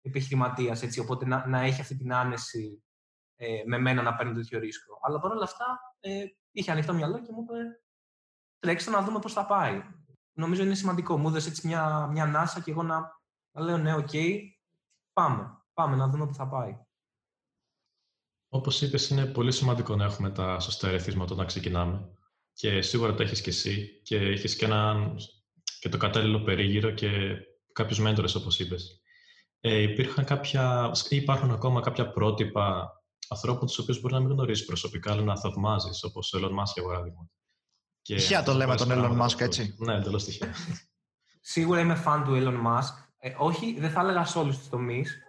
επιχειρηματίας, 0.00 0.82
έτσι, 0.82 1.00
οπότε 1.00 1.26
να, 1.26 1.46
να 1.46 1.60
έχει 1.60 1.80
αυτή 1.80 1.96
την 1.96 2.12
άνεση 2.12 2.82
ε, 3.36 3.62
με 3.66 3.78
μένα 3.78 4.02
να 4.02 4.14
παίρνει 4.14 4.34
τέτοιο 4.34 4.58
ρίσκο. 4.58 4.98
Αλλά 5.02 5.20
παρόλα 5.20 5.44
αυτά 5.44 5.94
ε, 6.00 6.24
είχε 6.50 6.70
ανοιχτό 6.70 6.94
μυαλό 6.94 7.20
και 7.20 7.32
μου 7.32 7.42
είπε 7.42 7.82
τρέξτε 8.58 8.90
να 8.90 9.02
δούμε 9.02 9.18
πώς 9.18 9.32
θα 9.32 9.46
πάει. 9.46 9.82
Νομίζω 10.32 10.62
είναι 10.62 10.74
σημαντικό. 10.74 11.18
Μου 11.18 11.28
έδωσε 11.28 11.48
έτσι 11.48 11.66
μια, 11.66 12.06
μια 12.06 12.26
ανάσα 12.26 12.60
και 12.60 12.70
εγώ 12.70 12.82
να, 12.82 13.20
να 13.50 13.62
λέω 13.62 13.78
ναι, 13.78 13.94
OK, 13.94 14.08
okay, 14.12 14.38
πάμε. 15.12 15.52
Πάμε 15.72 15.96
να 15.96 16.08
δούμε 16.08 16.26
πού 16.26 16.34
θα 16.34 16.48
πάει. 16.48 16.78
Όπως 18.48 18.82
είπες, 18.82 19.08
είναι 19.08 19.26
πολύ 19.26 19.52
σημαντικό 19.52 19.96
να 19.96 20.04
έχουμε 20.04 20.30
τα 20.30 20.60
σωστά 20.60 20.88
ερεθίσματα 20.88 21.34
όταν 21.34 21.46
ξεκινάμε. 21.46 22.12
Και 22.52 22.82
σίγουρα 22.82 23.14
το 23.14 23.22
έχεις 23.22 23.40
και 23.40 23.50
εσύ 23.50 24.00
και 24.02 24.16
έχεις 24.16 24.56
και, 24.56 24.64
ένα, 24.64 25.14
και 25.80 25.88
το 25.88 25.96
κατάλληλο 25.96 26.40
περίγυρο 26.40 26.90
και 26.90 27.10
κάποιους 27.72 27.98
μέντορες, 27.98 28.34
όπως 28.34 28.58
είπες. 28.58 29.00
Ε, 29.60 29.82
υπήρχαν 29.82 30.24
κάποια, 30.24 30.90
υπάρχουν 31.08 31.50
ακόμα 31.50 31.80
κάποια 31.80 32.10
πρότυπα 32.10 32.92
ανθρώπων 33.28 33.66
τους 33.66 33.78
οποίους 33.78 34.00
μπορεί 34.00 34.14
να 34.14 34.20
μην 34.20 34.30
γνωρίζεις 34.30 34.64
προσωπικά, 34.64 35.12
αλλά 35.12 35.22
να 35.22 35.36
θαυμάζεις, 35.36 36.04
όπως 36.04 36.32
ο 36.32 36.38
Elon 36.38 36.50
Musk 36.50 36.72
για 36.74 36.82
παράδειγμα. 36.82 37.30
Τυχαία 38.02 38.42
το 38.42 38.52
λέμε 38.52 38.76
τον 38.76 38.88
Elon 38.90 39.22
Musk, 39.22 39.40
έτσι. 39.40 39.74
Ναι, 39.78 39.94
εντελώς 39.94 40.24
τυχαία. 40.24 40.54
Σίγουρα 41.40 41.80
είμαι 41.80 41.94
φαν 41.94 42.24
του 42.24 42.32
Elon 42.34 42.66
Musk. 42.66 42.92
Ε, 43.18 43.34
όχι, 43.38 43.76
δεν 43.78 43.90
θα 43.90 44.00
έλεγα 44.00 44.24
σε 44.24 44.38
όλους 44.38 44.58
τους 44.58 44.68
τομείς. 44.68 45.22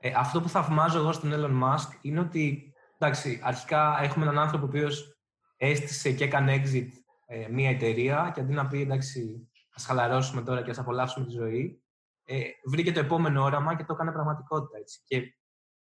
Ε, 0.00 0.12
αυτό 0.16 0.40
που 0.40 0.48
θαυμάζω 0.48 0.98
εγώ 0.98 1.12
στον 1.12 1.32
Elon 1.34 1.62
Musk 1.62 1.88
είναι 2.02 2.20
ότι 2.20 2.72
εντάξει, 2.98 3.40
αρχικά 3.42 3.98
έχουμε 4.02 4.24
έναν 4.24 4.38
άνθρωπο 4.38 4.64
ο 4.64 4.68
οποίος 4.68 5.18
έστησε 5.56 6.12
και 6.12 6.24
έκανε 6.24 6.62
exit 6.62 6.88
ε, 7.26 7.48
μια 7.48 7.70
εταιρεία 7.70 8.30
και 8.34 8.40
αντί 8.40 8.52
να 8.52 8.66
πει 8.66 8.80
εντάξει, 8.80 9.48
ας 9.74 9.84
χαλαρώσουμε 9.84 10.42
τώρα 10.42 10.62
και 10.62 10.70
ας 10.70 10.78
απολαύσουμε 10.78 11.26
τη 11.26 11.32
ζωή, 11.32 11.84
ε, 12.24 12.40
βρήκε 12.64 12.92
το 12.92 13.00
επόμενο 13.00 13.42
όραμα 13.42 13.76
και 13.76 13.84
το 13.84 13.92
έκανε 13.92 14.12
πραγματικότητα. 14.12 14.78
Έτσι. 14.78 15.00
Και 15.04 15.34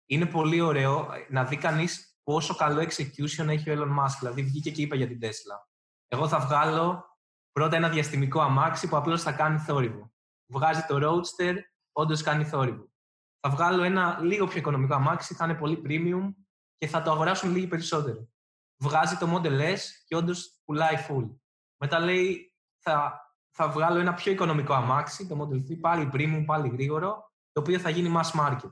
είναι 0.05 0.25
πολύ 0.25 0.61
ωραίο 0.61 1.09
να 1.29 1.43
δει 1.43 1.57
κανείς 1.57 2.19
πόσο 2.23 2.55
καλό 2.55 2.81
execution 2.81 3.47
έχει 3.47 3.69
ο 3.69 3.73
Elon 3.73 4.03
Musk. 4.03 4.15
Δηλαδή, 4.19 4.43
βγήκε 4.43 4.71
και 4.71 4.81
είπε 4.81 4.95
για 4.95 5.07
την 5.07 5.19
Tesla. 5.21 5.67
Εγώ 6.07 6.27
θα 6.27 6.39
βγάλω 6.39 7.05
πρώτα 7.51 7.75
ένα 7.75 7.89
διαστημικό 7.89 8.41
αμάξι 8.41 8.87
που 8.87 8.97
απλώς 8.97 9.21
θα 9.21 9.31
κάνει 9.31 9.59
θόρυβο. 9.59 10.11
Βγάζει 10.45 10.81
το 10.81 10.99
Roadster, 11.01 11.55
όντως 11.91 12.21
κάνει 12.21 12.45
θόρυβο. 12.45 12.91
Θα 13.39 13.49
βγάλω 13.49 13.83
ένα 13.83 14.19
λίγο 14.21 14.47
πιο 14.47 14.57
οικονομικό 14.59 14.93
αμάξι, 14.93 15.33
θα 15.33 15.45
είναι 15.45 15.55
πολύ 15.55 15.81
premium 15.85 16.33
και 16.77 16.87
θα 16.87 17.01
το 17.01 17.11
αγοράσουν 17.11 17.51
λίγοι 17.51 17.67
περισσότερο. 17.67 18.29
Βγάζει 18.77 19.17
το 19.17 19.35
Model 19.35 19.75
S 19.75 19.79
και 20.05 20.15
όντως 20.15 20.61
πουλάει 20.65 20.95
full. 21.09 21.29
Μετά 21.77 21.99
λέει, 21.99 22.55
θα, 22.79 23.21
θα 23.59 23.69
βγάλω 23.69 23.99
ένα 23.99 24.13
πιο 24.13 24.31
οικονομικό 24.31 24.73
αμάξι, 24.73 25.27
το 25.27 25.39
Model 25.41 25.71
3, 25.71 25.79
πάλι 25.79 26.09
premium, 26.13 26.43
πάλι 26.45 26.69
γρήγορο, 26.69 27.31
το 27.51 27.61
οποίο 27.61 27.79
θα 27.79 27.89
γίνει 27.89 28.13
mass 28.15 28.39
market. 28.39 28.71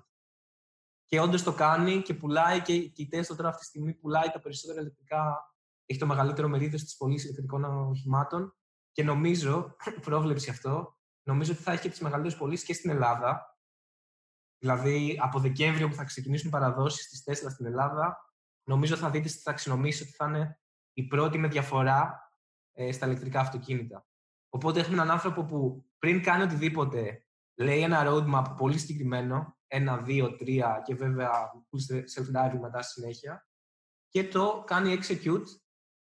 Και 1.06 1.20
όντως 1.20 1.44
το 1.44 1.54
κάνει 1.54 2.02
και 2.02 2.14
πουλάει 2.14 2.62
και, 2.62 2.80
και 2.88 3.02
η 3.02 3.10
Tesla 3.12 3.36
τώρα 3.36 3.50
αυτή 3.50 3.62
τη 3.62 3.66
στιγμή 3.66 3.94
πουλάει 3.94 4.30
τα 4.30 4.40
περισσότερα 4.40 4.82
ηλεκτρικά, 4.82 5.54
έχει 5.86 6.00
το 6.00 6.06
μεγαλύτερο 6.06 6.48
μερίδιο 6.48 6.78
στις 6.78 6.98
πωλήσεις 6.98 7.24
ηλεκτρικών 7.24 7.64
οχημάτων. 7.64 8.56
Και 8.92 9.04
νομίζω, 9.04 9.76
πρόβλεψη 10.08 10.50
αυτό, 10.50 10.98
νομίζω 11.24 11.52
ότι 11.52 11.62
θα 11.62 11.72
έχει 11.72 11.82
και 11.82 11.90
τις 11.90 12.00
μεγαλύτερες 12.00 12.38
πωλήσεις 12.38 12.66
και 12.66 12.74
στην 12.74 12.90
Ελλάδα. 12.90 13.58
Δηλαδή, 14.58 15.18
από 15.22 15.40
Δεκέμβριο 15.40 15.88
που 15.88 15.96
θα 15.96 16.04
ξεκινήσουν 16.04 16.48
οι 16.48 16.52
παραδόσεις 16.52 17.08
της 17.08 17.24
Tesla 17.26 17.50
στην 17.52 17.66
Ελλάδα, 17.66 18.18
νομίζω 18.64 18.96
θα 18.96 19.10
δείτε 19.10 19.28
στι 19.28 19.44
ταξινομήσει 19.44 20.04
ότι 20.04 20.12
θα 20.12 20.26
είναι 20.26 20.60
η 20.94 21.04
πρώτη 21.04 21.38
με 21.38 21.48
διαφορά 21.48 22.32
ε, 22.72 22.92
στα 22.92 23.06
ηλεκτρικά 23.06 23.40
αυτοκίνητα. 23.40 24.06
Οπότε 24.56 24.80
έχουμε 24.80 24.96
έναν 24.96 25.12
άνθρωπο 25.12 25.44
που 25.44 25.86
πριν 26.00 26.24
κάνει 26.24 26.44
οτιδήποτε 26.44 27.26
λέει 27.56 27.82
ένα 27.82 28.04
roadmap 28.08 28.56
πολύ 28.58 28.78
συγκεκριμένο 28.78 29.58
ένα, 29.68 29.98
δύο, 29.98 30.36
τρία 30.36 30.82
και 30.86 30.96
βέβαια 30.96 31.32
self-driving 32.16 32.60
μετά 32.62 32.82
στη 32.82 32.92
συνέχεια 32.92 33.48
και 34.08 34.28
το 34.28 34.64
κάνει 34.68 35.00
execute 35.00 35.44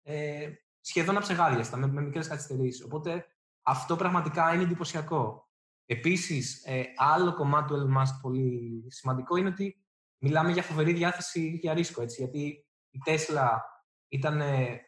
ε, 0.03 0.51
σχεδόν 0.81 1.17
αψεγάδιαστα, 1.17 1.77
με, 1.77 1.87
με 1.87 2.03
μικρές 2.03 2.29
καθυστερήσεις. 2.29 2.85
Οπότε 2.85 3.27
αυτό 3.63 3.97
πραγματικά 3.97 4.55
είναι 4.55 4.63
εντυπωσιακό. 4.63 5.49
Επίσης, 5.87 6.65
ε, 6.65 6.85
άλλο 6.97 7.35
κομμάτι 7.35 7.69
του 7.69 7.75
Elon 7.75 8.01
Musk 8.01 8.19
πολύ 8.23 8.85
σημαντικό 8.89 9.37
είναι 9.37 9.49
ότι 9.49 9.85
μιλάμε 10.19 10.53
για 10.53 10.63
φοβερή 10.63 10.93
διάθεση 10.93 11.59
για 11.63 11.75
ρίσκο, 11.75 12.03
έτσι, 12.03 12.23
γιατί 12.23 12.67
η 12.91 12.99
Tesla 13.07 13.49
ήταν 14.09 14.41
ε, 14.41 14.81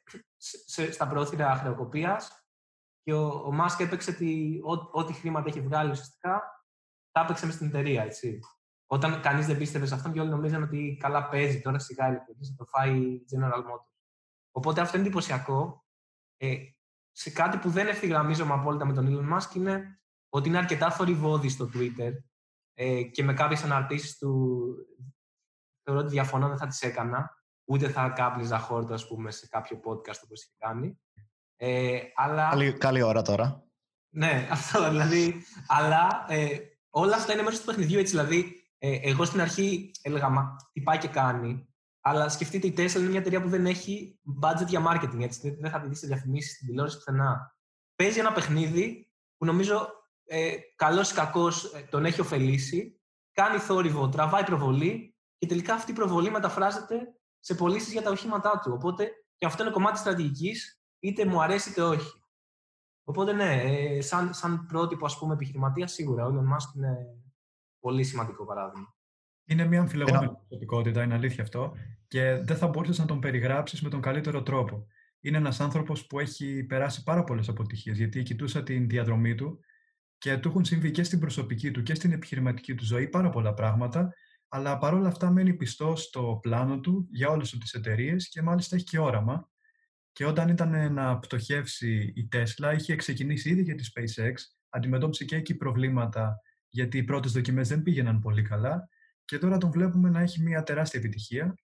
στα 0.90 1.06
πρόθυρα 1.08 1.54
χρεοκοπίας 1.54 2.45
και 3.06 3.12
ο, 3.12 3.26
ο 3.26 3.52
Musk 3.60 3.80
έπαιξε 3.80 4.16
ό,τι 4.92 5.12
χρήματα 5.12 5.48
έχει 5.48 5.60
βγάλει 5.60 5.90
ουσιαστικά 5.90 6.42
τα 7.10 7.20
έπαιξε 7.20 7.46
μες 7.46 7.54
στην 7.54 7.66
εταιρεία, 7.66 8.02
έτσι. 8.02 8.40
Όταν 8.86 9.20
κανείς 9.20 9.46
δεν 9.46 9.58
πίστευε 9.58 9.86
σε 9.86 9.94
αυτόν 9.94 10.12
και 10.12 10.20
όλοι 10.20 10.30
νομίζαν 10.30 10.62
ότι 10.62 10.96
καλά 11.00 11.28
παίζει 11.28 11.60
τώρα 11.60 11.78
σιγά 11.78 12.08
ηλεκτρική, 12.08 12.44
θα 12.44 12.54
το 12.56 12.64
φάει 12.64 13.20
General 13.32 13.58
Motors. 13.58 13.96
Οπότε 14.50 14.80
αυτό 14.80 14.96
είναι 14.96 15.06
εντυπωσιακό. 15.06 15.84
Ε, 16.36 16.56
σε 17.12 17.30
κάτι 17.30 17.58
που 17.58 17.70
δεν 17.70 17.86
ευθυγραμμίζομαι 17.86 18.52
απόλυτα 18.52 18.84
με 18.84 18.92
τον 18.92 19.06
Elon 19.08 19.36
Musk 19.36 19.54
είναι 19.54 20.00
ότι 20.28 20.48
είναι 20.48 20.58
αρκετά 20.58 20.90
θορυβόδης 20.90 21.52
στο 21.52 21.70
Twitter 21.74 22.12
ε, 22.74 23.02
και 23.02 23.22
με 23.22 23.34
κάποιες 23.34 23.64
αναρτήσεις 23.64 24.18
του 24.18 24.64
θεωρώ 25.82 26.00
ότι 26.00 26.10
διαφωνώ, 26.10 26.48
δεν 26.48 26.58
θα 26.58 26.66
τις 26.66 26.82
έκανα. 26.82 27.44
Ούτε 27.64 27.88
θα 27.88 28.08
κάπλιζα 28.08 28.58
χόρτα, 28.58 28.94
ας 28.94 29.06
πούμε, 29.06 29.30
σε 29.30 29.48
κάποιο 29.48 29.76
podcast 29.76 30.20
όπως 30.24 30.42
έχει 30.42 30.56
κάνει. 30.58 31.00
Ε, 31.56 31.98
αλλά... 32.14 32.48
καλή, 32.48 32.72
καλή 32.72 33.02
ώρα 33.02 33.22
τώρα. 33.22 33.64
Ναι, 34.08 34.46
αυτό 34.50 34.88
δηλαδή. 34.88 35.44
αλλά 35.66 36.26
ε, 36.28 36.58
όλα 36.90 37.16
αυτά 37.16 37.32
είναι 37.32 37.42
μέσα 37.42 37.58
του 37.58 37.64
παιχνιδιού 37.64 37.98
έτσι. 37.98 38.10
Δηλαδή, 38.10 38.66
ε, 38.78 38.98
εγώ 39.02 39.24
στην 39.24 39.40
αρχή 39.40 39.90
έλεγα, 40.02 40.28
μα 40.28 40.56
τι 40.72 40.80
πάει 40.80 40.98
και 40.98 41.08
κάνει. 41.08 41.68
Αλλά 42.00 42.28
σκεφτείτε, 42.28 42.66
η 42.66 42.74
Tesla 42.76 42.98
είναι 42.98 43.08
μια 43.08 43.18
εταιρεία 43.18 43.42
που 43.42 43.48
δεν 43.48 43.66
έχει 43.66 44.20
budget 44.42 44.66
για 44.66 44.82
marketing. 44.86 45.20
Έτσι. 45.20 45.50
Δεν 45.60 45.70
θα 45.70 45.80
τη 45.80 45.88
δεις 45.88 45.98
σε 45.98 46.06
διαφημίσεις 46.06 46.54
στην 46.54 46.66
τηλεόραση 46.66 46.96
πουθενά. 46.96 47.56
Παίζει 47.96 48.18
ένα 48.18 48.32
παιχνίδι 48.32 49.10
που 49.36 49.44
νομίζω 49.44 49.88
ε, 50.26 50.54
καλός 50.76 51.10
ή 51.10 51.14
κακός 51.14 51.64
ε, 51.64 51.80
τον 51.90 52.04
έχει 52.04 52.20
ωφελήσει. 52.20 53.00
Κάνει 53.32 53.58
θόρυβο, 53.58 54.08
τραβάει 54.08 54.44
προβολή 54.44 55.16
και 55.38 55.46
τελικά 55.46 55.74
αυτή 55.74 55.90
η 55.90 55.94
προβολή 55.94 56.30
μεταφράζεται 56.30 56.96
σε 57.40 57.54
πωλήσεις 57.54 57.92
για 57.92 58.02
τα 58.02 58.10
οχήματά 58.10 58.60
του. 58.64 58.72
Οπότε 58.74 59.10
και 59.36 59.46
αυτό 59.46 59.62
είναι 59.62 59.72
κομμάτι 59.72 59.98
στρατηγικής, 59.98 60.75
είτε 61.00 61.24
μου 61.24 61.42
αρέσει 61.42 61.70
είτε 61.70 61.82
όχι. 61.82 62.20
Οπότε 63.04 63.32
ναι, 63.32 63.62
ε, 63.62 64.00
σαν, 64.00 64.34
σαν 64.34 64.66
πρότυπο 64.66 65.06
ας 65.06 65.18
πούμε 65.18 65.34
επιχειρηματίας 65.34 65.92
σίγουρα 65.92 66.26
ο 66.26 66.28
Elon 66.28 66.54
Musk 66.54 66.76
είναι 66.76 66.96
πολύ 67.80 68.04
σημαντικό 68.04 68.44
παράδειγμα. 68.44 68.94
Είναι 69.44 69.64
μια 69.64 69.80
αμφιλεγόμενη 69.80 70.30
προσωπικότητα, 70.48 71.02
είναι 71.02 71.14
αλήθεια 71.14 71.42
αυτό, 71.42 71.72
και 72.08 72.34
δεν 72.44 72.56
θα 72.56 72.68
μπορούσες 72.68 72.98
να 72.98 73.04
τον 73.04 73.20
περιγράψεις 73.20 73.82
με 73.82 73.88
τον 73.88 74.00
καλύτερο 74.00 74.42
τρόπο. 74.42 74.86
Είναι 75.20 75.36
ένας 75.36 75.60
άνθρωπος 75.60 76.06
που 76.06 76.18
έχει 76.20 76.64
περάσει 76.64 77.02
πάρα 77.02 77.24
πολλές 77.24 77.48
αποτυχίες, 77.48 77.96
γιατί 77.96 78.22
κοιτούσα 78.22 78.62
την 78.62 78.88
διαδρομή 78.88 79.34
του 79.34 79.60
και 80.18 80.38
του 80.38 80.48
έχουν 80.48 80.64
συμβεί 80.64 80.90
και 80.90 81.02
στην 81.02 81.20
προσωπική 81.20 81.70
του 81.70 81.82
και 81.82 81.94
στην 81.94 82.12
επιχειρηματική 82.12 82.74
του 82.74 82.84
ζωή 82.84 83.08
πάρα 83.08 83.30
πολλά 83.30 83.54
πράγματα, 83.54 84.14
αλλά 84.48 84.78
παρόλα 84.78 85.08
αυτά 85.08 85.30
μένει 85.30 85.54
πιστός 85.54 86.02
στο 86.02 86.38
πλάνο 86.42 86.80
του 86.80 87.08
για 87.10 87.28
όλες 87.28 87.50
τις 87.50 87.72
εταιρείες 87.72 88.28
και 88.28 88.42
μάλιστα 88.42 88.76
έχει 88.76 88.84
και 88.84 88.98
όραμα. 88.98 89.50
Και 90.16 90.24
όταν 90.24 90.48
ήταν 90.48 90.92
να 90.92 91.18
πτωχεύσει 91.18 92.12
η 92.16 92.28
Tesla, 92.32 92.74
είχε 92.76 92.96
ξεκινήσει 92.96 93.50
ήδη 93.50 93.62
για 93.62 93.74
τη 93.74 93.84
SpaceX, 93.94 94.32
αντιμετώπισε 94.68 95.24
και 95.24 95.36
εκεί 95.36 95.54
προβλήματα 95.54 96.40
γιατί 96.68 96.98
οι 96.98 97.04
πρώτες 97.04 97.32
δοκιμές 97.32 97.68
δεν 97.68 97.82
πήγαιναν 97.82 98.20
πολύ 98.20 98.42
καλά 98.42 98.88
και 99.24 99.38
τώρα 99.38 99.58
τον 99.58 99.70
βλέπουμε 99.70 100.10
να 100.10 100.20
έχει 100.20 100.42
μια 100.42 100.62
τεράστια 100.62 101.00
επιτυχία 101.00 101.54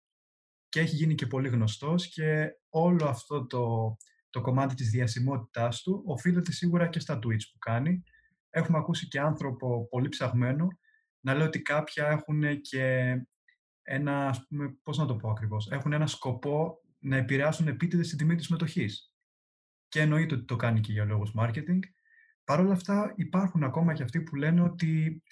και 0.68 0.80
έχει 0.80 0.94
γίνει 0.94 1.14
και 1.14 1.26
πολύ 1.26 1.48
γνωστός 1.48 2.08
και 2.08 2.50
όλο 2.68 3.06
αυτό 3.06 3.46
το, 3.46 3.96
το 4.30 4.40
κομμάτι 4.40 4.74
της 4.74 4.90
διασημότητάς 4.90 5.82
του 5.82 6.02
οφείλεται 6.06 6.52
σίγουρα 6.52 6.88
και 6.88 7.00
στα 7.00 7.14
tweets 7.14 7.46
που 7.52 7.58
κάνει. 7.58 8.02
Έχουμε 8.50 8.78
ακούσει 8.78 9.08
και 9.08 9.20
άνθρωπο 9.20 9.88
πολύ 9.88 10.08
ψαγμένο 10.08 10.68
να 11.20 11.34
λέει 11.34 11.46
ότι 11.46 11.62
κάποια 11.62 12.08
έχουν 12.08 12.60
και 12.60 13.16
ένα, 13.82 14.28
ας 14.28 14.46
πούμε, 14.46 14.78
πώς 14.82 14.98
να 14.98 15.06
το 15.06 15.16
πω 15.16 15.30
ακριβώς, 15.30 15.70
έχουν 15.70 15.92
ένα 15.92 16.06
σκοπό 16.06 16.81
να 17.02 17.16
επηρεάσουν 17.16 17.68
επίτηδες 17.68 18.08
την 18.08 18.18
τιμή 18.18 18.34
της 18.34 18.48
μετοχής. 18.48 19.12
Και 19.88 20.00
εννοείται 20.00 20.34
ότι 20.34 20.44
το 20.44 20.56
κάνει 20.56 20.80
και 20.80 20.92
για 20.92 21.04
λόγους 21.04 21.32
marketing 21.36 21.78
Παρ' 22.44 22.60
όλα 22.60 22.72
αυτά 22.72 23.12
υπάρχουν 23.16 23.62
ακόμα 23.62 23.92
και 23.92 24.02
αυτοί 24.02 24.20
που 24.20 24.36
λένε 24.36 24.62
ότι 24.62 25.22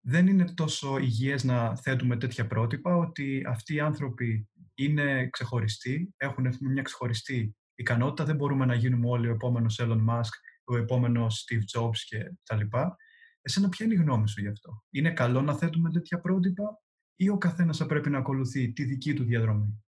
δεν 0.00 0.26
είναι 0.26 0.44
τόσο 0.44 0.98
υγιές 0.98 1.44
να 1.44 1.76
θέτουμε 1.76 2.16
τέτοια 2.16 2.46
πρότυπα, 2.46 2.96
ότι 2.96 3.44
αυτοί 3.46 3.74
οι 3.74 3.80
άνθρωποι 3.80 4.48
είναι 4.74 5.28
ξεχωριστοί, 5.28 6.14
έχουν 6.16 6.56
μια 6.60 6.82
ξεχωριστή 6.82 7.56
ικανότητα, 7.74 8.24
δεν 8.24 8.36
μπορούμε 8.36 8.64
να 8.66 8.74
γίνουμε 8.74 9.08
όλοι 9.08 9.28
ο 9.28 9.30
επόμενος 9.30 9.80
Elon 9.82 10.04
Musk, 10.08 10.32
ο 10.64 10.76
επόμενος 10.76 11.44
Steve 11.46 11.80
Jobs 11.80 11.96
και 12.06 12.32
τα 12.44 12.56
λοιπά. 12.56 12.96
Εσένα 13.42 13.68
ποια 13.68 13.86
είναι 13.86 13.94
η 13.94 13.98
γνώμη 13.98 14.28
σου 14.28 14.40
γι' 14.40 14.48
αυτό; 14.48 14.84
Είναι 14.90 15.10
καλό 15.10 15.42
να 15.42 15.54
θέτουμε 15.54 15.90
τέτοια 15.90 16.20
πρότυπα 16.20 16.80
ή 17.16 17.28
ο 17.28 17.38
καθένας 17.38 17.76
θα 17.76 17.86
πρέπει 17.86 18.10
να 18.10 18.18
ακολουθεί 18.18 18.72
τη 18.72 18.84
δική 18.84 19.14
του 19.14 19.24
διαδρομή; 19.24 19.84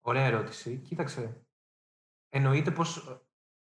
Ωραία 0.00 0.24
ερώτηση. 0.24 0.76
Κοίταξε. 0.76 1.46
Εννοείται 2.28 2.70
πως 2.70 3.20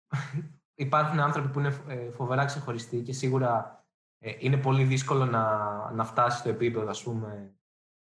υπάρχουν 0.85 1.19
άνθρωποι 1.19 1.49
που 1.49 1.59
είναι 1.59 1.83
ε, 1.87 2.11
φοβερά 2.11 2.45
ξεχωριστοί 2.45 3.01
και 3.01 3.13
σίγουρα 3.13 3.79
ε, 4.19 4.35
είναι 4.39 4.57
πολύ 4.57 4.83
δύσκολο 4.83 5.25
να, 5.25 5.91
να 5.91 6.05
φτάσει 6.05 6.39
στο 6.39 6.49
επίπεδο, 6.49 6.89
ας 6.89 7.03
πούμε, 7.03 7.55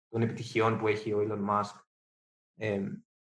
των 0.10 0.22
επιτυχιών 0.22 0.78
που 0.78 0.88
έχει 0.88 1.14
ο 1.14 1.20
Elon 1.20 1.50
Musk 1.50 1.82
ε, 2.56 2.82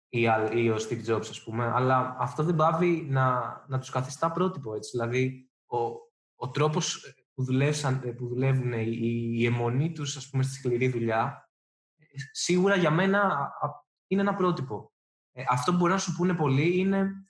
ή, 0.09 0.21
ή 0.53 0.69
ο 0.69 0.75
Steve 0.75 1.05
Jobs, 1.05 1.27
ας 1.29 1.43
πούμε. 1.43 1.65
Αλλά 1.65 2.15
αυτό 2.19 2.43
δεν 2.43 2.55
πάβει 2.55 3.07
να, 3.09 3.65
να 3.67 3.79
τους 3.79 3.89
καθιστά 3.89 4.31
πρότυπο, 4.31 4.75
έτσι. 4.75 4.89
Δηλαδή, 4.91 5.51
ο, 5.65 5.77
ο 6.35 6.49
τρόπος 6.51 7.13
που, 7.33 7.43
δουλεύσαν, 7.43 8.15
που 8.15 8.27
δουλεύουν, 8.27 8.73
η, 8.73 8.97
η 9.39 9.45
αιμονή 9.45 9.91
τους, 9.91 10.17
ας 10.17 10.29
πούμε, 10.29 10.43
στη 10.43 10.53
σκληρή 10.53 10.88
δουλειά, 10.88 11.49
σίγουρα 12.31 12.75
για 12.75 12.91
μένα 12.91 13.51
είναι 14.09 14.21
ένα 14.21 14.35
πρότυπο. 14.35 14.91
Ε, 15.31 15.43
αυτό 15.49 15.71
που 15.71 15.77
μπορεί 15.77 15.91
να 15.91 15.97
σου 15.97 16.15
πούνε 16.15 16.33
πολλοί 16.33 16.79
είναι 16.79 17.25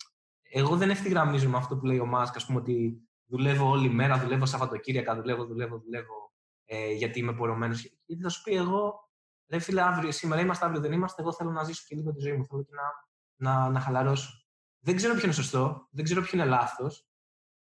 εγώ 0.49 0.77
δεν 0.77 0.89
ευθυγραμμίζω 0.89 1.49
με 1.49 1.57
αυτό 1.57 1.77
που 1.77 1.85
λέει 1.85 1.99
ο 1.99 2.05
Μάσκ, 2.05 2.35
ας 2.35 2.45
πούμε, 2.45 2.59
ότι 2.59 3.01
δουλεύω 3.25 3.69
όλη 3.69 3.89
μέρα, 3.89 4.19
δουλεύω 4.19 4.45
Σαββατοκύριακα, 4.45 5.15
δουλεύω, 5.15 5.45
δουλεύω, 5.45 5.79
δουλεύω, 5.79 6.33
ε, 6.65 6.91
γιατί 6.91 7.19
είμαι 7.19 7.33
πορωμένος. 7.33 7.81
Γιατί 8.05 8.23
θα 8.23 8.29
σου 8.29 8.41
πει 8.41 8.55
εγώ, 8.55 9.09
ρε 9.47 9.59
φίλε, 9.59 9.81
αύριο, 9.81 10.11
σήμερα 10.11 10.41
είμαστε, 10.41 10.65
αύριο 10.65 10.81
δεν 10.81 10.91
είμαστε, 10.91 11.21
εγώ 11.21 11.33
θέλω 11.33 11.51
να 11.51 11.63
ζήσω 11.63 11.83
και 11.87 11.95
λίγο 11.95 12.13
τη 12.13 12.19
ζωή 12.19 12.37
μου, 12.37 12.45
θέλω 12.45 12.63
και 12.63 12.73
να, 12.73 13.51
να, 13.51 13.69
να 13.69 13.79
χαλαρώσω. 13.79 14.43
Δεν 14.79 14.95
ξέρω 14.95 15.13
ποιο 15.13 15.23
είναι 15.23 15.33
σωστό, 15.33 15.87
δεν 15.91 16.03
ξέρω 16.03 16.21
ποιο 16.21 16.39
είναι 16.39 16.47
λάθος, 16.47 17.07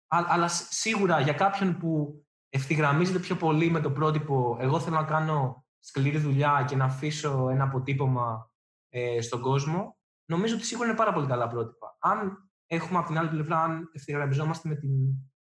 αλλά 0.07 0.49
σίγουρα 0.49 1.21
για 1.21 1.33
κάποιον 1.33 1.79
που 1.79 2.21
ευθυγραμμίζεται 2.49 3.19
πιο 3.19 3.37
πολύ 3.37 3.71
με 3.71 3.81
το 3.81 3.91
πρότυπο, 3.91 4.57
εγώ 4.61 4.81
θέλω 4.81 4.97
να 4.97 5.05
κάνω 5.05 5.67
σκληρή 5.79 6.19
δουλειά 6.19 6.65
και 6.69 6.77
να 6.77 6.85
αφήσω 6.85 7.49
ένα 7.49 7.65
αποτύπωμα 7.65 8.51
ε, 8.99 9.21
στον 9.21 9.41
κόσμο, 9.41 9.99
νομίζω 10.25 10.55
ότι 10.55 10.65
σίγουρα 10.65 10.89
είναι 10.89 10.97
πάρα 10.97 11.13
πολύ 11.13 11.27
καλά 11.27 11.49
πρότυπα. 11.49 11.97
Αν 12.01 12.51
έχουμε 12.67 12.99
από 12.99 13.07
την 13.07 13.19
άλλη 13.19 13.29
πλευρά, 13.29 13.63
αν 13.63 13.91
ευθυγραμμιζόμαστε 13.93 14.69
με, 14.69 14.75
την, 14.75 14.91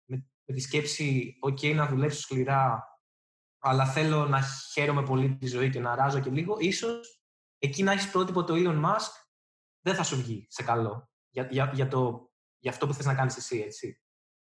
με, 0.06 0.26
με 0.46 0.54
τη 0.54 0.60
σκέψη 0.60 1.38
«OK, 1.48 1.76
να 1.76 1.88
δουλέψω 1.88 2.20
σκληρά, 2.20 2.84
αλλά 3.60 3.86
θέλω 3.86 4.26
να 4.28 4.42
χαίρομαι 4.72 5.04
πολύ 5.04 5.38
τη 5.38 5.48
ζωή 5.48 5.70
και 5.70 5.80
να 5.80 5.96
ράζω 5.96 6.20
και 6.20 6.30
λίγο», 6.30 6.58
ίσως 6.60 7.22
εκεί 7.58 7.84
να 7.84 7.92
έχεις 7.92 8.12
πρότυπο 8.12 8.44
το 8.44 8.54
Elon 8.58 8.86
Musk, 8.86 9.12
δεν 9.82 9.96
θα 9.96 10.04
σου 10.04 10.16
βγει 10.16 10.48
σε 10.50 10.64
καλό 10.64 11.10
για, 11.30 11.48
για, 11.52 11.72
για, 11.74 11.88
το, 11.88 12.32
για 12.58 12.72
αυτό 12.72 12.88
που 12.88 12.94
θες 12.94 13.06
να 13.06 13.16
κάνεις 13.16 13.38
εσύ, 13.38 13.60
έτσι. 13.60 14.02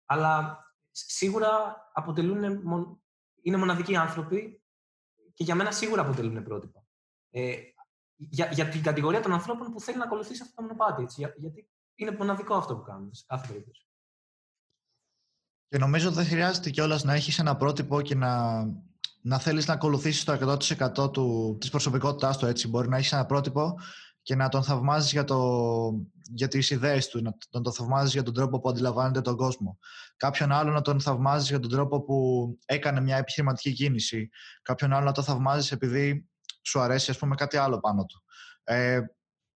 Αλλά 0.04 0.64
σίγουρα 0.90 1.76
αποτελούν, 1.92 2.42
είναι 3.42 3.56
μοναδικοί 3.56 3.96
άνθρωποι 3.96 4.62
και 5.34 5.44
για 5.44 5.54
μένα 5.54 5.72
σίγουρα 5.72 6.02
αποτελούν 6.02 6.42
πρότυπα. 6.42 6.84
Ε, 7.30 7.56
για, 8.28 8.50
για 8.52 8.68
την 8.68 8.82
κατηγορία 8.82 9.20
των 9.20 9.32
ανθρώπων 9.32 9.72
που 9.72 9.80
θέλει 9.80 9.98
να 9.98 10.04
ακολουθήσει 10.04 10.42
αυτό 10.42 10.54
το 10.54 10.62
μονοπάτι. 10.62 11.02
Έτσι, 11.02 11.20
γιατί 11.36 11.68
είναι 11.94 12.16
μοναδικό 12.18 12.54
αυτό 12.54 12.76
που 12.76 12.82
κάνουμε 12.82 13.14
σε 13.14 13.24
κάθε 13.26 13.46
περίπτωση. 13.46 13.84
Και 15.68 15.78
νομίζω 15.78 16.06
ότι 16.06 16.16
δεν 16.16 16.26
χρειάζεται 16.26 16.70
κιόλας 16.70 17.04
να 17.04 17.14
έχεις 17.14 17.38
ένα 17.38 17.56
πρότυπο 17.56 18.00
και 18.00 18.14
να, 18.14 18.62
να 19.22 19.38
θέλεις 19.38 19.66
να 19.66 19.74
ακολουθήσεις 19.74 20.24
το 20.24 20.58
100% 21.02 21.12
του, 21.12 21.56
της 21.60 21.70
προσωπικότητάς 21.70 22.38
του. 22.38 22.46
Έτσι. 22.46 22.68
Μπορεί 22.68 22.88
να 22.88 22.96
έχεις 22.96 23.12
ένα 23.12 23.26
πρότυπο 23.26 23.74
και 24.22 24.34
να 24.34 24.48
τον 24.48 24.62
θαυμάζεις 24.62 25.12
για, 25.12 25.24
το, 25.24 25.38
για 26.32 26.48
τις 26.48 26.70
ιδέες 26.70 27.08
του, 27.08 27.22
να 27.22 27.36
τον, 27.50 27.62
τον 27.62 27.72
θαυμάζεις 27.72 28.12
για 28.12 28.22
τον 28.22 28.34
τρόπο 28.34 28.60
που 28.60 28.68
αντιλαμβάνεται 28.68 29.20
τον 29.20 29.36
κόσμο. 29.36 29.78
Κάποιον 30.16 30.52
άλλο 30.52 30.72
να 30.72 30.80
τον 30.80 31.00
θαυμάζεις 31.00 31.48
για 31.48 31.60
τον 31.60 31.70
τρόπο 31.70 32.02
που 32.02 32.48
έκανε 32.64 33.00
μια 33.00 33.16
επιχειρηματική 33.16 33.72
κίνηση. 33.72 34.30
Κάποιον 34.62 34.92
άλλο 34.92 35.04
να 35.04 35.12
τον 35.12 35.24
θαυμάζεις 35.24 35.72
επειδή 35.72 36.29
σου 36.62 36.80
αρέσει 36.80 37.10
ας 37.10 37.18
πούμε 37.18 37.34
κάτι 37.34 37.56
άλλο 37.56 37.80
πάνω 37.80 38.04
του. 38.04 38.24
Ε, 38.64 39.00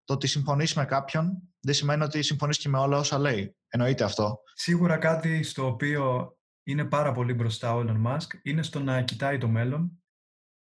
το 0.03 0.13
ότι 0.13 0.27
συμφωνείς 0.27 0.73
με 0.73 0.85
κάποιον 0.85 1.53
δεν 1.59 1.73
σημαίνει 1.73 2.03
ότι 2.03 2.21
συμφωνείς 2.21 2.57
και 2.57 2.69
με 2.69 2.77
όλα 2.77 2.97
όσα 2.97 3.19
λέει. 3.19 3.55
Εννοείται 3.67 4.03
αυτό. 4.03 4.39
Σίγουρα 4.53 4.97
κάτι 4.97 5.43
στο 5.43 5.65
οποίο 5.65 6.35
είναι 6.63 6.85
πάρα 6.85 7.11
πολύ 7.11 7.33
μπροστά 7.33 7.75
ο 7.75 7.79
Elon 7.79 8.05
Musk 8.05 8.27
είναι 8.43 8.63
στο 8.63 8.79
να 8.79 9.01
κοιτάει 9.01 9.37
το 9.37 9.47
μέλλον 9.47 10.03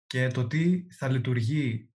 και 0.05 0.27
το 0.27 0.47
τι 0.47 0.87
θα 0.91 1.09
λειτουργεί 1.09 1.93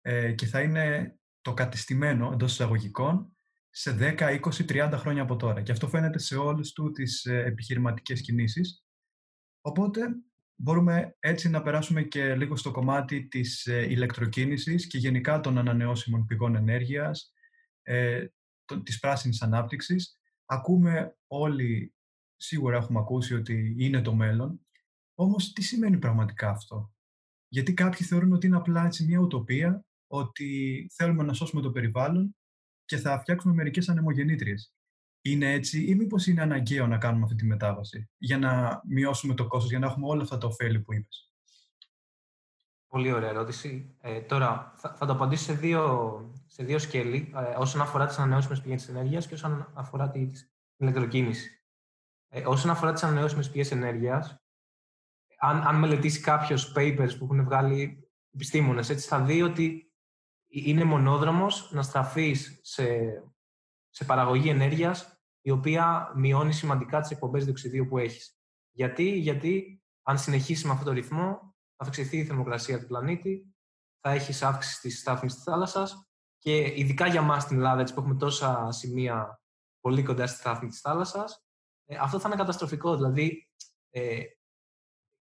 ε, 0.00 0.32
και 0.32 0.46
θα 0.46 0.60
είναι 0.60 1.16
το 1.40 1.54
κατεστημένο 1.54 2.30
εντός 2.32 2.52
εισαγωγικών 2.52 3.36
σε 3.70 3.96
10, 4.00 4.40
20, 4.40 4.90
30 4.90 4.92
χρόνια 4.94 5.22
από 5.22 5.36
τώρα. 5.36 5.62
Και 5.62 5.72
αυτό 5.72 5.88
φαίνεται 5.88 6.18
σε 6.18 6.36
όλες 6.36 6.72
του 6.72 6.90
τις 6.90 7.24
ε, 7.24 7.42
επιχειρηματικές 7.44 8.20
κινήσεις. 8.20 8.84
Οπότε 9.60 10.00
μπορούμε 10.56 11.16
έτσι 11.20 11.50
να 11.50 11.62
περάσουμε 11.62 12.02
και 12.02 12.34
λίγο 12.34 12.56
στο 12.56 12.70
κομμάτι 12.70 13.26
της 13.26 13.66
ε, 13.66 13.90
ηλεκτροκίνησης 13.90 14.86
και 14.86 14.98
γενικά 14.98 15.40
των 15.40 15.58
ανανεώσιμων 15.58 16.26
πηγών 16.26 16.54
ενέργειας, 16.54 17.32
ε, 17.82 18.26
της 18.82 18.98
πράσινης 18.98 19.42
ανάπτυξης. 19.42 20.18
Ακούμε 20.44 21.16
όλοι, 21.26 21.94
σίγουρα 22.36 22.76
έχουμε 22.76 22.98
ακούσει 22.98 23.34
ότι 23.34 23.74
είναι 23.78 24.00
το 24.00 24.14
μέλλον, 24.14 24.66
όμως 25.14 25.52
τι 25.52 25.62
σημαίνει 25.62 25.98
πραγματικά 25.98 26.50
αυτό; 26.50 26.92
Γιατί 27.48 27.74
κάποιοι 27.74 28.06
θεωρούν 28.06 28.32
ότι 28.32 28.46
είναι 28.46 28.56
απλά 28.56 28.84
έτσι 28.84 29.04
μια 29.04 29.18
ουτοπία, 29.18 29.86
ότι 30.06 30.86
θέλουμε 30.94 31.22
να 31.22 31.32
σώσουμε 31.32 31.62
το 31.62 31.70
περιβάλλον 31.70 32.36
και 32.84 32.96
θα 32.96 33.18
φτιάξουμε 33.18 33.54
μερικές 33.54 33.88
ανεμογεννήτριες 33.88 34.74
είναι 35.24 35.52
έτσι 35.52 35.84
ή 35.84 35.94
μήπως 35.94 36.26
είναι 36.26 36.42
αναγκαίο 36.42 36.86
να 36.86 36.98
κάνουμε 36.98 37.24
αυτή 37.24 37.36
τη 37.36 37.46
μετάβαση 37.46 38.10
για 38.16 38.38
να 38.38 38.82
μειώσουμε 38.88 39.34
το 39.34 39.46
κόστος, 39.46 39.70
για 39.70 39.78
να 39.78 39.86
έχουμε 39.86 40.06
όλα 40.06 40.22
αυτά 40.22 40.38
τα 40.38 40.46
ωφέλη 40.46 40.80
που 40.80 40.92
είπες; 40.92 41.32
Πολύ 42.88 43.12
ωραία 43.12 43.28
ερώτηση. 43.28 43.96
Ε, 44.00 44.20
τώρα, 44.20 44.74
θα, 44.76 44.94
θα 44.94 45.06
το 45.06 45.12
απαντήσω 45.12 45.44
σε 45.44 45.52
δύο, 45.52 46.32
σε 46.46 46.64
δύο 46.64 46.78
σκέλη, 46.78 47.32
ε, 47.36 47.54
όσον 47.56 47.80
αφορά 47.80 48.06
τις 48.06 48.18
ανανεώσιμες 48.18 48.60
πηγές 48.60 48.88
ενέργειας 48.88 49.26
και 49.26 49.34
όσον 49.34 49.72
αφορά 49.74 50.10
την 50.10 50.32
ηλεκτροκίνησης. 50.76 51.64
Ε, 52.28 52.42
όσον 52.46 52.70
αφορά 52.70 52.92
τις 52.92 53.02
ανανεώσιμες 53.02 53.50
πηγές 53.50 53.70
ενέργειας, 53.70 54.42
αν, 55.38 55.62
αν 55.62 55.78
μελετήσει 55.78 56.20
κάποιος 56.20 56.72
papers 56.76 57.10
που 57.18 57.24
έχουν 57.24 57.44
βγάλει 57.44 58.08
επιστήμονες, 58.30 58.90
έτσι, 58.90 59.08
θα 59.08 59.20
δει 59.20 59.42
ότι 59.42 59.92
είναι 60.46 60.84
μονόδρομος 60.84 61.72
να 61.72 61.82
στραφείς 61.82 62.58
σε, 62.62 62.86
σε 63.90 64.04
παραγωγή 64.04 64.48
ενέργειας 64.48 65.13
η 65.46 65.50
οποία 65.50 66.12
μειώνει 66.14 66.52
σημαντικά 66.52 67.00
τις 67.00 67.10
εκπομπές 67.10 67.44
διοξιδίου 67.44 67.86
που 67.86 67.98
έχεις. 67.98 68.38
Γιατί; 68.70 69.18
Γιατί 69.18 69.82
αν 70.02 70.18
συνεχίσει 70.18 70.66
με 70.66 70.72
αυτόν 70.72 70.86
τον 70.86 70.94
ρυθμό, 70.94 71.54
θα 71.76 71.84
αυξηθεί 71.84 72.16
η 72.16 72.24
θερμοκρασία 72.24 72.80
του 72.80 72.86
πλανήτη, 72.86 73.54
θα 74.00 74.10
έχεις 74.10 74.42
αύξηση 74.42 74.80
της 74.80 74.98
στάθμης 74.98 75.34
της 75.34 75.42
θάλασσας 75.42 76.08
και 76.38 76.80
ειδικά 76.80 77.06
για 77.06 77.20
εμά 77.20 77.40
στην 77.40 77.56
Ελλάδα, 77.56 77.80
έτσι 77.80 77.94
που 77.94 78.00
έχουμε 78.00 78.14
τόσα 78.14 78.70
σημεία 78.70 79.40
πολύ 79.80 80.02
κοντά 80.02 80.26
στη 80.26 80.38
στάθμη 80.38 80.68
της 80.68 80.80
θάλασσας, 80.80 81.44
ε, 81.84 81.96
αυτό 81.96 82.18
θα 82.18 82.28
είναι 82.28 82.36
καταστροφικό. 82.36 82.96
Δηλαδή, 82.96 83.48
ε, 83.90 84.20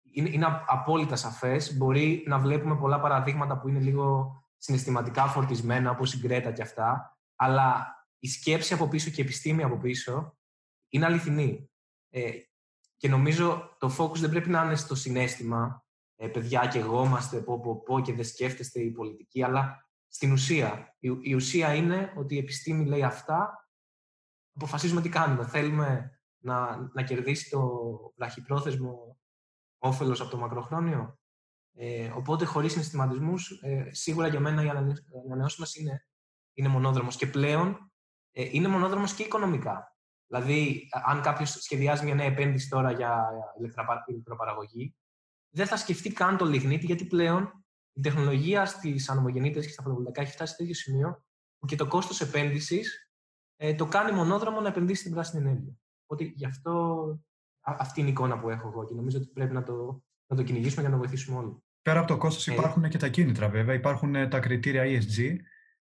είναι, 0.02 0.30
είναι 0.30 0.64
απόλυτα 0.68 1.16
σαφές. 1.16 1.78
Μπορεί 1.78 2.24
να 2.28 2.40
βλέπουμε 2.40 2.78
πολλά 2.78 3.00
παραδείγματα 3.00 3.60
που 3.60 3.68
είναι 3.68 3.80
λίγο 3.80 4.36
συναισθηματικά 4.58 5.28
φορτισμένα, 5.28 5.92
όπως 5.92 6.14
η 6.14 6.20
Γκρέτα 6.20 6.52
και 6.52 6.62
αυτά, 6.62 7.18
αλλά 7.36 7.96
η 8.24 8.28
σκέψη 8.28 8.74
από 8.74 8.88
πίσω 8.88 9.10
και 9.10 9.22
η 9.22 9.24
επιστήμη 9.24 9.64
από 9.64 9.78
πίσω 9.78 10.38
είναι 10.90 11.06
αληθινή. 11.06 11.70
Ε, 12.10 12.32
και 12.98 13.10
νομίζω 13.10 13.76
το 13.80 13.96
focus 13.98 14.18
δεν 14.18 14.30
πρέπει 14.30 14.50
να 14.50 14.64
είναι 14.64 14.76
στο 14.76 14.96
συνέστημα, 14.96 15.86
ε, 16.16 16.28
παιδιά 16.28 16.68
και 16.68 16.80
εγώ 16.80 17.06
είμαστε 17.06 17.42
πω, 17.42 17.60
πω, 17.60 17.82
πω 17.84 18.02
και 18.02 18.14
δεν 18.14 18.26
σκέφτεστε 18.26 18.82
η 18.82 18.92
πολιτική, 18.92 19.44
αλλά 19.44 19.90
στην 20.08 20.32
ουσία. 20.32 20.96
Η, 21.00 21.18
η 21.22 21.34
ουσία 21.34 21.74
είναι 21.74 22.14
ότι 22.18 22.36
η 22.36 22.38
επιστήμη 22.38 22.86
λέει 22.86 23.04
αυτά, 23.04 23.70
αποφασίζουμε 24.56 25.02
τι 25.02 25.10
κάνουμε. 25.10 25.48
Θέλουμε 25.48 26.20
να, 26.44 26.90
να 26.94 27.04
κερδίσει 27.04 27.50
το 27.50 27.70
βραχυπρόθεσμο 28.16 29.20
όφελος 29.78 30.22
από 30.22 30.30
το 30.30 30.38
μακροχρόνιο. 30.38 31.20
Ε, 31.74 32.12
οπότε, 32.16 32.46
χωρίς 32.46 32.72
συναισθηματισμούς, 32.72 33.52
ε, 33.62 33.90
σίγουρα 33.92 34.28
για 34.28 34.40
μένα 34.40 34.64
οι 34.64 34.70
ανανεώσιμες 35.26 35.76
είναι, 35.76 36.06
είναι 36.54 36.68
μονόδρομος. 36.68 37.16
Και 37.16 37.28
πλέον 37.28 37.91
ε, 38.32 38.48
είναι 38.52 38.68
μονόδρομος 38.68 39.14
και 39.14 39.24
οικονομικά. 39.24 39.96
Δηλαδή, 40.28 40.90
αν 41.06 41.22
κάποιος 41.22 41.50
σχεδιάζει 41.50 42.06
μια 42.06 42.16
νέα 42.16 42.26
επένδυση 42.26 42.70
τώρα 42.70 42.92
για 42.92 43.30
ηλεκτροπαραγωγή, 44.08 44.96
δεν 45.50 45.68
θα 45.68 45.78
σκεφτεί 45.78 46.12
καν 46.12 46.38
το 46.38 46.46
λιγνίτη, 46.46 46.86
γιατί 46.86 47.06
πλέον 47.06 47.66
η 47.94 48.02
τεχνολογία 48.02 48.66
στις 48.66 49.10
ανομογεννήτρε 49.10 49.62
και 49.62 49.70
στα 49.70 49.82
φωτοβολταϊκά 49.82 50.22
έχει 50.22 50.32
φτάσει 50.32 50.52
σε 50.52 50.58
τέτοιο 50.58 50.74
σημείο 50.74 51.24
που 51.60 51.66
και 51.66 51.76
το 51.76 51.88
κόστος 51.88 52.22
επένδυσης 52.22 53.10
ε, 53.56 53.74
το 53.74 53.86
κάνει 53.86 54.12
μονόδρομο 54.12 54.62
να 54.62 54.68
επενδύσει 54.68 55.02
στην 55.02 55.14
πράσινη 55.14 55.48
ενέργεια. 55.48 55.74
Οπότε 56.06 56.32
γι' 56.36 56.46
αυτό 56.46 57.06
αυτή 57.62 58.00
είναι 58.00 58.10
η 58.10 58.12
εικόνα 58.12 58.40
που 58.40 58.50
έχω 58.50 58.68
εγώ 58.68 58.86
και 58.86 58.94
νομίζω 58.94 59.18
ότι 59.18 59.28
πρέπει 59.28 59.54
να 59.54 59.64
το, 59.64 60.02
να 60.28 60.36
το 60.36 60.44
κυνηγήσουμε 60.44 60.82
για 60.82 60.90
να 60.90 60.98
βοηθήσουμε 60.98 61.38
όλοι. 61.38 61.64
Πέρα 61.82 62.00
από 62.00 62.08
το 62.08 62.18
κόστος, 62.18 62.48
ε, 62.48 62.54
υπάρχουν 62.54 62.90
και 62.90 62.98
τα 62.98 63.08
κίνητρα 63.08 63.50
βέβαια. 63.50 63.76
Υπάρχουν 63.76 64.30
τα 64.30 64.40
κριτήρια 64.40 64.84
ESG 64.84 65.36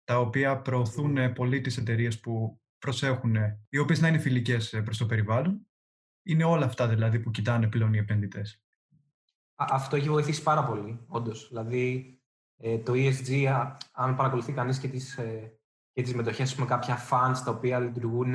τα 0.07 0.19
οποία 0.19 0.61
προωθούν 0.61 1.33
πολύ 1.33 1.61
τις 1.61 1.77
εταιρείες 1.77 2.21
που 2.21 2.61
προσέχουν, 2.79 3.37
οι 3.69 3.79
οποίες 3.79 4.01
να 4.01 4.09
είναι 4.09 4.19
φιλικές 4.19 4.81
προς 4.85 4.99
το 4.99 5.07
περιβάλλον. 5.07 5.67
Είναι 6.23 6.45
όλα 6.45 6.65
αυτά 6.65 6.89
δηλαδή 6.89 7.21
που 7.21 7.31
κοιτάνε 7.31 7.69
πλέον 7.69 7.95
οι 7.95 7.99
επενδυτές. 7.99 8.63
Αυτό 9.55 9.97
έχει 9.97 10.09
βοηθήσει 10.09 10.43
πάρα 10.43 10.65
πολύ, 10.65 11.05
όντως. 11.07 11.49
Δηλαδή, 11.49 12.19
ε, 12.57 12.79
το 12.79 12.93
ESG, 12.95 13.45
αν 13.93 14.17
παρακολουθεί 14.17 14.53
κανείς 14.53 14.79
και 14.79 14.89
τις, 14.89 15.17
ε, 15.17 15.59
και 15.93 16.03
τις 16.03 16.15
μετοχές 16.15 16.55
με 16.55 16.67
κάποια 16.67 16.99
funds 17.11 17.41
τα 17.45 17.51
οποία 17.51 17.79
λειτουργούν 17.79 18.33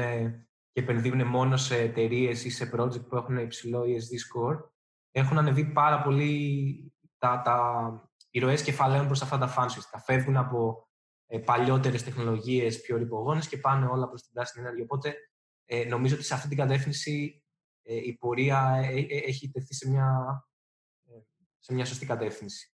και 0.72 0.82
επενδύουν 0.82 1.28
μόνο 1.28 1.58
σε 1.58 1.78
εταιρείες 1.78 2.46
ή 2.46 2.50
σε 2.50 2.72
project 2.76 3.08
που 3.08 3.16
έχουν 3.16 3.38
υψηλό 3.38 3.82
ESG 3.82 4.12
score, 4.28 4.60
έχουν 5.12 5.38
ανεβεί 5.38 5.66
πάρα 5.66 6.02
πολύ 6.02 6.94
τα, 7.18 7.42
τα, 7.42 8.10
οι 8.30 8.40
ροές 8.40 8.64
κεφαλαίων 8.64 9.06
προς 9.06 9.22
αυτά 9.22 9.38
τα 9.38 9.54
funds. 9.58 10.00
Φεύγουν 10.06 10.38
από 10.38 10.86
ε, 10.88 10.91
παλιότερες 11.40 12.04
τεχνολογίες, 12.04 12.82
πιο 12.82 12.98
ρηπογόνες 12.98 13.48
και 13.48 13.58
πάνε 13.58 13.86
όλα 13.86 14.08
προς 14.08 14.22
την 14.22 14.32
πράσινη 14.34 14.66
ενέργεια. 14.66 14.84
Οπότε 14.84 15.16
ε, 15.66 15.86
νομίζω 15.86 16.16
ότι 16.16 16.24
σε 16.24 16.34
αυτή 16.34 16.48
την 16.48 16.58
κατεύθυνση 16.58 17.44
ε, 17.84 17.96
η 17.96 18.18
πορεία 18.20 18.80
ε, 18.84 19.00
ε, 19.00 19.18
έχει 19.26 19.52
τεθεί 19.52 19.74
σε 19.74 19.90
μια, 19.90 20.26
σε 21.60 21.74
μια 21.74 21.86
σωστή 21.86 22.06
κατεύθυνση. 22.06 22.74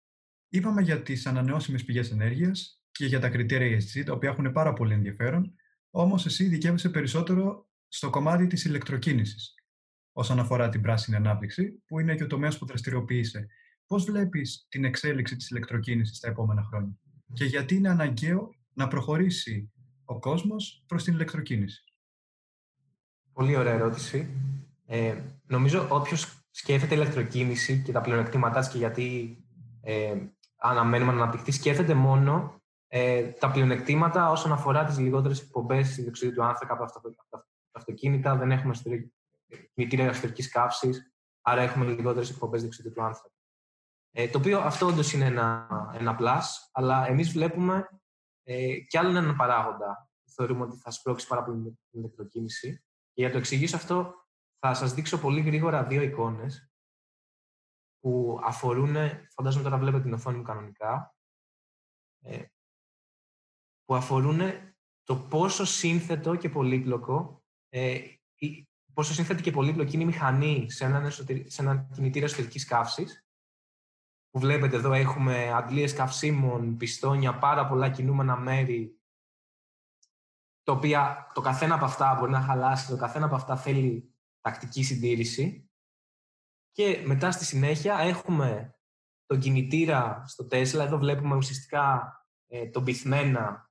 Είπαμε 0.48 0.82
για 0.82 1.02
τις 1.02 1.26
ανανεώσιμες 1.26 1.84
πηγές 1.84 2.10
ενέργειας 2.10 2.82
και 2.90 3.06
για 3.06 3.20
τα 3.20 3.28
κριτήρια 3.28 3.78
ESG, 3.78 4.04
τα 4.04 4.12
οποία 4.12 4.30
έχουν 4.30 4.52
πάρα 4.52 4.72
πολύ 4.72 4.94
ενδιαφέρον. 4.94 5.54
Όμως, 5.90 6.26
εσύ 6.26 6.44
ειδικεύεσαι 6.44 6.88
περισσότερο 6.90 7.68
στο 7.88 8.10
κομμάτι 8.10 8.46
της 8.46 8.64
ηλεκτροκίνησης 8.64 9.54
όσον 10.12 10.38
αφορά 10.38 10.68
την 10.68 10.80
πράσινη 10.80 11.16
ανάπτυξη, 11.16 11.82
που 11.86 12.00
είναι 12.00 12.14
και 12.14 12.22
ο 12.22 12.26
τομέας 12.26 12.58
που 12.58 12.66
δραστηριοποιείσαι. 12.66 13.46
Πώς 13.86 14.04
βλέπεις 14.04 14.66
την 14.68 14.84
εξέλιξη 14.84 15.36
της 15.36 15.50
ηλεκτροκίνησης 15.50 16.18
τα 16.20 16.28
επόμενα 16.28 16.62
χρόνια; 16.62 16.98
Και 17.32 17.44
γιατί 17.44 17.74
είναι 17.74 17.88
αναγκαίο 17.88 18.54
να 18.72 18.88
προχωρήσει 18.88 19.72
ο 20.04 20.18
κόσμος 20.18 20.84
προς 20.86 21.04
την 21.04 21.14
ηλεκτροκίνηση. 21.14 21.84
Πολύ 23.32 23.56
ωραία 23.56 23.72
ερώτηση. 23.72 24.28
Ε, 24.86 25.20
νομίζω 25.46 25.86
όποιος 25.90 26.46
σκέφτεται 26.50 26.94
ηλεκτροκίνηση 26.94 27.82
και 27.82 27.92
τα 27.92 28.00
πλεονεκτήματά 28.00 28.60
της 28.60 28.68
και 28.68 28.78
γιατί 28.78 29.36
ε, 29.80 30.16
αναμένουμε 30.56 31.12
να 31.12 31.22
αναπτυχθεί, 31.22 31.52
σκέφτεται 31.52 31.94
μόνο 31.94 32.60
ε, 32.88 33.22
τα 33.22 33.50
πλεονεκτήματα 33.50 34.30
όσον 34.30 34.52
αφορά 34.52 34.84
τις 34.84 34.98
λιγότερες 34.98 35.40
εκπομπές 35.40 35.94
διοξιδίου 35.94 36.34
του 36.34 36.44
άνθρακα 36.44 36.72
από 36.72 37.14
τα 37.30 37.46
αυτοκίνητα. 37.72 38.36
Δεν 38.36 38.50
έχουμε 38.50 38.74
κινητήρια 39.74 40.06
εσωτερική 40.06 40.48
καύση, 40.48 40.90
άρα 41.42 41.60
έχουμε 41.60 41.84
λιγότερες 41.84 42.30
εκπομπές 42.30 42.60
διοξιδίου 42.60 42.92
του 42.92 43.02
άνθρακα. 43.02 43.34
Ε, 44.14 44.28
το 44.28 44.38
οποίο 44.38 44.60
αυτό 44.60 44.86
όντως 44.86 45.12
είναι 45.12 45.24
ένα, 45.24 45.68
ένα 45.94 46.16
plus, 46.20 46.42
αλλά 46.72 47.06
εμείς 47.06 47.32
βλέπουμε 47.32 47.88
ε, 48.42 48.78
κι 48.80 48.98
άλλο 48.98 49.08
έναν 49.08 49.36
παράγοντα 49.36 50.10
που 50.24 50.30
θεωρούμε 50.30 50.64
ότι 50.64 50.76
θα 50.76 50.90
σπρώξει 50.90 51.26
πάρα 51.26 51.42
πολύ 51.42 51.62
την 51.62 52.00
ηλεκτροκίνηση. 52.00 52.84
Και 53.12 53.20
για 53.20 53.26
να 53.26 53.32
το 53.32 53.38
εξηγήσω 53.38 53.76
αυτό, 53.76 54.14
θα 54.58 54.74
σας 54.74 54.94
δείξω 54.94 55.18
πολύ 55.18 55.40
γρήγορα 55.40 55.84
δύο 55.84 56.02
εικόνες 56.02 56.72
που 58.00 58.40
αφορούν, 58.42 58.96
φαντάζομαι 59.34 59.64
τώρα 59.64 59.78
βλέπετε 59.78 60.02
την 60.02 60.12
οθόνη 60.12 60.36
μου 60.36 60.42
κανονικά, 60.42 61.14
ε, 62.20 62.44
που 63.84 63.94
αφορούν 63.94 64.40
το 65.02 65.16
πόσο 65.16 65.64
σύνθετο 65.64 66.36
και 66.36 66.48
πολύπλοκο, 66.48 67.44
ε, 67.68 68.00
πόσο 68.92 69.12
σύνθετη 69.12 69.42
και 69.42 69.50
πολύπλοκη 69.50 69.94
είναι 69.94 70.02
η 70.02 70.06
μηχανή 70.06 70.70
σε 70.70 70.84
έναν, 70.84 71.10
σε 71.46 71.62
έναν 71.62 71.88
κινητήρα 71.94 72.24
εσωτερικής 72.24 72.64
καύσης. 72.64 73.26
Που 74.32 74.38
βλέπετε 74.38 74.76
εδώ 74.76 74.92
έχουμε 74.92 75.52
αντλίες 75.52 75.92
καυσίμων, 75.92 76.76
πιστόνια, 76.76 77.38
πάρα 77.38 77.66
πολλά 77.66 77.90
κινούμενα 77.90 78.36
μέρη, 78.36 79.00
το 80.62 80.72
οποία 80.72 81.30
το 81.34 81.40
καθένα 81.40 81.74
από 81.74 81.84
αυτά 81.84 82.16
μπορεί 82.18 82.30
να 82.30 82.40
χαλάσει, 82.40 82.88
το 82.88 82.96
καθένα 82.96 83.26
από 83.26 83.34
αυτά 83.34 83.56
θέλει 83.56 84.14
τακτική 84.40 84.82
συντήρηση. 84.82 85.70
Και 86.72 87.02
μετά 87.06 87.30
στη 87.30 87.44
συνέχεια 87.44 87.98
έχουμε 87.98 88.76
τον 89.26 89.38
κινητήρα 89.38 90.24
στο 90.26 90.46
Τέσλα. 90.46 90.84
Εδώ 90.84 90.98
βλέπουμε 90.98 91.36
ουσιαστικά 91.36 92.16
ε, 92.46 92.66
τον 92.66 92.84
πυθμένα 92.84 93.70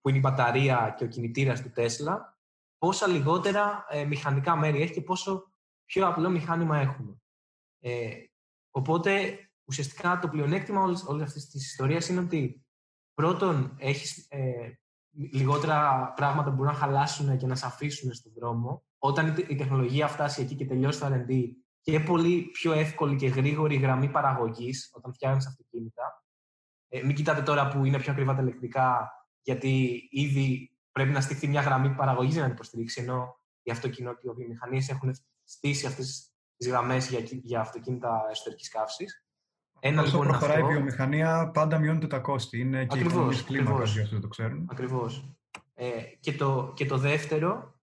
που 0.00 0.08
είναι 0.08 0.18
η 0.18 0.20
μπαταρία 0.20 0.94
και 0.96 1.04
ο 1.04 1.08
κινητήρας 1.08 1.62
του 1.62 1.70
Τέσλα. 1.70 2.38
Πόσα 2.78 3.06
λιγότερα 3.06 3.86
ε, 3.88 4.04
μηχανικά 4.04 4.56
μέρη 4.56 4.82
έχει 4.82 4.92
και 4.92 5.02
πόσο 5.02 5.52
πιο 5.84 6.06
απλό 6.06 6.30
μηχάνημα 6.30 6.78
έχουμε. 6.78 7.20
Ε, 7.80 8.24
οπότε 8.70 9.40
ουσιαστικά 9.68 10.18
το 10.18 10.28
πλεονέκτημα 10.28 10.82
όλης 10.82 11.04
όλης 11.06 11.22
αυτής 11.22 11.48
της 11.48 11.66
ιστορίας 11.66 12.08
είναι 12.08 12.20
ότι 12.20 12.64
πρώτον 13.14 13.76
έχεις 13.78 14.26
ε, 14.28 14.72
λιγότερα 15.32 16.12
πράγματα 16.16 16.48
που 16.48 16.56
μπορούν 16.56 16.72
να 16.72 16.78
χαλάσουν 16.78 17.36
και 17.36 17.46
να 17.46 17.54
σε 17.54 17.66
αφήσουν 17.66 18.12
στον 18.12 18.32
δρόμο. 18.36 18.84
Όταν 18.98 19.36
η 19.48 19.54
τεχνολογία 19.54 20.08
φτάσει 20.08 20.42
εκεί 20.42 20.54
και 20.54 20.66
τελειώσει 20.66 21.00
το 21.00 21.06
R&D 21.06 21.50
και 21.80 22.00
πολύ 22.00 22.42
πιο 22.52 22.72
εύκολη 22.72 23.16
και 23.16 23.26
γρήγορη 23.26 23.76
γραμμή 23.76 24.08
παραγωγής 24.08 24.90
όταν 24.92 25.12
φτιάχνεις 25.12 25.46
αυτοκίνητα. 25.46 26.24
Ε, 26.88 27.02
μην 27.02 27.14
κοιτάτε 27.14 27.42
τώρα 27.42 27.68
που 27.68 27.84
είναι 27.84 27.98
πιο 27.98 28.12
ακριβά 28.12 28.34
τα 28.34 28.42
ηλεκτρικά, 28.42 29.12
γιατί 29.42 30.02
ήδη 30.10 30.76
πρέπει 30.92 31.10
να 31.10 31.20
στηθεί 31.20 31.48
μια 31.48 31.60
γραμμή 31.60 31.94
παραγωγής 31.94 32.32
για 32.32 32.40
να 32.40 32.46
την 32.46 32.56
υποστηρίξει. 32.56 33.00
Ενώ 33.00 33.40
οι 33.62 33.70
αυτοκινητοβιομηχανίες 33.70 34.88
έχουν 34.88 35.14
στήσει 35.44 35.86
αυτές 35.86 36.32
τις 36.56 36.68
γραμμές 36.68 37.08
για, 37.08 37.20
για 37.42 37.60
αυτοκίνητα 37.60 38.26
εσωτερικής 38.30 38.68
καύσης. 38.68 39.25
Ένα 39.86 40.02
Όσο 40.02 40.10
λοιπόν 40.10 40.28
προχωράει 40.28 40.56
αυτό... 40.56 40.70
η 40.70 40.72
βιομηχανία, 40.72 41.50
πάντα 41.50 41.78
μειώνεται 41.78 42.06
τα 42.06 42.18
κόστη. 42.18 42.60
Είναι 42.60 42.84
και 42.86 42.98
ακριβώς, 42.98 43.40
οι 43.40 43.44
κλίμακα 43.44 43.84
για 43.84 44.02
αυτό 44.02 44.20
το 44.20 44.28
ξέρουν. 44.28 44.68
Ακριβώς. 44.70 45.36
Ε, 45.74 46.02
και, 46.20 46.32
το, 46.32 46.72
και 46.76 46.86
το 46.86 46.98
δεύτερο 46.98 47.74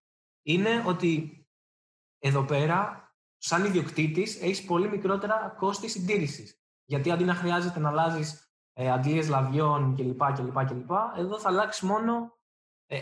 είναι 0.42 0.84
ότι 0.86 1.38
εδώ 2.20 2.44
πέρα 2.44 3.08
σαν 3.38 3.66
ιδιοκτήτης 3.66 4.42
έχεις 4.42 4.64
πολύ 4.64 4.90
μικρότερα 4.90 5.56
κόστη 5.58 5.90
συντήρησης. 5.90 6.62
Γιατί 6.86 7.12
αντί 7.12 7.24
να 7.24 7.34
χρειάζεται 7.34 7.80
να 7.80 7.90
αλλάζεις 7.90 8.52
ε, 8.74 8.92
αντλίες 8.92 9.30
λαβιών 9.30 9.96
κλπ, 9.96 10.24
κλπ, 10.34 10.66
κλπ. 10.66 10.92
Εδώ 11.18 11.40
θα 11.40 11.50
αλλάξεις 11.50 11.82
μόνο 11.82 12.38
ε, 12.86 13.00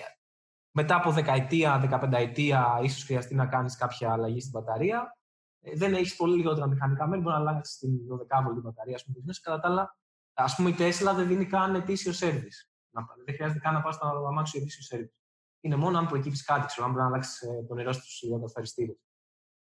μετά 0.72 0.96
από 0.96 1.12
δεκαετία, 1.12 1.80
δεκαπενταετία, 1.80 2.80
ίσως 2.84 3.04
χρειαστεί 3.04 3.36
να 3.36 3.46
κάνεις 3.46 3.76
κάποια 3.76 4.12
αλλαγή 4.12 4.40
στην 4.40 4.52
μπαταρία. 4.52 5.18
Ε, 5.62 5.76
δεν 5.76 5.94
έχεις 5.94 6.16
πολύ 6.16 6.36
λιγότερα 6.36 6.68
μηχανικά 6.68 7.08
μέρη, 7.08 7.22
μπορεί 7.22 7.36
να 7.36 7.42
αλλάξεις 7.42 7.78
την 7.78 7.90
12 8.10 8.62
μπαταρία, 8.62 8.96
α 8.96 9.00
πούμε. 9.06 9.34
Κατά 9.42 9.60
τα 9.60 9.68
άλλα, 9.68 9.98
ας 10.34 10.56
πούμε, 10.56 10.70
η 10.70 10.76
Tesla 10.78 11.14
δεν 11.16 11.28
δίνει 11.28 11.46
καν 11.46 11.76
ετήσιο 11.76 12.12
service. 12.16 12.70
Δεν 13.26 13.36
χρειάζεται 13.36 13.60
καν 13.60 13.74
να 13.74 13.82
πας 13.82 13.96
στο 13.96 14.26
αμάξι 14.28 14.58
ετήσιο 14.58 14.98
service. 14.98 15.20
Είναι 15.62 15.76
μόνο 15.76 15.98
αν 15.98 16.08
προκύψει 16.08 16.44
κάτι, 16.44 16.66
ξέρω, 16.66 16.86
αν 16.86 16.92
μπορεί 16.92 17.04
να 17.04 17.10
αλλάξεις 17.10 17.42
ε, 17.42 17.66
το 17.68 17.74
νερό 17.74 17.92
στους 17.92 18.22
υδατοσφαιριστήρε. 18.22 18.92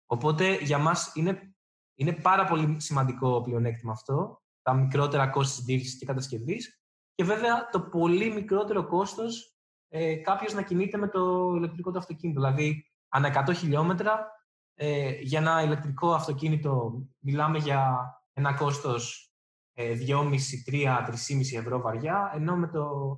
Οπότε 0.05 0.55
για 0.55 0.77
μας 0.77 1.11
είναι, 1.15 1.55
είναι 1.95 2.13
πάρα 2.13 2.45
πολύ 2.45 2.79
σημαντικό 2.79 3.41
πλεονέκτημα 3.41 3.91
αυτό, 3.91 4.41
τα 4.61 4.73
μικρότερα 4.73 5.27
κόστη 5.27 5.55
συντήρηση 5.55 5.97
και 5.97 6.05
κατασκευής 6.05 6.81
και 7.15 7.23
βέβαια 7.23 7.69
το 7.71 7.81
πολύ 7.81 8.33
μικρότερο 8.33 8.87
κόστος 8.87 9.55
ε, 9.87 10.15
κάποιος 10.15 10.53
να 10.53 10.61
κινείται 10.61 10.97
με 10.97 11.07
το 11.07 11.53
ηλεκτρικό 11.55 11.91
του 11.91 11.97
αυτοκίνητο. 11.97 12.41
Δηλαδή, 12.41 12.85
ανά 13.09 13.45
100 13.47 13.53
χιλιόμετρα 13.55 14.31
ε, 14.75 15.09
για 15.09 15.39
ένα 15.39 15.63
ηλεκτρικό 15.63 16.13
αυτοκίνητο 16.13 17.01
μιλάμε 17.19 17.57
για 17.57 18.09
ένα 18.33 18.53
κόστος 18.53 19.33
ε, 19.73 19.97
2,5, 20.07 20.37
3, 20.65 21.05
3,5 21.07 21.13
ευρώ 21.57 21.81
βαριά, 21.81 22.31
ενώ 22.35 22.55
με, 22.55 22.67
το, 22.67 23.17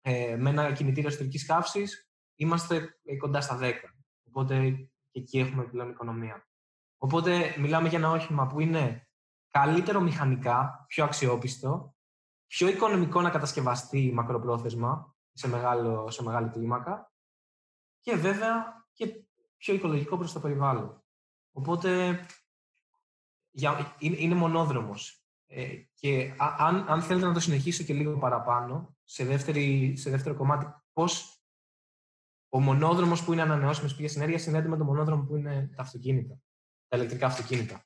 ε, 0.00 0.36
με 0.36 0.50
ένα 0.50 0.72
κινητήριο 0.72 1.08
εσωτερική 1.08 1.44
καύσης 1.44 2.10
είμαστε 2.34 3.00
κοντά 3.18 3.40
στα 3.40 3.58
10. 3.60 3.72
Οπότε 4.28 4.70
και 5.10 5.20
εκεί 5.20 5.38
έχουμε 5.38 5.64
πλέον 5.64 5.90
οικονομία. 5.90 6.48
Οπότε 6.98 7.54
μιλάμε 7.58 7.88
για 7.88 7.98
ένα 7.98 8.10
όχημα 8.10 8.46
που 8.46 8.60
είναι 8.60 9.08
καλύτερο 9.50 10.00
μηχανικά, 10.00 10.84
πιο 10.88 11.04
αξιόπιστο, 11.04 11.94
πιο 12.46 12.68
οικονομικό 12.68 13.20
να 13.20 13.30
κατασκευαστεί 13.30 14.12
μακροπρόθεσμα 14.14 15.16
σε, 15.32 15.48
μεγάλο, 15.48 16.10
σε 16.10 16.22
μεγάλη 16.22 16.48
κλίμακα 16.48 17.12
και 18.00 18.16
βέβαια 18.16 18.86
και 18.92 19.24
πιο 19.60 19.74
οικολογικό 19.74 20.16
προς 20.16 20.32
το 20.32 20.40
περιβάλλον. 20.40 21.04
Οπότε 21.52 22.20
για, 23.50 23.96
είναι, 23.98 24.34
μονόδρομος. 24.34 25.24
Ε, 25.46 25.74
και 25.94 26.34
αν, 26.38 26.84
αν 26.88 27.02
θέλετε 27.02 27.26
να 27.26 27.32
το 27.32 27.40
συνεχίσω 27.40 27.84
και 27.84 27.92
λίγο 27.92 28.18
παραπάνω, 28.18 28.96
σε, 29.04 29.24
δεύτερη, 29.24 29.96
σε 29.96 30.10
δεύτερο 30.10 30.34
κομμάτι, 30.34 30.66
πώς 30.92 31.44
ο 32.48 32.60
μονόδρομος 32.60 33.24
που 33.24 33.32
είναι 33.32 33.42
ανανεώσιμες 33.42 33.94
πηγές 33.94 34.16
ενέργειας 34.16 34.42
συνδέεται 34.42 34.68
με 34.68 34.76
το 34.76 34.84
μονόδρομο 34.84 35.24
που 35.24 35.36
είναι 35.36 35.70
τα 35.76 35.82
αυτοκίνητα, 35.82 36.40
τα 36.88 36.96
ηλεκτρικά 36.96 37.26
αυτοκίνητα. 37.26 37.84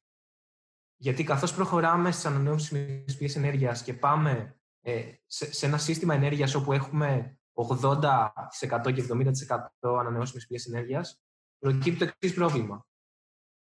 Γιατί 0.97 1.25
καθώς 1.25 1.55
προχωράμε 1.55 2.11
στις 2.11 2.25
ανανεώσιμες 2.25 3.17
πηγές 3.17 3.37
ενέργειας 3.37 3.83
και 3.83 3.95
πάμε 3.95 4.61
ε, 4.81 5.13
σε, 5.27 5.53
σε, 5.53 5.67
ένα 5.67 5.79
σύστημα 5.79 6.15
ενέργειας 6.15 6.55
όπου 6.55 6.73
έχουμε 6.73 7.39
80% 7.55 8.93
και 8.95 9.07
70% 9.11 9.99
ανανεώσιμες 9.99 10.47
πηγές 10.47 10.67
ενέργειας, 10.67 11.24
προκύπτει 11.65 11.99
το 11.99 12.05
εξής 12.05 12.35
πρόβλημα. 12.35 12.87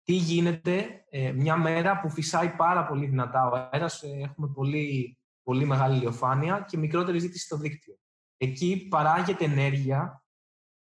Τι 0.03 0.13
γίνεται 0.13 1.05
ε, 1.09 1.33
μια 1.33 1.57
μέρα 1.57 2.01
που 2.01 2.11
φυσάει 2.11 2.51
πάρα 2.57 2.87
πολύ 2.87 3.07
δυνατά 3.07 3.49
ο 3.49 3.55
αέρας, 3.55 4.03
ε, 4.03 4.09
έχουμε 4.09 4.49
πολύ, 4.49 5.19
πολύ 5.43 5.65
μεγάλη 5.65 5.97
ηλιοφάνεια 5.97 6.65
και 6.69 6.77
μικρότερη 6.77 7.19
ζήτηση 7.19 7.45
στο 7.45 7.57
δίκτυο. 7.57 7.99
Εκεί 8.37 8.87
παράγεται 8.91 9.45
ενέργεια 9.45 10.25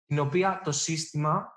την 0.06 0.18
οποία 0.18 0.60
το 0.64 0.72
σύστημα 0.72 1.52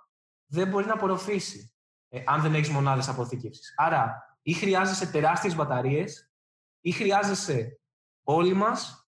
δεν 0.52 0.68
μπορεί 0.68 0.86
να 0.86 0.93
απορροφήσει 0.93 1.74
ε, 2.10 2.24
αν 2.26 2.41
δεν 2.41 2.54
έχεις 2.54 2.70
μονάδες 2.70 3.08
αποθήκευσης. 3.08 3.74
Άρα, 3.78 4.38
ή 4.41 4.54
χρειάζεσαι 4.54 5.12
τεράστιες 5.12 5.56
μπαταρίες, 5.56 6.32
ή 6.82 6.91
χρειάζεσαι 6.91 7.80
όλοι 8.24 8.54
μας 8.54 9.10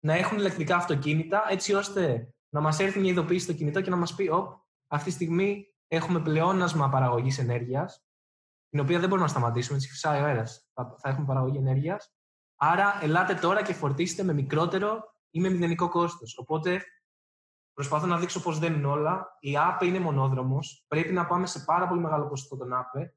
να 0.00 0.14
έχουν 0.14 0.38
ηλεκτρικά 0.38 0.76
αυτοκίνητα, 0.76 1.46
έτσι 1.48 1.72
ώστε 1.72 2.34
να 2.48 2.60
μας 2.60 2.78
έρθει 2.78 2.98
μια 2.98 3.10
ειδοποίηση 3.10 3.44
στο 3.44 3.52
κινητό 3.52 3.80
και 3.80 3.90
να 3.90 3.96
μας 3.96 4.14
πει: 4.14 4.28
Ωπ, 4.28 4.64
αυτή 4.86 5.08
τη 5.08 5.14
στιγμή 5.14 5.75
έχουμε 5.88 6.20
πλεόνασμα 6.20 6.88
παραγωγής 6.88 7.38
ενέργειας, 7.38 8.04
την 8.68 8.80
οποία 8.80 8.98
δεν 8.98 9.08
μπορούμε 9.08 9.26
να 9.26 9.32
σταματήσουμε, 9.32 9.76
έτσι 9.76 9.88
φυσάει 9.88 10.20
ο 10.20 10.24
αέρας. 10.24 10.68
Θα, 10.72 10.96
θα 10.98 11.08
έχουμε 11.08 11.26
παραγωγή 11.26 11.56
ενέργειας. 11.56 12.14
Άρα, 12.56 12.98
ελάτε 13.02 13.34
τώρα 13.34 13.62
και 13.62 13.72
φορτίστε 13.72 14.22
με 14.22 14.32
μικρότερο 14.32 15.14
ή 15.30 15.40
με 15.40 15.48
μηδενικό 15.48 15.88
κόστος. 15.88 16.38
Οπότε, 16.38 16.82
προσπαθώ 17.72 18.06
να 18.06 18.18
δείξω 18.18 18.42
πώς 18.42 18.58
δεν 18.58 18.74
είναι 18.74 18.86
όλα. 18.86 19.36
Η 19.40 19.56
ΑΠΕ 19.58 19.86
είναι 19.86 19.98
μονόδρομος. 19.98 20.84
Πρέπει 20.88 21.12
να 21.12 21.26
πάμε 21.26 21.46
σε 21.46 21.60
πάρα 21.60 21.88
πολύ 21.88 22.00
μεγάλο 22.00 22.28
ποσοστό 22.28 22.56
των 22.56 22.72
ΑΠΕ. 22.72 23.14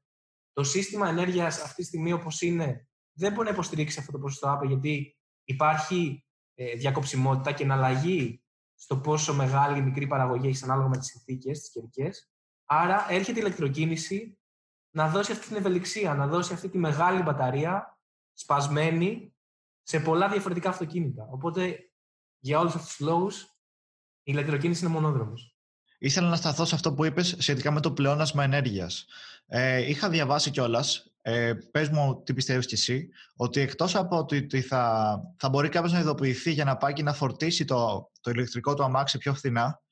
Το 0.52 0.62
σύστημα 0.62 1.08
ενέργειας 1.08 1.62
αυτή 1.62 1.74
τη 1.74 1.82
στιγμή, 1.82 2.12
όπως 2.12 2.40
είναι, 2.40 2.88
δεν 3.12 3.32
μπορεί 3.32 3.46
να 3.46 3.52
υποστηρίξει 3.52 3.98
αυτό 3.98 4.12
το 4.12 4.18
ποσοστό 4.18 4.48
ΑΠΕ, 4.50 4.66
γιατί 4.66 5.16
υπάρχει 5.44 6.24
ε, 6.54 6.74
διακοψιμότητα 6.74 7.52
και 7.52 7.62
εναλλαγή 7.62 8.44
στο 8.74 8.96
πόσο 8.96 9.34
μεγάλη 9.34 9.78
ή 9.78 9.82
μικρή 9.82 10.06
παραγωγή 10.06 10.48
έχει 10.48 10.64
ανάλογα 10.64 10.88
με 10.88 10.96
τις 10.96 11.06
συνθήκες, 11.06 11.60
τις 11.60 11.70
καιρικές. 11.70 12.30
Άρα 12.72 13.06
έρχεται 13.08 13.38
η 13.38 13.42
ηλεκτροκίνηση 13.44 14.38
να 14.90 15.08
δώσει 15.08 15.32
αυτή 15.32 15.46
την 15.46 15.56
ευελιξία, 15.56 16.14
να 16.14 16.26
δώσει 16.26 16.52
αυτή 16.52 16.68
τη 16.68 16.78
μεγάλη 16.78 17.22
μπαταρία 17.22 17.98
σπασμένη 18.32 19.34
σε 19.82 20.00
πολλά 20.00 20.28
διαφορετικά 20.28 20.68
αυτοκίνητα. 20.68 21.28
Οπότε 21.30 21.90
για 22.38 22.58
όλους 22.58 22.74
αυτούς 22.74 22.96
τους 22.96 23.06
λόγους 23.06 23.42
η 23.42 24.32
ηλεκτροκίνηση 24.32 24.84
είναι 24.84 24.92
μονόδρομος. 24.92 25.56
Ήθελα 25.98 26.28
να 26.28 26.36
σταθώ 26.36 26.64
σε 26.64 26.74
αυτό 26.74 26.94
που 26.94 27.04
είπες 27.04 27.36
σχετικά 27.38 27.70
με 27.70 27.80
το 27.80 27.92
πλεόνασμα 27.92 28.44
ενέργειας. 28.44 29.06
Ε, 29.46 29.88
είχα 29.88 30.08
διαβάσει 30.08 30.50
κιόλας, 30.50 31.12
ε, 31.20 31.54
πες 31.70 31.88
μου 31.88 32.22
τι 32.22 32.34
πιστεύεις 32.34 32.66
κι 32.66 32.74
εσύ, 32.74 33.08
ότι 33.36 33.60
εκτός 33.60 33.96
από 33.96 34.16
ότι 34.16 34.60
θα, 34.60 35.20
θα 35.36 35.48
μπορεί 35.48 35.68
κάποιος 35.68 35.92
να 35.92 35.98
ειδοποιηθεί 35.98 36.52
για 36.52 36.64
να 36.64 36.76
πάει 36.76 36.92
και 36.92 37.02
να 37.02 37.12
φορτίσει 37.12 37.64
το, 37.64 38.10
το 38.20 38.30
ηλεκτρικό 38.30 38.74
του 38.74 38.84
αμάξι 38.84 39.18
πιο 39.18 39.34
φθηνά, 39.34 39.82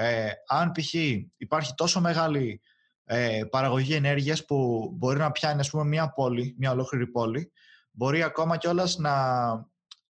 ε, 0.00 0.30
αν 0.46 0.72
π.χ. 0.72 0.94
υπάρχει 1.36 1.74
τόσο 1.74 2.00
μεγάλη 2.00 2.60
ε, 3.04 3.40
παραγωγή 3.50 3.94
ενέργειας 3.94 4.44
που 4.44 4.90
μπορεί 4.94 5.18
να 5.18 5.32
πιάνει 5.32 5.60
ας 5.60 5.70
πούμε, 5.70 5.84
μια 5.84 6.12
πόλη, 6.12 6.54
μια 6.58 6.70
ολόκληρη 6.70 7.06
πόλη, 7.06 7.52
μπορεί 7.90 8.22
ακόμα 8.22 8.56
κιόλας 8.56 8.96
να, 8.96 9.48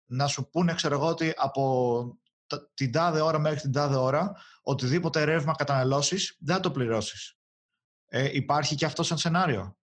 να 0.05 0.27
σου 0.27 0.49
πούνε, 0.51 0.75
ξέρω 0.75 0.95
εγώ, 0.95 1.07
ότι 1.07 1.33
από 1.37 2.19
την 2.75 2.93
τάδε 2.93 3.21
ώρα 3.21 3.39
μέχρι 3.39 3.61
την 3.61 3.73
τάδε 3.73 3.97
ώρα, 3.97 4.33
οτιδήποτε 4.63 5.25
ρεύμα 5.25 5.53
καταναλώσεις, 5.53 6.37
δεν 6.41 6.55
θα 6.55 6.61
το 6.61 6.71
πληρώσεις. 6.71 7.39
Ε, 8.09 8.29
υπάρχει 8.33 8.75
και 8.75 8.85
αυτό 8.85 9.03
σαν 9.03 9.19
σενάριο; 9.19 9.77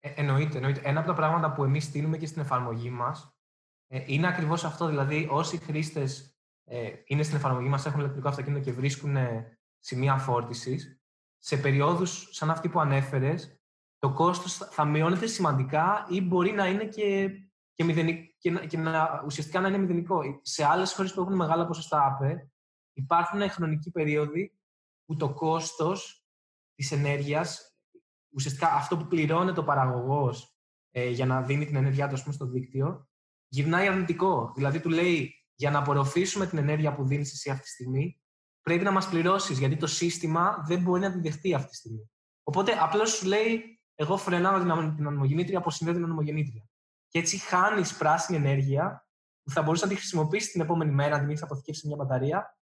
Ε, 0.00 0.12
εννοείται, 0.14 0.56
εννοείται. 0.56 0.80
Ένα 0.84 0.98
από 0.98 1.08
τα 1.08 1.14
πράγματα 1.14 1.52
που 1.52 1.64
εμείς 1.64 1.84
στείλουμε 1.84 2.16
και 2.16 2.26
στην 2.26 2.42
εφαρμογή 2.42 2.90
μας 2.90 3.34
ε, 3.86 4.02
είναι 4.06 4.26
ακριβώς 4.26 4.64
αυτό. 4.64 4.86
Δηλαδή, 4.86 5.28
όσοι 5.30 5.56
χρήστες 5.58 6.29
ε, 6.72 6.92
είναι 7.04 7.22
στην 7.22 7.36
εφαρμογή 7.36 7.68
μας, 7.68 7.86
έχουν 7.86 8.00
ηλεκτρικό 8.00 8.28
αυτοκίνητο 8.28 8.64
και 8.64 8.72
βρίσκουν 8.72 9.16
ε, 9.16 9.58
σημεία 9.78 10.16
φόρτισης, 10.16 11.00
σε 11.38 11.56
περιόδους 11.56 12.28
σαν 12.30 12.50
αυτή 12.50 12.68
που 12.68 12.80
ανέφερες, 12.80 13.60
το 13.98 14.12
κόστος 14.12 14.56
θα 14.56 14.84
μειώνεται 14.84 15.26
σημαντικά 15.26 16.06
ή 16.08 16.20
μπορεί 16.20 16.52
να 16.52 16.66
είναι 16.66 16.84
και, 16.84 17.30
και, 17.74 17.84
μηδενικό, 17.84 18.32
και, 18.38 18.50
να, 18.50 18.66
και 18.66 18.76
να, 18.76 19.22
ουσιαστικά 19.24 19.60
να 19.60 19.68
είναι 19.68 19.78
μηδενικό. 19.78 20.22
Σε 20.42 20.64
άλλες 20.64 20.94
χώρες 20.94 21.14
που 21.14 21.20
έχουν 21.20 21.34
μεγάλα 21.34 21.66
ποσοστά 21.66 22.04
ΑΠΕ, 22.06 22.50
υπάρχουν 22.92 23.50
χρονικοί 23.50 23.90
περίοδοι 23.90 24.58
που 25.04 25.16
το 25.16 25.34
κόστος 25.34 26.24
της 26.74 26.92
ενέργειας, 26.92 27.76
ουσιαστικά 28.34 28.72
αυτό 28.72 28.96
που 28.96 29.06
πληρώνει 29.06 29.52
το 29.52 29.64
παραγωγός 29.64 30.56
ε, 30.90 31.08
για 31.08 31.26
να 31.26 31.42
δίνει 31.42 31.66
την 31.66 31.76
ενέργειά 31.76 32.08
του 32.08 32.32
στο 32.32 32.46
δίκτυο, 32.46 33.08
γυρνάει 33.48 33.88
αρνητικό. 33.88 34.52
Δηλαδή 34.56 34.80
του 34.80 34.88
λέει, 34.88 35.39
για 35.60 35.70
να 35.70 35.78
απορροφήσουμε 35.78 36.46
την 36.46 36.58
ενέργεια 36.58 36.94
που 36.94 37.06
δίνεις 37.06 37.32
εσύ 37.32 37.50
αυτή 37.50 37.62
τη 37.62 37.68
στιγμή, 37.68 38.20
πρέπει 38.62 38.84
να 38.84 38.90
μας 38.90 39.08
πληρώσεις, 39.08 39.58
γιατί 39.58 39.76
το 39.76 39.86
σύστημα 39.86 40.64
δεν 40.66 40.82
μπορεί 40.82 41.00
να 41.00 41.12
τη 41.12 41.20
δεχτεί 41.20 41.54
αυτή 41.54 41.68
τη 41.70 41.76
στιγμή. 41.76 42.10
Οπότε 42.42 42.72
απλώς 42.80 43.10
σου 43.10 43.26
λέει, 43.26 43.80
εγώ 43.94 44.16
φρενάω 44.16 44.58
την, 44.58 44.96
την 44.96 45.06
ανεμογεννήτρια, 45.06 45.58
αποσυνδέω 45.58 45.94
την 45.94 46.04
ανεμογεννήτρια. 46.04 46.68
Και 47.08 47.18
έτσι 47.18 47.38
χάνεις 47.38 47.96
πράσινη 47.96 48.38
ενέργεια 48.38 49.06
που 49.42 49.50
θα 49.50 49.62
μπορούσες 49.62 49.88
να 49.88 49.92
τη 49.92 49.98
χρησιμοποιήσεις 49.98 50.52
την 50.52 50.60
επόμενη 50.60 50.92
μέρα, 50.92 51.14
αν 51.14 51.20
την 51.20 51.30
έχει 51.30 51.42
αποθηκεύσεις 51.42 51.84
μια 51.84 51.96
μπαταρία, 51.96 52.58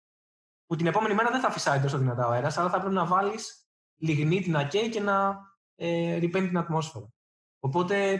που 0.66 0.76
την 0.76 0.88
επόμενη 0.88 1.14
μέρα 1.14 1.32
δεν 1.32 1.42
θα 1.42 1.52
φυσάει 1.52 1.80
τόσο 1.80 1.98
δυνατά 1.98 2.28
ο 2.28 2.32
αέρας, 2.32 2.58
αλλά 2.58 2.70
θα 2.70 2.80
πρέπει 2.80 2.94
να 2.94 3.06
βάλεις 3.06 3.68
λιγνίτη 3.96 4.50
να 4.50 4.68
καίει 4.68 4.90
και 4.90 5.00
να 5.00 5.38
ε, 5.76 6.16
ρηπαίνει 6.16 6.48
την 6.48 6.58
ατμόσφαιρα. 6.58 7.14
Οπότε 7.60 8.20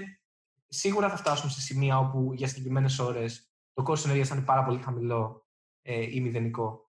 σίγουρα 0.68 1.10
θα 1.10 1.18
φτάσουμε 1.18 1.52
σε 1.52 1.62
σημεία 1.62 1.98
όπου 1.98 2.34
για 2.34 2.48
συγκεκριμένες 2.48 3.00
ώρες 3.00 3.50
το 3.76 3.84
κόστος 3.84 4.04
ενέργειας 4.04 4.28
θα 4.28 4.36
είναι 4.36 4.46
πάρα 4.46 4.64
πολύ 4.64 4.82
χαμηλό 4.82 5.48
ε, 5.82 6.16
ή 6.16 6.22
μηδενικό. 6.22 6.90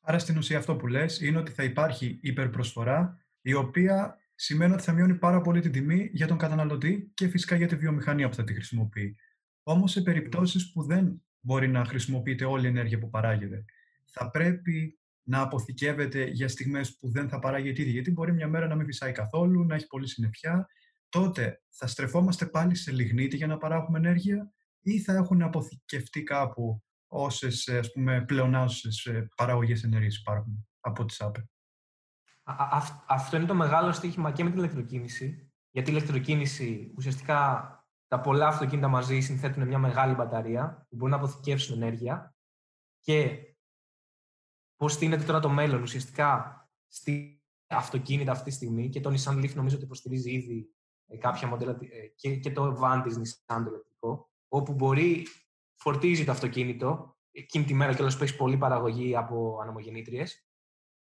Άρα 0.00 0.18
στην 0.18 0.36
ουσία 0.36 0.58
αυτό 0.58 0.76
που 0.76 0.86
λες 0.86 1.20
είναι 1.20 1.38
ότι 1.38 1.52
θα 1.52 1.62
υπάρχει 1.62 2.18
υπερπροσφορά 2.22 3.24
η 3.40 3.54
οποία 3.54 4.18
σημαίνει 4.34 4.72
ότι 4.72 4.82
θα 4.82 4.92
μειώνει 4.92 5.14
πάρα 5.14 5.40
πολύ 5.40 5.60
την 5.60 5.72
τιμή 5.72 6.10
για 6.12 6.26
τον 6.26 6.38
καταναλωτή 6.38 7.10
και 7.14 7.28
φυσικά 7.28 7.56
για 7.56 7.66
τη 7.66 7.76
βιομηχανία 7.76 8.28
που 8.28 8.34
θα 8.34 8.44
τη 8.44 8.54
χρησιμοποιεί. 8.54 9.16
Όμως, 9.62 9.90
σε 9.90 10.02
περιπτώσεις 10.02 10.72
που 10.72 10.82
δεν 10.82 11.22
μπορεί 11.40 11.68
να 11.68 11.84
χρησιμοποιείται 11.84 12.44
όλη 12.44 12.64
η 12.64 12.68
ενέργεια 12.68 12.98
που 12.98 13.10
παράγεται, 13.10 13.64
θα 14.04 14.30
πρέπει 14.30 14.98
να 15.22 15.40
αποθηκεύεται 15.40 16.24
για 16.24 16.48
στιγμές 16.48 16.96
που 16.96 17.10
δεν 17.10 17.28
θα 17.28 17.38
παράγεται 17.38 17.80
ίδια. 17.80 17.92
Γιατί 17.92 18.10
μπορεί 18.10 18.32
μια 18.32 18.48
μέρα 18.48 18.66
να 18.66 18.74
μην 18.74 18.86
φυσάει 18.86 19.12
καθόλου, 19.12 19.64
να 19.64 19.74
έχει 19.74 19.86
πολύ 19.86 20.08
συννεφιά. 20.08 20.68
Τότε 21.08 21.62
θα 21.68 21.86
στρεφόμαστε 21.86 22.46
πάλι 22.46 22.74
σε 22.74 22.92
λιγνίτη 22.92 23.36
για 23.36 23.46
να 23.46 23.56
παράγουμε 23.56 23.98
ενέργεια 23.98 24.52
ή 24.80 25.00
θα 25.00 25.12
έχουν 25.12 25.42
αποθηκευτεί 25.42 26.22
κάπου 26.22 26.82
όσες 27.06 27.68
πλεονάσεις 28.26 29.08
παραγωγές 29.36 29.82
ενέργειας 29.82 30.16
υπάρχουν 30.16 30.68
από 30.80 31.04
τις 31.04 31.20
ΑΠΕ 31.20 31.48
αυτό 33.06 33.36
είναι 33.36 33.46
το 33.46 33.54
μεγάλο 33.54 33.92
στοίχημα 33.92 34.32
και 34.32 34.44
με 34.44 34.50
την 34.50 34.58
ηλεκτροκίνηση. 34.58 35.52
Γιατί 35.70 35.90
η 35.90 35.94
ηλεκτροκίνηση 35.96 36.92
ουσιαστικά 36.96 37.68
τα 38.06 38.20
πολλά 38.20 38.46
αυτοκίνητα 38.46 38.88
μαζί 38.88 39.20
συνθέτουν 39.20 39.66
μια 39.66 39.78
μεγάλη 39.78 40.14
μπαταρία 40.14 40.86
που 40.88 40.96
μπορεί 40.96 41.10
να 41.10 41.16
αποθηκεύσουν 41.16 41.82
ενέργεια. 41.82 42.34
Και 43.00 43.38
πώς 44.76 44.92
στείνεται 44.92 45.24
τώρα 45.24 45.40
το 45.40 45.48
μέλλον 45.48 45.82
ουσιαστικά 45.82 46.60
στη 46.86 47.42
αυτοκίνητα 47.66 48.32
αυτή 48.32 48.44
τη 48.44 48.50
στιγμή 48.50 48.88
και 48.88 49.00
το 49.00 49.10
Nissan 49.10 49.34
Leaf 49.34 49.54
νομίζω 49.54 49.76
ότι 49.76 49.84
υποστηρίζει 49.84 50.30
ήδη 50.30 50.74
ε, 51.06 51.16
κάποια 51.16 51.48
μοντέλα 51.48 51.78
ε, 51.80 52.06
και, 52.14 52.36
και 52.36 52.52
το 52.52 52.78
van 52.82 53.00
της 53.04 53.18
Nissan 53.18 53.62
το 53.64 53.70
ηλεκτρικό, 53.70 54.29
όπου 54.52 54.72
μπορεί 54.72 55.26
φορτίζει 55.76 56.24
το 56.24 56.30
αυτοκίνητο 56.30 57.16
εκείνη 57.30 57.64
τη 57.64 57.74
μέρα 57.74 57.94
και 57.94 58.02
όλο 58.02 58.14
που 58.16 58.22
έχει 58.22 58.36
πολλή 58.36 58.56
παραγωγή 58.56 59.16
από 59.16 59.58
ανεμογεννήτριες 59.62 60.44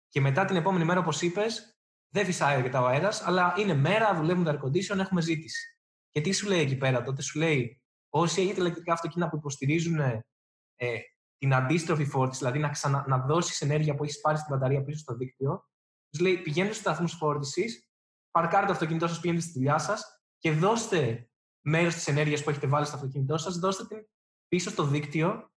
και 0.08 0.20
μετά 0.20 0.44
την 0.44 0.56
επόμενη 0.56 0.84
μέρα, 0.84 1.00
όπως 1.00 1.22
είπες, 1.22 1.78
δεν 2.08 2.24
φυσάει 2.24 2.56
αρκετά 2.56 2.82
ο 2.82 2.86
αέρας, 2.86 3.22
αλλά 3.22 3.54
είναι 3.58 3.74
μέρα, 3.74 4.14
δουλεύουν 4.14 4.44
τα 4.44 4.52
air 4.52 4.64
condition, 4.64 4.98
έχουμε 4.98 5.20
ζήτηση. 5.20 5.78
Και 6.10 6.20
τι 6.20 6.32
σου 6.32 6.48
λέει 6.48 6.60
εκεί 6.60 6.76
πέρα, 6.76 7.02
τότε 7.02 7.22
σου 7.22 7.38
λέει, 7.38 7.82
όσοι 8.08 8.40
έχετε 8.40 8.60
ηλεκτρικά 8.60 8.92
αυτοκίνητα 8.92 9.30
που 9.30 9.36
υποστηρίζουν 9.36 9.98
ε, 9.98 11.00
την 11.38 11.54
αντίστροφη 11.54 12.04
φόρτιση, 12.04 12.38
δηλαδή 12.38 12.58
να, 12.58 12.68
ξανα, 12.68 13.04
να 13.08 13.18
δώσεις 13.18 13.60
ενέργεια 13.60 13.94
που 13.94 14.04
έχεις 14.04 14.20
πάρει 14.20 14.38
στην 14.38 14.54
μπαταρία 14.54 14.84
πίσω 14.84 14.98
στο 14.98 15.14
δίκτυο, 15.14 15.68
τους 16.10 16.20
λέει 16.20 16.36
πηγαίνετε 16.36 16.74
στους 16.74 16.84
σταθμούς 16.86 17.12
φόρτισης, 17.12 17.88
παρκάρετε 18.30 18.66
το 18.66 18.72
αυτοκίνητό 18.72 19.06
σας, 19.06 19.20
πηγαίνετε 19.20 19.44
στη 19.44 19.52
δουλειά 19.52 19.78
σας 19.78 20.22
και 20.38 20.52
δώστε 20.52 21.28
μέρος 21.64 21.88
της 21.88 22.04
ενέργειας 22.06 22.42
που 22.42 22.50
έχετε 22.50 22.66
βάλει 22.66 22.86
στο 22.86 22.96
αυτοκίνητό 22.96 23.36
σας, 23.36 23.58
δώστε 23.58 23.84
την 23.86 24.08
πίσω 24.48 24.70
στο 24.70 24.84
δίκτυο 24.84 25.52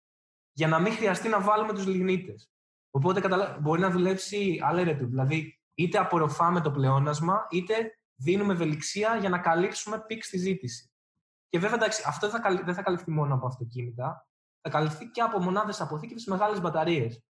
για 0.51 0.68
να 0.68 0.80
μην 0.80 0.93
χρειαστεί 0.93 1.28
να 1.28 1.41
βάλουμε 1.41 1.74
τους 1.74 1.86
λιγνίτες. 1.86 2.49
Οπότε 2.91 3.22
μπορεί 3.62 3.82
να 3.82 3.89
δουλέψει 3.89 4.60
αλέ 4.63 4.76
ρετούρ. 4.76 5.05
Δηλαδή, 5.06 5.60
είτε 5.74 5.97
απορροφάμε 5.97 6.62
το 6.62 6.72
πλεόνασμα, 6.72 7.47
είτε 7.49 7.99
δίνουμε 8.16 8.53
ευελιξία 8.53 9.16
για 9.16 9.30
να 9.30 9.39
καλύψουμε 9.39 10.03
peak 10.07 10.23
στη 10.24 10.38
ζήτηση. 10.38 10.89
Και 11.49 11.60
βέβαια, 11.60 11.76
εντάξει, 11.76 12.03
αυτό 12.06 12.30
δεν 12.64 12.74
θα 12.74 12.82
καλυφθεί 12.82 13.12
μόνο 13.12 13.34
από 13.36 13.47
αυτοκίνητα, 13.47 14.28
θα 14.62 14.70
καλυφθεί 14.70 15.06
και 15.06 15.22
από 15.22 15.39
μονάδες 15.39 15.82
αποθήκευσης 15.82 16.28
μεγάλες 16.28 16.62
μπαταρίες. 16.62 17.24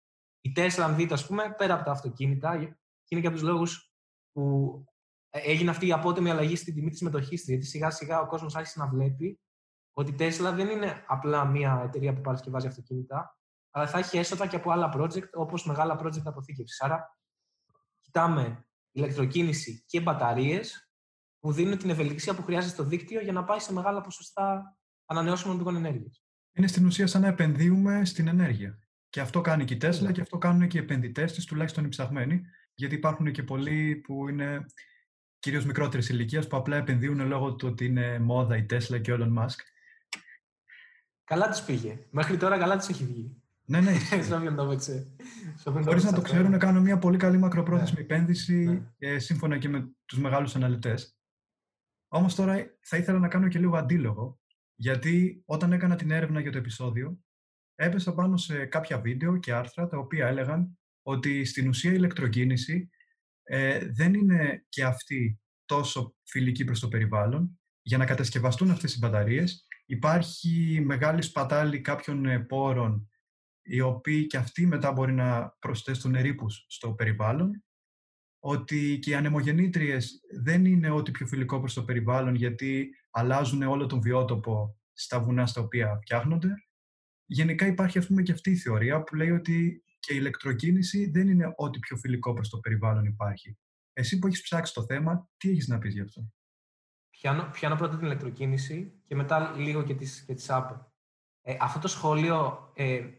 Η 0.42 0.52
Tesla, 0.56 0.80
αν 0.80 0.96
δείτε, 0.96 1.14
ας 1.14 1.28
πούμε, 1.28 1.54
πέρα 1.58 1.74
από 1.74 1.84
τα 1.84 1.92
αυτοκίνητα, 1.92 2.58
και 2.58 3.16
είναι 3.16 3.22
και 3.22 3.28
από 3.28 3.36
τους 3.36 3.46
λόγους 3.46 3.94
που 4.32 4.76
ε, 4.88 4.93
έγινε 5.36 5.70
αυτή 5.70 5.88
η 5.88 5.92
απότομη 5.92 6.30
αλλαγή 6.30 6.56
στην 6.56 6.74
τιμή 6.74 6.90
της 6.90 7.02
μετοχή 7.02 7.36
της. 7.36 7.48
Γιατί 7.48 7.66
σιγά 7.66 7.90
σιγά 7.90 8.22
ο 8.22 8.28
κόσμος 8.28 8.56
άρχισε 8.56 8.80
να 8.80 8.88
βλέπει 8.88 9.40
ότι 9.94 10.12
η 10.12 10.16
Tesla 10.20 10.52
δεν 10.56 10.70
είναι 10.70 11.04
απλά 11.08 11.46
μια 11.46 11.82
εταιρεία 11.86 12.14
που 12.14 12.22
παρασκευάζει 12.22 12.68
αυτοκίνητα, 12.68 13.38
αλλά 13.72 13.88
θα 13.88 13.98
έχει 13.98 14.18
έσοδα 14.18 14.48
και 14.48 14.56
από 14.56 14.72
άλλα 14.72 14.94
project, 14.96 15.30
όπως 15.34 15.66
μεγάλα 15.66 16.00
project 16.04 16.24
αποθήκευσης. 16.24 16.82
Άρα, 16.82 17.18
κοιτάμε 18.00 18.66
ηλεκτροκίνηση 18.92 19.84
και 19.86 20.02
μπαταρίες 20.02 20.90
που 21.40 21.52
δίνουν 21.52 21.78
την 21.78 21.90
ευελιξία 21.90 22.36
που 22.36 22.44
χρειάζεται 22.44 22.74
στο 22.74 22.84
δίκτυο 22.84 23.22
για 23.22 23.32
να 23.32 23.44
πάει 23.44 23.60
σε 23.60 23.74
μεγάλα 23.74 24.02
ποσοστά 24.02 24.78
ανανεώσιμων 25.06 25.58
πηγών 25.58 25.76
ενέργειας. 25.76 26.24
Είναι 26.54 26.68
στην 26.68 26.86
ουσία 26.86 27.08
σαν 27.08 27.22
να 27.22 27.28
επενδύουμε 27.28 28.06
στην 28.06 28.28
ενέργεια. 28.28 28.80
Και 29.10 29.22
αυτό 29.22 29.42
κάνει 29.42 29.66
και 29.66 29.74
η 29.74 29.78
Tesla 29.82 30.12
και 30.12 30.22
αυτό 30.22 30.38
κάνουν 30.38 30.68
και 30.68 30.78
οι 30.78 30.82
επενδυτές 30.82 31.34
της, 31.34 31.46
τουλάχιστον 31.46 31.86
οι 31.86 31.88
ψαχμένοι, 31.88 32.42
γιατί 32.74 32.96
υπάρχουν 32.96 33.32
και 33.32 33.44
πολλοί 33.44 33.96
που 33.96 34.30
είναι 34.30 34.66
κυρίως 35.44 35.66
μικρότερης 35.66 36.10
ηλικίας 36.10 36.48
που 36.48 36.58
απλά 36.58 36.78
επενδύουν 36.78 37.28
λόγω 37.28 37.56
του 37.56 37.68
ότι 37.68 37.86
είναι 37.86 38.20
μόδα 38.20 38.58
η 38.58 38.66
Tesla 38.70 39.02
και 39.02 39.14
ο 39.14 39.18
Elon 39.20 39.42
Musk 39.44 39.58
Καλά 41.24 41.50
του 41.50 41.66
πήγε. 41.66 42.08
Μέχρι 42.10 42.38
τώρα 42.38 42.58
καλά 42.58 42.78
του 42.78 42.86
έχει 42.90 43.06
βγει. 43.06 43.42
Ναι, 43.66 43.82
ναι. 43.82 43.94
Σε 44.28 44.36
όποιον 44.36 44.56
το 44.56 44.64
έπαιξε. 44.64 45.16
Χωρίς 45.64 46.04
να 46.04 46.14
το 46.14 46.22
ξέρουν, 46.22 46.58
κάνω 46.60 46.82
μια 46.82 46.98
πολύ 46.98 47.18
καλή 47.18 47.38
μακροπρόθεσμη 47.38 47.98
Ναι. 47.98 48.04
επένδυση 48.04 48.56
Ναι. 48.66 48.82
ε, 48.98 49.20
σύμφωνα 49.20 49.58
και 49.58 49.70
με 49.70 49.92
τους 50.06 50.20
μεγάλους 50.20 50.56
αναλυτές. 50.56 51.18
Όμως 52.08 52.36
τώρα 52.36 52.78
θα 52.82 52.98
ήθελα 52.98 53.20
να 53.20 53.28
κάνω 53.28 53.48
και 53.48 53.60
λίγο 53.60 53.78
αντίλογο, 53.78 54.40
γιατί 54.76 55.44
όταν 55.46 55.72
έκανα 55.74 55.96
την 55.96 56.12
έρευνα 56.12 56.40
για 56.40 56.52
το 56.52 56.58
επεισόδιο, 56.58 57.20
έπεσα 57.76 58.14
πάνω 58.14 58.38
σε 58.38 58.66
κάποια 58.66 59.00
βίντεο 59.00 59.38
και 59.38 59.54
άρθρα 59.54 59.88
τα 59.88 59.98
οποία 59.98 60.28
έλεγαν 60.28 60.78
ότι 61.02 61.46
στην 61.46 61.68
ουσία 61.68 61.92
η 61.92 61.96
ηλεκτροκίνηση 61.98 62.90
ε, 63.44 63.92
δεν 63.92 64.14
είναι 64.14 64.66
και 64.70 64.84
αυτή 64.84 65.40
τόσο 65.66 66.16
φιλική 66.24 66.64
προς 66.64 66.80
το 66.80 66.88
περιβάλλον. 66.88 67.60
Για 67.82 67.98
να 67.98 68.06
κατασκευαστούν 68.06 68.72
αυτές 68.72 68.96
οι 68.96 68.98
μπαταρίες 68.98 69.68
υπάρχει 69.86 70.82
μεγάλη 70.86 71.22
σπατάλη 71.22 71.82
κάποιων 71.82 72.26
ε, 72.26 72.40
πόρων 72.40 73.08
οι 73.62 73.82
οποίοι 73.82 74.28
και 74.28 74.38
αυτοί 74.38 74.68
μετά 74.68 74.92
μπορεί 74.92 75.14
να 75.14 75.56
προσθέσουν 75.60 76.16
ρήπους 76.22 76.66
στο 76.68 76.94
περιβάλλον 76.94 77.64
ότι 78.40 79.00
και 79.02 79.10
οι 79.10 79.14
ανεμογεννήτριες 79.14 80.22
δεν 80.42 80.66
είναι 80.66 80.90
ό,τι 80.90 81.12
πιο 81.12 81.28
φιλικό 81.28 81.60
προς 81.60 81.74
το 81.74 81.84
περιβάλλον 81.84 82.36
γιατί 82.36 82.90
αλλάζουν 83.12 83.62
όλο 83.62 83.86
τον 83.86 84.02
βιότοπο 84.02 84.80
στα 84.94 85.20
βουνά 85.20 85.46
στα 85.46 85.62
οποία 85.62 86.00
φτιάχνονται. 86.02 86.50
Γενικά 87.26 87.68
υπάρχει 87.68 87.98
ας 87.98 88.08
πούμε 88.08 88.22
και 88.22 88.32
αυτή 88.32 88.52
η 88.52 88.56
θεωρία 88.56 89.04
που 89.04 89.16
λέει 89.16 89.32
ότι 89.32 89.84
και 90.06 90.14
η 90.14 90.18
ηλεκτροκίνηση 90.20 91.10
δεν 91.10 91.28
είναι 91.28 91.54
ό,τι 91.56 91.80
πιο 91.80 91.98
φιλικό 91.98 92.34
προς 92.34 92.50
το 92.50 92.60
περιβάλλον 92.60 93.06
υπάρχει. 93.06 93.58
Εσύ 93.94 94.20
που 94.20 94.28
έχεις 94.28 94.42
ψάξει 94.42 94.74
το 94.74 94.84
θέμα, 94.84 95.30
τι 95.38 95.50
έχεις 95.50 95.68
να 95.68 95.78
πεις 95.78 95.94
γι' 95.94 96.02
αυτό; 96.02 96.32
Πιάνω, 97.10 97.50
πιάνω 97.52 97.76
πρώτα 97.76 97.98
την 97.98 98.06
ηλεκτροκίνηση 98.06 99.02
και 99.04 99.16
μετά 99.16 99.54
λίγο 99.58 99.84
και 99.84 99.96
τις, 99.96 100.24
και 100.26 100.34
τις 100.34 100.50
άπε. 100.50 100.88
Ε, 101.42 101.58
αυτό 101.60 101.80
το 101.80 101.88
σχόλιο 101.88 102.72
ε, 102.76 102.94
ε, 102.94 103.14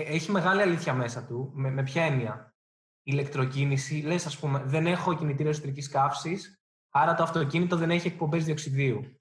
έχει 0.00 0.30
μεγάλη 0.30 0.62
αλήθεια 0.62 0.94
μέσα 0.94 1.26
του. 1.26 1.50
Με, 1.54 1.70
με 1.70 1.82
ποια 1.82 2.04
έννοια; 2.04 2.54
Η 3.02 3.12
ηλεκτροκίνηση, 3.12 3.94
λες 3.94 4.26
ας 4.26 4.38
πούμε, 4.38 4.62
δεν 4.64 4.86
έχω 4.86 5.16
κινητήριο 5.16 5.50
εσωτερικής 5.50 5.88
καύσης, 5.88 6.62
άρα 6.90 7.14
το 7.14 7.22
αυτοκίνητο 7.22 7.76
δεν 7.76 7.90
έχει 7.90 8.06
εκπομπές 8.06 8.44
διοξιδίου. 8.44 9.20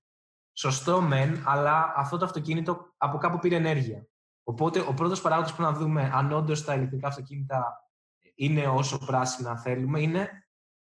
Σωστό 0.54 1.02
μεν, 1.02 1.43
αλλά 1.45 1.93
αυτό 1.95 2.18
το 2.18 2.26
αυτοκίνητο 2.26 2.93
από 2.97 3.18
κάπου 3.18 3.39
πήρε 3.39 3.56
ενέργεια. 3.56 4.08
Οπότε 4.50 4.80
ο 4.80 4.93
πρώτος 4.93 5.22
παράγοντας 5.22 5.54
που 5.56 5.62
να 5.62 5.72
δούμε 5.74 6.12
αν 6.14 6.32
όντως 6.32 6.64
τα 6.64 6.74
ηλεκτρικά 6.74 7.08
αυτοκίνητα 7.08 7.89
είναι 8.36 8.68
όσο 8.68 8.97
πράσινα 8.97 9.58
θέλουμε, 9.58 10.02
είναι 10.02 10.30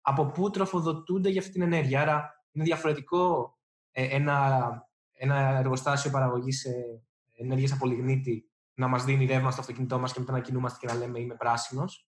από 0.00 0.26
πού 0.26 0.50
τροφοδοτούνται 0.50 1.28
για 1.28 1.40
αυτή 1.40 1.52
την 1.52 1.62
ενέργεια. 1.62 2.00
Άρα 2.00 2.44
είναι 2.52 2.64
διαφορετικό 2.64 3.54
ε, 3.90 4.04
ένα, 4.04 4.68
ένα 5.12 5.36
εργοστάσιο 5.36 6.10
παραγωγής 6.10 6.64
ε, 6.64 7.02
ενέργειας 7.32 7.72
από 7.72 7.86
λιγνίτη 7.86 8.50
να 8.74 8.88
μας 8.88 9.04
δίνει 9.04 9.26
ρεύμα 9.26 9.50
στο 9.50 9.60
αυτοκίνητό 9.60 9.98
μας 9.98 10.12
και 10.12 10.20
μετά 10.20 10.32
να 10.32 10.40
κινούμαστε 10.40 10.78
και 10.80 10.92
να 10.92 10.98
λέμε 10.98 11.20
είμαι 11.20 11.34
πράσινος. 11.34 12.08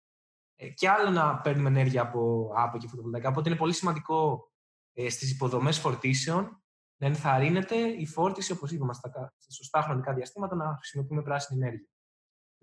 Ε, 0.56 0.68
και 0.68 0.90
άλλο 0.90 1.10
να 1.10 1.38
παίρνουμε 1.38 1.70
ενέργεια 1.70 2.02
από 2.02 2.52
άπο 2.56 2.78
και 2.78 2.88
φωτοβολταϊκά. 2.88 3.30
Οπότε 3.30 3.50
είναι 3.50 3.58
πολύ 3.58 3.74
σημαντικό 3.74 4.52
ε, 4.94 5.10
στις 5.10 5.32
υποδομές 5.32 5.80
φορτίσεων 5.80 6.62
να 6.98 7.08
ενθαρρύνεται 7.08 7.76
η 7.76 8.06
φόρτιση, 8.06 8.52
όπως 8.52 8.72
είπαμε, 8.72 8.94
στα, 8.94 9.10
κα- 9.10 9.34
σε 9.38 9.52
σωστά 9.52 9.82
χρονικά 9.82 10.14
διαστήματα 10.14 10.56
να 10.56 10.76
χρησιμοποιούμε 10.76 11.22
πράσινη 11.22 11.62
ενέργεια. 11.62 11.88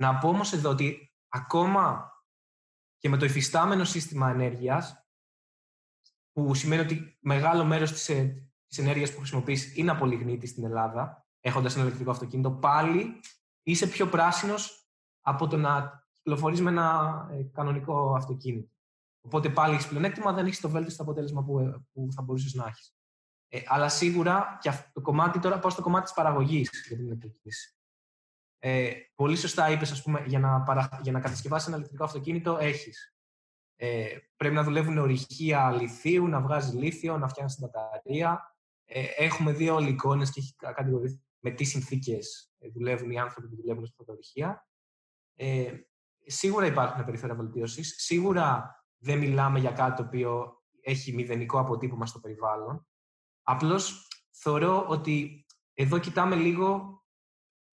Να 0.01 0.19
πω 0.19 0.29
όμως 0.29 0.53
εδώ 0.53 0.71
ότι 0.71 1.15
ακόμα 1.29 2.13
και 2.99 3.09
με 3.09 3.17
το 3.17 3.25
υφιστάμενο 3.25 3.85
σύστημα 3.85 4.31
ενέργειας, 4.31 5.09
που 6.33 6.55
σημαίνει 6.55 6.83
ότι 6.83 7.19
μεγάλο 7.21 7.65
μέρος 7.65 7.93
της, 7.93 8.09
ε, 8.09 8.49
της 8.67 8.79
ενέργειας 8.79 9.13
που 9.13 9.19
χρησιμοποιείς 9.19 9.77
είναι 9.77 9.91
από 9.91 10.07
λιγνίτη 10.07 10.47
στην 10.47 10.65
Ελλάδα, 10.65 11.27
έχοντας 11.41 11.75
ένα 11.75 11.85
ηλεκτρικό 11.85 12.11
αυτοκίνητο, 12.11 12.51
πάλι 12.51 13.21
είσαι 13.63 13.87
πιο 13.87 14.09
πράσινος 14.09 14.89
από 15.21 15.47
το 15.47 15.57
να 15.57 16.03
κυκλοφορείς 16.17 16.61
με 16.61 16.71
ένα 16.71 17.29
ε, 17.31 17.43
κανονικό 17.43 18.15
αυτοκίνητο. 18.15 18.73
Οπότε 19.21 19.51
πάλι 19.51 19.75
έχεις 19.75 19.89
πλεονέκτημα, 19.89 20.33
δεν 20.33 20.47
έχεις 20.47 20.61
το 20.61 20.69
βέλτιστο 20.69 21.03
αποτέλεσμα 21.03 21.45
που, 21.45 21.59
ε, 21.59 21.87
που 21.93 22.09
θα 22.13 22.23
μπορούσες 22.23 22.55
να 22.55 22.67
έχεις. 22.67 22.94
Ε, 23.55 23.63
αλλά 23.67 23.89
σίγουρα 23.89 24.59
και 24.61 24.69
αυτό 24.69 24.91
το 24.93 25.01
κομμάτι 25.01 25.39
τώρα 25.39 25.59
πάω 25.59 25.71
στο 25.71 25.83
κομμάτι 25.83 26.05
της 26.05 26.13
παραγωγής 26.13 26.71
για 26.89 26.97
την 26.97 27.07
ηλεκτροκίνηση. 27.07 27.75
Ε, 28.59 28.91
πολύ 29.15 29.37
σωστά 29.37 29.71
είπες, 29.71 29.91
ας 29.91 30.03
πούμε, 30.03 30.25
για 30.27 30.39
να, 30.39 30.63
παρα... 30.63 31.01
για 31.03 31.13
να 31.13 31.21
κατασκευάσεις 31.21 31.69
ένα 31.69 31.77
ηλεκτρικό 31.77 32.05
αυτοκίνητο 32.05 32.57
έχεις. 32.61 33.17
Ε, 33.77 34.17
πρέπει 34.37 34.55
να 34.55 34.63
δουλεύουν 34.63 34.99
ορυχεία 34.99 35.71
λιθίου, 35.71 36.27
να 36.27 36.41
βγάζεις 36.41 36.75
λίθιο, 36.75 37.19
να 37.19 37.29
φτιάχνεις 37.29 37.55
την 37.55 37.69
μπαταρία. 37.69 38.57
Ε, 38.85 39.05
έχουμε 39.17 39.53
δει 39.53 39.69
όλοι 39.69 39.89
εικόνες 39.89 40.31
και 40.31 40.41
έχει 40.41 40.55
κατηγορηθεί 40.57 41.23
με 41.39 41.51
τι 41.51 41.65
συνθήκες 41.65 42.53
δουλεύουν 42.73 43.11
οι 43.11 43.19
άνθρωποι 43.19 43.49
που 43.49 43.57
δουλεύουν 43.57 43.87
στα 43.87 44.05
ορυχεία. 44.07 44.69
Ε, 45.35 45.73
σίγουρα 46.27 46.67
υπάρχουν 46.67 47.05
περιθώρια 47.05 47.37
βελτίωσης. 47.37 47.95
Σίγουρα 47.99 48.77
δεν 48.99 49.19
μιλάμε 49.19 49.59
για 49.59 49.71
κάτι 49.71 49.97
το 49.97 50.03
οποίο 50.03 50.63
έχει 50.81 51.13
μηδενικό 51.15 51.59
αποτύπωμα 51.59 52.07
στο 52.07 52.21
περιβάλλον. 52.21 52.87
Απλώς 53.45 54.09
θεωρώ 54.31 54.87
ότι 54.89 55.47
εδώ 55.75 55.99
κοιτάμε 55.99 56.37
λίγο 56.37 56.99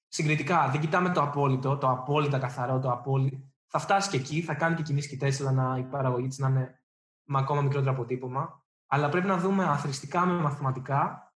συγκριτικά. 0.08 0.70
Δεν 0.70 0.82
κοιτάμε 0.82 1.10
το 1.10 1.22
απόλυτο, 1.22 1.78
το 1.78 1.90
απόλυτα 1.90 2.40
καθαρό, 2.40 2.80
το 2.80 2.92
απόλυτο. 2.92 3.38
Θα 3.68 3.80
φτάσει 3.80 4.10
και 4.10 4.18
εκεί, 4.18 4.42
θα 4.42 4.54
κάνει 4.54 4.76
και 4.76 4.84
κινήσει 4.84 5.10
και 5.10 5.18
Τέσλα 5.18 5.52
να 5.52 5.78
η 5.78 5.84
παραγωγή 5.84 6.28
της 6.28 6.38
να 6.38 6.48
είναι 6.48 6.84
με 7.24 7.40
ακόμα 7.40 7.62
μικρότερο 7.62 7.92
αποτύπωμα. 7.92 8.66
Αλλά 8.88 9.10
πρέπει 9.10 9.28
να 9.28 9.38
δούμε 9.38 9.64
αθρηστικά 9.66 10.26
με 10.26 10.34
μαθηματικά 10.34 11.34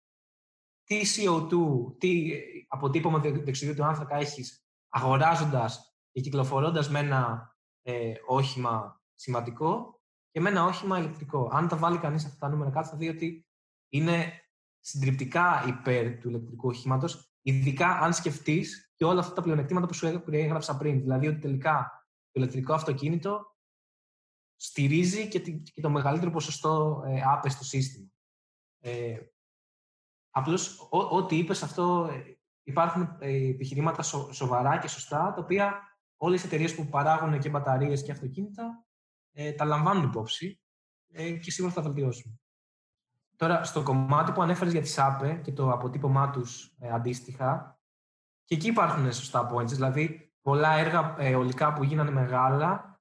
τι 0.84 1.02
CO2, 1.02 1.50
τι 1.98 2.32
αποτύπωμα 2.68 3.20
διοξιδίου 3.20 3.76
του 3.76 3.84
άνθρακα 3.84 4.16
έχεις 4.16 4.66
αγοράζοντας 4.90 5.96
και 6.12 6.22
κυκλοφορώντας 6.22 6.90
με 6.90 7.00
ένα 7.00 7.52
ε, 7.82 8.14
όχημα 8.28 9.02
σημαντικό 9.14 10.02
και 10.32 10.42
με 10.42 10.50
ένα 10.50 10.64
όχημα 10.64 11.00
ηλεκτρικό. 11.00 11.50
Αν 11.52 11.68
τα 11.68 11.78
βάλει 11.78 11.98
κανείς 11.98 12.26
αυτά 12.26 12.38
τα 12.38 12.50
νούμερα 12.50 12.72
κάτω, 12.72 12.88
θα 12.88 12.98
δει 12.98 13.10
ότι 13.10 13.46
είναι 13.92 14.42
συντριπτικά 14.80 15.66
υπέρ 15.68 16.20
του 16.20 16.30
ηλεκτρικού 16.30 16.68
οχήματος, 16.68 17.34
ειδικά 17.42 17.88
αν 17.88 18.14
σκεφτείς 18.14 18.94
και 18.96 19.06
όλα 19.06 19.20
αυτά 19.20 19.34
τα 19.34 19.42
πλεονεκτήματα 19.42 19.88
που 19.88 19.94
σου 19.94 20.24
έγραψα 20.32 20.78
πριν. 20.78 21.02
Δηλαδή 21.02 21.28
ότι 21.28 21.40
τελικά 21.40 22.06
το 22.32 22.40
ηλεκτρικό 22.42 22.74
αυτοκίνητο 22.74 23.56
στηρίζει 24.56 25.28
και, 25.28 25.40
και 25.40 25.82
το 25.82 25.90
μεγαλύτερο 25.90 26.32
ποσοστό 26.32 27.04
ε, 27.06 27.22
άπε 27.26 27.50
στο 27.50 27.64
σύστημα. 27.64 28.08
Ε, 28.80 29.18
Απλώς 30.32 30.88
ό,τι 30.90 31.38
είπες 31.38 31.64
αυτό, 31.64 32.10
υπάρχουν 32.64 33.18
ε, 33.20 33.50
επιχειρήματα 33.50 34.02
σο, 34.02 34.34
σοβαρά 34.34 34.80
και 34.80 34.88
σωστά, 34.88 35.34
τα 35.36 35.42
οποία 35.42 35.98
όλες 36.18 36.44
οι 36.44 36.46
εταιρείες 36.46 36.76
που 36.76 36.88
παράγουν 36.88 37.40
και 37.40 37.50
μπαταρίες 37.50 38.04
και 38.04 38.12
αυτοκίνητα 38.12 38.86
ε, 39.32 39.52
τα 39.52 39.66
λαμβάνουν 39.66 40.04
υπόψη 40.04 40.62
ε, 41.12 41.32
και 41.32 41.52
σίγουρα 41.52 41.74
θα 41.74 41.82
βελτιώσουν. 41.82 42.41
Τώρα, 43.42 43.64
στο 43.64 43.84
κομμάτι 43.84 44.32
που 44.32 44.42
ανέφερες 44.42 44.74
για 44.74 44.82
τις 44.82 44.98
ΑΠΕ 45.00 45.34
και 45.44 45.52
το 45.52 45.70
αποτύπωμά 45.70 46.30
τους 46.30 46.76
ε, 46.80 46.90
αντίστοιχα, 46.90 47.80
και 48.44 48.56
εκεί 48.56 48.68
υπάρχουν 48.68 49.14
σωστά 49.14 49.52
points, 49.54 49.68
δηλαδή 49.68 50.34
πολλά 50.42 50.78
έργα 50.78 51.16
ε, 51.18 51.36
ολικά 51.36 51.74
που 51.74 51.84
γίνανε 51.84 52.12
μεγάλα, 52.12 53.00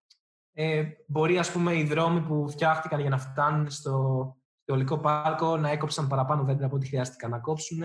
ε, 0.53 0.85
μπορεί 1.07 1.39
ας 1.39 1.53
πούμε 1.53 1.79
οι 1.79 1.85
δρόμοι 1.85 2.21
που 2.21 2.49
φτιάχτηκαν 2.49 3.01
για 3.01 3.11
να 3.11 3.19
φτάνουν 3.19 3.71
στο, 3.71 4.37
στο 4.63 4.73
ολικό 4.75 4.99
πάρκο 4.99 5.57
να 5.57 5.71
έκοψαν 5.71 6.09
παραπάνω 6.09 6.45
δέντρα 6.45 6.67
από 6.67 6.77
ό,τι 6.77 6.87
χρειάστηκαν 6.87 7.31
να 7.31 7.39
κόψουν. 7.39 7.83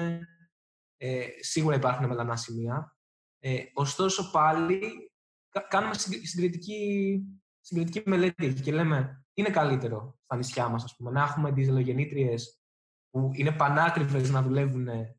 Ε, 0.98 1.28
σίγουρα 1.40 1.76
υπάρχουν 1.76 2.08
μελανά 2.08 2.36
σημεία. 2.36 2.98
Ε, 3.40 3.64
ωστόσο 3.74 4.32
πάλι 4.32 5.12
κάνουμε 5.68 5.94
συγκριτική, 6.24 7.22
συγκριτική 7.60 8.10
μελέτη 8.10 8.54
και 8.54 8.72
λέμε 8.72 9.25
είναι 9.38 9.50
καλύτερο 9.50 10.20
στα 10.24 10.36
νησιά 10.36 10.68
μας, 10.68 10.84
ας 10.84 10.96
πούμε, 10.96 11.12
να 11.12 11.22
έχουμε 11.22 11.52
διζελογεννήτριες 11.52 12.60
που 13.10 13.30
είναι 13.34 13.52
πανάκριβες 13.52 14.30
να 14.30 14.42
δουλεύουν, 14.42 14.88
ε, 14.88 15.18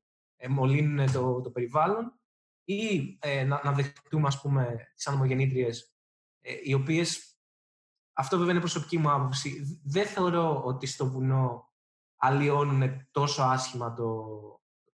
μολύνουν 0.48 1.12
το, 1.12 1.40
το 1.40 1.50
περιβάλλον 1.50 2.20
ή 2.64 3.16
ε, 3.20 3.44
να, 3.44 3.60
να 3.64 3.72
δεχτούμε, 3.72 4.26
ας 4.26 4.40
πούμε, 4.40 4.90
τις 4.94 5.06
ανομογεννήτριες 5.06 5.96
ε, 6.40 6.54
οι 6.62 6.72
οποίες, 6.72 7.38
αυτό 8.12 8.36
βέβαια 8.36 8.50
είναι 8.50 8.60
προσωπική 8.60 8.98
μου 8.98 9.10
άποψη, 9.10 9.80
δεν 9.84 10.06
θεωρώ 10.06 10.62
ότι 10.64 10.86
στο 10.86 11.10
βουνό 11.10 11.72
αλλοιώνουν 12.16 13.08
τόσο 13.10 13.42
άσχημα 13.42 13.94
το, 13.94 14.24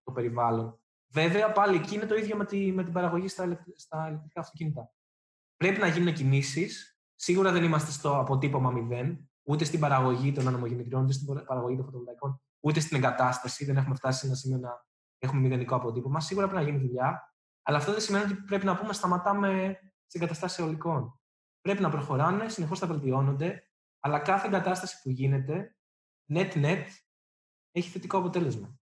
το 0.02 0.12
περιβάλλον. 0.12 0.76
Βέβαια, 1.12 1.52
πάλι 1.52 1.76
εκεί 1.76 1.94
είναι 1.94 2.06
το 2.06 2.14
ίδιο 2.14 2.36
με, 2.36 2.44
τη, 2.44 2.72
με 2.72 2.84
την 2.84 2.92
παραγωγή 2.92 3.28
στα, 3.28 3.66
στα 3.76 4.08
ηλεκτρικά 4.08 4.40
αυτοκίνητα. 4.40 4.92
Πρέπει 5.56 5.80
να 5.80 5.86
γίνουν 5.86 6.14
κινήσεις, 6.14 6.91
Σίγουρα 7.24 7.52
δεν 7.52 7.64
είμαστε 7.64 7.90
στο 7.90 8.18
αποτύπωμα 8.18 8.70
μηδέν, 8.70 9.30
ούτε 9.42 9.64
στην 9.64 9.80
παραγωγή 9.80 10.32
των 10.32 10.48
ανομογεννητριών, 10.48 11.02
ούτε 11.02 11.12
στην 11.12 11.44
παραγωγή 11.46 11.76
των 11.76 11.84
φωτοβολταϊκών, 11.84 12.40
ούτε 12.60 12.80
στην 12.80 12.96
εγκατάσταση. 12.96 13.64
Δεν 13.64 13.76
έχουμε 13.76 13.94
φτάσει 13.94 14.18
σε 14.18 14.26
ένα 14.26 14.34
σημείο 14.34 14.58
να 14.58 14.86
έχουμε 15.18 15.40
μηδενικό 15.40 15.74
αποτύπωμα. 15.74 16.20
Σίγουρα 16.20 16.48
πρέπει 16.48 16.64
να 16.64 16.70
γίνει 16.70 16.86
δουλειά, 16.86 17.34
αλλά 17.62 17.76
αυτό 17.76 17.92
δεν 17.92 18.00
σημαίνει 18.00 18.24
ότι 18.24 18.34
πρέπει 18.34 18.64
να 18.64 18.76
πούμε 18.76 18.92
σταματάμε 18.92 19.78
τι 20.06 20.18
εγκαταστάσεις 20.18 20.58
αιωλικών. 20.58 21.20
Πρέπει 21.60 21.82
να 21.82 21.90
προχωράνε, 21.90 22.48
συνεχώς 22.48 22.78
θα 22.78 22.86
βελτιώνονται, 22.86 23.70
αλλά 24.00 24.18
κάθε 24.18 24.46
εγκατάσταση 24.46 25.02
που 25.02 25.10
γίνεται, 25.10 25.76
net-net, 26.32 26.84
έχει 27.70 27.90
θετικό 27.90 28.18
αποτέλεσμα. 28.18 28.78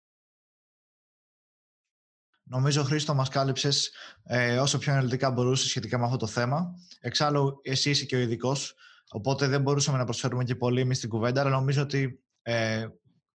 Νομίζω, 2.49 2.83
Χρήστο, 2.83 3.15
μας 3.15 3.29
κάλυψες 3.29 3.91
ε, 4.25 4.59
όσο 4.59 4.79
πιο 4.79 4.93
αναλυτικά 4.93 5.31
μπορούσες 5.31 5.69
σχετικά 5.69 5.99
με 5.99 6.05
αυτό 6.05 6.17
το 6.17 6.27
θέμα. 6.27 6.75
Εξάλλου, 7.01 7.61
εσύ 7.63 7.91
είσαι 7.91 8.05
και 8.05 8.17
ο 8.17 8.19
ειδικός, 8.19 8.75
οπότε 9.09 9.47
δεν 9.47 9.63
μπορούσαμε 9.63 9.99
να 9.99 10.05
προσφέρουμε 10.05 10.45
και 10.45 10.55
πολύ 10.55 10.81
εμείς 10.81 10.97
στην 10.97 11.09
κουβέντα, 11.09 11.41
αλλά 11.41 11.51
νομίζω 11.51 11.83
ότι 11.83 12.25
ε, 12.43 12.87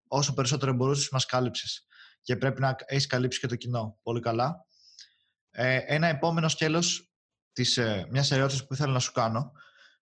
όσο 0.08 0.34
περισσότερο 0.34 0.74
μπορούσες, 0.74 1.10
μας 1.10 1.26
κάλυψες 1.26 1.86
και 2.22 2.36
πρέπει 2.36 2.62
να 2.62 2.76
έχεις 2.86 3.08
καλύψει 3.08 3.40
και 3.40 3.48
το 3.48 3.56
κοινό 3.56 4.00
πολύ 4.04 4.20
καλά. 4.20 4.66
Ε, 5.52 5.78
ένα 5.78 6.08
επόμενο 6.08 6.48
σκέλος 6.48 7.12
της, 7.54 7.78
ε, 7.78 8.08
μιας 8.10 8.32
ερώτησης 8.32 8.66
που 8.66 8.74
ήθελα 8.74 8.92
να 8.92 9.00
σου 9.00 9.12
κάνω 9.12 9.52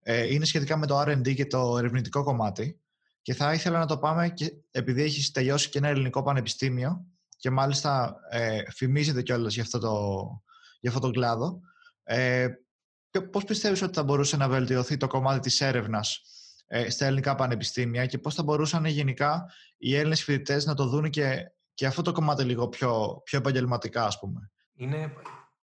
ε, 0.00 0.34
είναι 0.34 0.44
σχετικά 0.44 0.76
με 0.76 0.86
το 0.86 1.00
R&D 1.00 1.34
και 1.34 1.46
το 1.46 1.78
ερευνητικό 1.78 2.22
κομμάτι 2.22 2.80
και 3.22 3.34
θα 3.34 3.52
ήθελα 3.52 3.78
να 3.78 3.86
το 3.86 3.98
πάμε 3.98 4.28
και 4.28 4.52
επειδή 4.70 5.02
έχεις 5.02 5.30
τελειώσει 5.30 5.68
και 5.68 5.78
ένα 5.78 5.88
ελληνικό 5.88 6.22
πανεπιστήμιο 6.22 7.06
και 7.36 7.50
μάλιστα 7.50 8.16
ε, 8.30 8.62
φημίζεται 8.70 9.22
κιόλας 9.22 9.54
για, 9.54 9.62
αυτό 9.62 9.78
το, 9.78 9.92
για 10.80 10.90
αυτό 10.90 11.06
το 11.06 11.10
κλάδο. 11.10 11.60
Ε, 12.02 12.48
πώς 13.30 13.44
πιστεύεις 13.44 13.82
ότι 13.82 13.94
θα 13.94 14.02
μπορούσε 14.02 14.36
να 14.36 14.48
βελτιωθεί 14.48 14.96
το 14.96 15.06
κομμάτι 15.06 15.40
της 15.40 15.60
έρευνας 15.60 16.20
ε, 16.66 16.90
στα 16.90 17.06
ελληνικά 17.06 17.34
πανεπιστήμια 17.34 18.06
και 18.06 18.18
πώς 18.18 18.34
θα 18.34 18.42
μπορούσαν 18.42 18.84
γενικά 18.84 19.50
οι 19.76 19.96
Έλληνες 19.96 20.24
φοιτητές 20.24 20.66
να 20.66 20.74
το 20.74 20.86
δουν 20.86 21.10
και, 21.10 21.52
και 21.74 21.86
αυτό 21.86 22.02
το 22.02 22.12
κομμάτι 22.12 22.44
λίγο 22.44 22.68
πιο, 22.68 23.20
πιο 23.24 23.38
επαγγελματικά, 23.38 24.04
ας 24.04 24.18
πούμε; 24.18 24.50
Είναι 24.74 25.12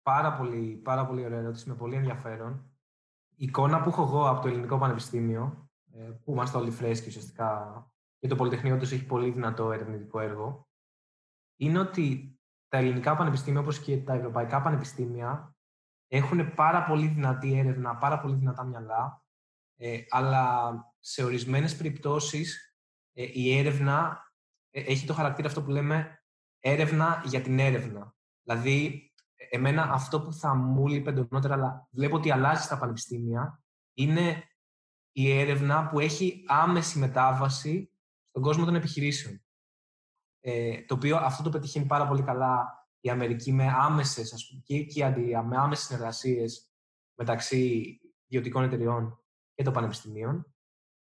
πάρα 0.02 0.32
πολύ, 0.32 0.80
πάρα 0.84 1.06
πολύ 1.06 1.24
ωραία 1.24 1.38
ερώτηση, 1.38 1.68
με 1.68 1.74
πολύ 1.74 1.96
ενδιαφέρον. 1.96 2.72
Η 3.36 3.44
εικόνα 3.44 3.80
που 3.80 3.88
έχω 3.88 4.02
εγώ 4.02 4.28
από 4.28 4.40
το 4.42 4.48
Ελληνικό 4.48 4.78
Πανεπιστήμιο, 4.78 5.70
ε, 5.94 6.00
που 6.24 6.32
είμαστε 6.32 6.56
όλοι 6.56 6.70
φρέσκοι 6.70 7.08
ουσιαστικά, 7.08 7.82
και 8.18 8.28
το 8.28 8.36
Πολυτεχνείο 8.36 8.78
τους 8.78 8.92
έχει 8.92 9.04
πολύ 9.04 9.30
δυνατό 9.30 9.72
ερευνητικό 9.72 10.20
έργο, 10.20 10.67
είναι 11.58 11.78
ότι 11.78 12.38
τα 12.68 12.78
ελληνικά 12.78 13.16
πανεπιστήμια, 13.16 13.60
όπως 13.60 13.80
και 13.80 13.98
τα 13.98 14.12
ευρωπαϊκά 14.12 14.62
πανεπιστήμια, 14.62 15.56
έχουν 16.08 16.54
πάρα 16.54 16.84
πολύ 16.84 17.06
δυνατή 17.06 17.58
έρευνα, 17.58 17.96
πάρα 17.96 18.20
πολύ 18.20 18.34
δυνατά 18.34 18.64
μυαλά, 18.64 19.22
ε, 19.76 20.00
αλλά 20.08 20.72
σε 20.98 21.24
ορισμένες 21.24 21.76
περιπτώσεις 21.76 22.76
ε, 23.12 23.22
η 23.32 23.58
έρευνα 23.58 24.22
ε, 24.70 24.80
έχει 24.80 25.06
το 25.06 25.14
χαρακτήρα 25.14 25.48
αυτό 25.48 25.62
που 25.62 25.70
λέμε 25.70 26.22
έρευνα 26.60 27.22
για 27.26 27.40
την 27.40 27.58
έρευνα. 27.58 28.14
Δηλαδή, 28.42 29.12
εμένα 29.50 29.82
αυτό 29.82 30.20
που 30.20 30.32
θα 30.32 30.54
μου 30.54 30.86
λείπει 30.86 31.08
εντονότερα, 31.08 31.54
αλλά 31.54 31.88
βλέπω 31.90 32.16
ότι 32.16 32.30
αλλάζει 32.30 32.62
στα 32.62 32.78
πανεπιστήμια, 32.78 33.62
είναι 33.94 34.44
η 35.12 35.38
έρευνα 35.38 35.88
που 35.88 36.00
έχει 36.00 36.44
άμεση 36.46 36.98
μετάβαση 36.98 37.92
στον 38.28 38.42
κόσμο 38.42 38.64
των 38.64 38.74
επιχειρήσεων. 38.74 39.42
Ε, 40.50 40.84
το 40.86 40.94
οποίο 40.94 41.16
αυτό 41.16 41.42
το 41.42 41.50
πετυχαίνει 41.50 41.86
πάρα 41.86 42.06
πολύ 42.06 42.22
καλά 42.22 42.86
η 43.00 43.10
Αμερική 43.10 43.52
με 43.52 43.74
άμεσες 43.78 44.62
και, 44.64 44.82
και 44.84 45.00
η 45.00 45.02
Αντία, 45.02 45.42
με 45.42 45.56
άμεσες 45.56 45.86
συνεργασίες 45.86 46.72
μεταξύ 47.14 47.98
ιδιωτικών 48.26 48.62
εταιριών 48.64 49.24
και 49.54 49.62
των 49.62 49.72
πανεπιστημίων. 49.72 50.54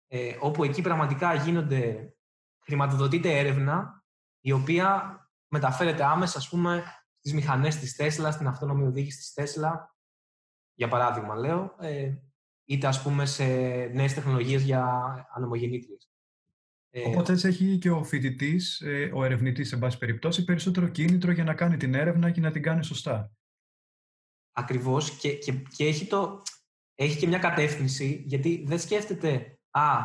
Ε, 0.07 0.37
όπου 0.41 0.65
εκεί 0.65 0.83
πραγματικά 0.83 1.35
γίνονται, 1.35 2.15
χρηματοδοτείται 2.65 3.39
έρευνα 3.39 4.05
η 4.41 4.53
οποία 4.53 5.17
μεταφέρεται 5.49 6.05
άμεσα, 6.05 6.39
ας 6.39 6.49
πούμε, 6.49 6.85
στις 7.19 7.35
μηχανές 7.35 7.77
της 7.77 7.97
Τέσλα, 7.97 8.31
στην 8.31 8.47
αυτόνομη 8.47 8.87
οδήγηση 8.87 9.19
της 9.19 9.33
Τέσλα, 9.33 9.97
για 10.75 10.89
παράδειγμα 10.89 11.35
λέω, 11.35 11.77
ε, 11.81 12.15
είτε 12.65 12.87
ας 12.87 13.03
πούμε 13.03 13.27
σε 13.27 13.45
νέες 13.87 14.15
τεχνολογίες 14.15 14.63
για 14.63 14.87
ανεμογεννήτριες. 15.35 16.12
Ε, 16.95 17.09
Οπότε 17.09 17.33
έτσι 17.33 17.49
έχει 17.49 17.79
και 17.79 17.91
ο 17.91 18.05
φοιτητής, 18.05 18.81
ε, 18.81 19.11
ο 19.15 19.25
ερευνητής, 19.25 19.69
σε 19.69 19.77
πάση 19.77 19.99
περιπτώσει, 19.99 20.45
περισσότερο 20.45 20.89
κίνητρο 20.89 21.33
για 21.33 21.45
να 21.45 21.55
κάνει 21.55 21.77
την 21.77 21.95
έρευνα 21.95 22.31
και 22.31 22.41
να 22.41 22.51
την 22.51 22.63
κάνει 22.63 22.85
σωστά. 22.85 23.33
Ακριβώς. 24.53 25.11
Και, 25.11 25.37
και, 25.37 25.53
και 25.53 25.87
έχει, 25.87 26.07
το, 26.07 26.43
έχει 26.95 27.19
και 27.19 27.27
μια 27.27 27.39
κατεύθυνση, 27.39 28.23
γιατί 28.27 28.65
δεν 28.67 28.79
σκέφτεται, 28.79 29.59
Α, 29.71 29.99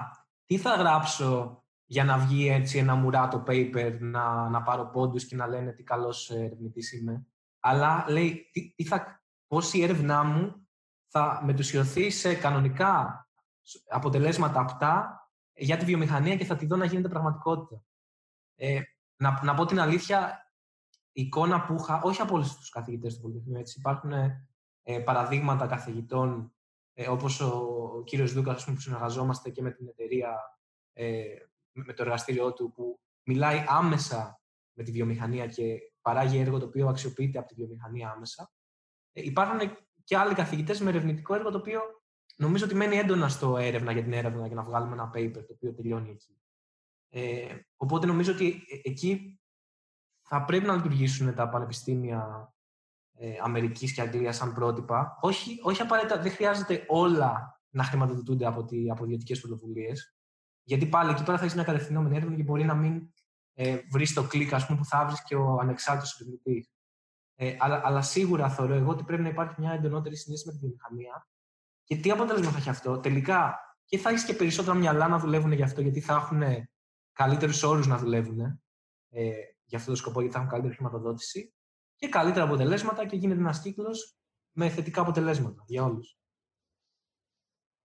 τι 0.46 0.58
θα 0.58 0.76
γράψω 0.76 1.62
για 1.86 2.04
να 2.04 2.18
βγει 2.18 2.50
έτσι 2.50 2.78
ένα 2.78 2.96
μουράτο 2.96 3.44
paper, 3.48 3.98
να, 4.00 4.50
να 4.50 4.62
πάρω 4.62 4.90
πόντους 4.90 5.26
και 5.26 5.36
να 5.36 5.48
λένε 5.48 5.72
τι 5.72 5.84
καλός 5.84 6.30
ερευνητής 6.30 6.94
είμαι. 6.94 7.28
Αλλά 7.60 8.06
λέει, 8.10 8.50
τι, 8.52 8.74
τι 8.76 8.84
θα, 8.84 9.24
πώς 9.48 9.74
η 9.74 9.84
έρευνά 9.84 10.24
μου 10.24 10.68
θα 11.08 11.42
μετουσιωθεί 11.46 12.10
σε 12.10 12.36
κανονικά 12.36 13.22
αποτελέσματα 13.90 14.60
απτά 14.60 15.27
για 15.58 15.78
τη 15.78 15.86
βιομηχανία 15.86 16.36
και 16.36 16.45
θα 16.45 16.55
τη 16.55 16.66
δω 16.66 16.76
να 16.76 16.86
γίνεται 16.86 17.10
πραγματικότητα. 17.10 17.84
Ε, 18.55 18.82
να, 19.16 19.43
να 19.43 19.53
πω 19.53 19.66
την 19.66 19.80
αλήθεια, 19.80 20.51
η 21.12 21.22
εικόνα 21.22 21.66
που 21.66 21.76
είχα, 21.80 22.01
όχι 22.03 22.22
από 22.22 22.36
όλους 22.36 22.55
τους 22.55 22.70
καθηγητές 22.70 23.16
του 23.16 23.22
Πολυτεχνείου, 23.22 23.60
έτσι, 23.60 23.80
υπάρχουν 23.80 24.12
ε, 24.84 24.99
παραδείγματα 24.99 25.68
καθηγητών, 25.68 26.53
ε, 26.93 27.10
όπως 27.10 27.39
ο, 27.39 27.47
ο 27.97 28.03
κύριος 28.03 28.34
Δούκα, 28.34 28.55
που 28.66 28.80
συνεργαζόμαστε 28.80 29.49
και 29.49 29.62
με 29.62 29.72
την 29.72 29.88
εταιρεία, 29.88 30.60
ε, 30.93 31.24
με 31.72 31.93
το 31.93 32.03
εργαστήριό 32.03 32.53
του, 32.53 32.72
που 32.72 32.99
μιλάει 33.24 33.66
άμεσα 33.68 34.41
με 34.74 34.84
τη 34.84 34.91
βιομηχανία 34.91 35.47
και 35.47 35.80
παράγει 36.01 36.39
έργο 36.39 36.60
το 36.60 36.66
οποίο 36.66 36.88
αξιοποιείται 36.88 37.39
από 37.39 37.47
τη 37.47 37.53
βιομηχανία 37.53 38.10
άμεσα. 38.10 38.51
Ε, 39.12 39.24
υπάρχουν 39.24 39.60
και 40.03 40.18
άλλοι 40.18 40.34
καθηγητές 40.34 40.80
με 40.80 40.89
ερευνητικό 40.89 41.34
έργο 41.34 41.51
το 41.51 41.58
οποίο 41.58 41.82
νομίζω 42.38 42.66
ότι 42.66 42.76
μένει 42.76 42.96
έντονα 42.96 43.30
στο 43.30 43.58
έρευνα 43.58 43.92
για 43.92 44.04
την 44.04 44.14
έρευνα 44.14 44.48
για 44.48 44.56
να 44.56 44.64
βγάλουμε 44.64 44.94
ένα 44.94 45.12
paper 45.16 45.46
το 45.48 45.54
οποίο 45.54 45.74
τελειώνει 45.74 46.10
εκεί. 46.10 46.38
Ε, 47.10 47.56
οπότε 47.76 48.06
νομίζω 48.06 48.32
ότι 48.32 48.48
ε, 48.48 48.90
εκεί 48.90 49.40
θα 50.22 50.44
πρέπει 50.44 50.66
να 50.66 50.76
λειτουργήσουν 50.76 51.36
τα 51.36 51.50
πανεπιστήμια 51.50 52.54
ε, 53.14 53.34
Αμερικής 53.42 53.94
και 53.94 54.02
Αγγλίας 54.02 54.36
σαν 54.36 54.54
πρότυπα. 54.54 55.18
Όχι, 55.22 55.60
όχι 55.64 55.82
απαραίτητα, 55.82 56.22
δεν 56.22 56.32
χρειάζεται 56.32 56.86
όλα 56.88 57.62
να 57.70 57.84
χρηματοδοτούνται 57.84 58.46
από, 58.46 58.66
τη, 58.66 58.90
από 58.90 59.04
ιδιωτικές 59.04 59.40
πρωτοβουλίες. 59.40 60.16
Γιατί 60.64 60.86
πάλι 60.86 61.12
εκεί 61.12 61.24
πέρα 61.24 61.38
θα 61.38 61.44
έχεις 61.44 61.56
μια 61.56 61.64
κατευθυνόμενη 61.64 62.16
έρευνα 62.16 62.36
και 62.36 62.44
μπορεί 62.44 62.64
να 62.64 62.76
μην 62.76 63.14
ε, 63.54 63.78
βρεις 63.92 64.14
το 64.14 64.24
κλικ 64.24 64.54
ας 64.54 64.66
πούμε, 64.66 64.78
που 64.78 64.86
θα 64.86 65.06
βρεις 65.06 65.24
και 65.24 65.36
ο 65.36 65.60
ανεξάρτητος 65.60 66.20
ερευνητής. 66.20 66.72
Ε, 67.36 67.56
αλλά, 67.60 67.82
αλλά 67.84 68.02
σίγουρα 68.02 68.50
θεωρώ 68.50 68.74
εγώ 68.74 68.90
ότι 68.90 69.04
πρέπει 69.04 69.22
να 69.22 69.30
υπάρχει 69.30 69.56
μια 69.58 69.72
εντονότερη 69.72 70.16
συνέση 70.16 70.46
με 70.46 70.52
τη 70.52 70.58
βιομηχανία 70.58 71.28
και 71.88 71.96
τι 71.96 72.12
αποτέλεσμα 72.12 72.52
θα 72.52 72.58
έχει 72.58 72.70
αυτό; 72.70 73.00
Τελικά 73.00 73.60
και 73.86 73.98
θα 73.98 74.10
έχεις 74.10 74.26
και 74.26 74.34
περισσότερα 74.34 74.78
μυαλά 74.78 75.08
να 75.08 75.20
δουλεύουν 75.20 75.52
γι' 75.52 75.64
αυτό, 75.64 75.82
γιατί 75.82 76.02
θα 76.02 76.14
έχουν 76.14 76.42
καλύτερους 77.14 77.64
όρους 77.64 77.88
να 77.88 77.98
δουλεύουν 77.98 78.40
ε, 79.10 79.32
για 79.66 79.78
αυτό 79.78 79.92
το 79.92 79.98
σκοπό, 79.98 80.20
γιατί 80.20 80.34
θα 80.36 80.40
έχουν 80.40 80.52
καλύτερη 80.52 80.76
χρηματοδότηση 80.76 81.54
και 81.96 82.08
καλύτερα 82.08 82.46
αποτελέσματα 82.46 83.06
και 83.06 83.16
γίνεται 83.16 83.40
ένας 83.40 83.62
κύκλος 83.62 84.18
με 84.52 84.70
θετικά 84.70 85.02
αποτελέσματα 85.02 85.64
για 85.68 85.84
όλους. 85.84 86.18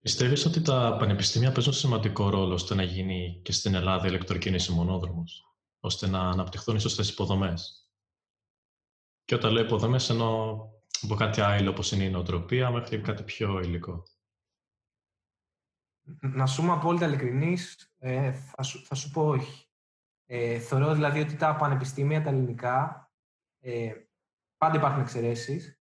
Πιστεύεις 0.01 0.45
ότι 0.45 0.63
τα 0.63 0.97
πανεπιστήμια 0.99 1.53
παίζουν 1.53 1.73
σημαντικό 1.73 2.29
ρόλο 2.31 2.55
ώστε 2.55 2.75
να 2.75 2.83
γίνει 2.83 3.41
και 3.45 3.53
στην 3.53 3.75
Ελλάδα 3.75 4.07
ηλεκτροκίνηση 4.07 4.73
μονόδρομος, 4.73 5.57
ώστε 5.81 6.07
να 6.07 6.21
αναπτυχθούν 6.21 6.77
οι 6.77 6.81
σωστές 6.81 7.11
υποδομές; 7.11 7.91
Και 9.25 9.35
όταν 9.35 9.53
λέω 9.53 9.65
υποδομές, 9.65 10.11
εννοώ 10.11 10.69
από 11.05 11.15
κάτι 11.15 11.41
άλλο 11.41 11.71
όπως 11.71 11.93
είναι 11.93 12.05
η 12.05 12.11
νοοτροπία 12.11 12.71
μέχρι 12.71 13.01
κάτι 13.01 13.23
πιο 13.23 13.61
υλικό. 13.61 14.03
Να 16.21 16.47
σου 16.47 16.63
είμαι 16.63 16.73
απόλυτα 16.73 17.07
ειλικρινής, 17.07 17.93
ε, 17.99 18.33
θα, 18.33 18.63
σου, 18.63 18.85
θα 18.85 18.95
σου 18.95 19.11
πω 19.11 19.27
όχι. 19.27 19.67
Ε, 20.27 20.59
θεωρώ 20.59 20.95
δηλαδή 20.95 21.21
ότι 21.21 21.37
τα 21.37 21.57
πανεπιστήμια, 21.57 22.23
τα 22.23 22.29
ελληνικά, 22.31 23.11
ε, 23.59 23.93
πάντα 24.57 24.77
υπάρχουν 24.77 25.01
εξαιρέσεις, 25.01 25.81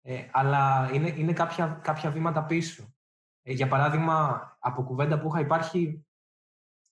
ε, 0.00 0.28
αλλά 0.32 0.90
είναι, 0.92 1.08
είναι 1.08 1.32
κάποια, 1.32 1.80
κάποια 1.82 2.10
βήματα 2.10 2.44
πίσω. 2.44 2.94
Ε, 3.42 3.52
για 3.52 3.68
παράδειγμα, 3.68 4.46
από 4.60 4.82
κουβέντα 4.82 5.20
που 5.20 5.28
είχα 5.28 5.40
υπάρχει, 5.40 6.06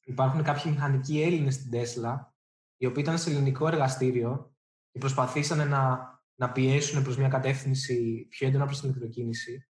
υπάρχουν 0.05 0.43
κάποιοι 0.43 0.63
μηχανικοί 0.75 1.23
Έλληνες 1.23 1.55
στην 1.55 1.71
Τέσλα, 1.71 2.35
οι 2.77 2.87
οποίοι 2.87 3.03
ήταν 3.07 3.19
σε 3.19 3.31
ελληνικό 3.31 3.67
εργαστήριο 3.67 4.55
και 4.91 4.99
προσπαθήσαν 4.99 5.69
να 5.69 6.13
να 6.39 6.53
πιέσουν 6.53 7.03
προς 7.03 7.17
μια 7.17 7.29
κατεύθυνση 7.29 8.27
πιο 8.31 8.47
έντονα 8.47 8.65
προς 8.65 8.81
την 8.81 8.89
ηλεκτροκίνηση. 8.89 9.69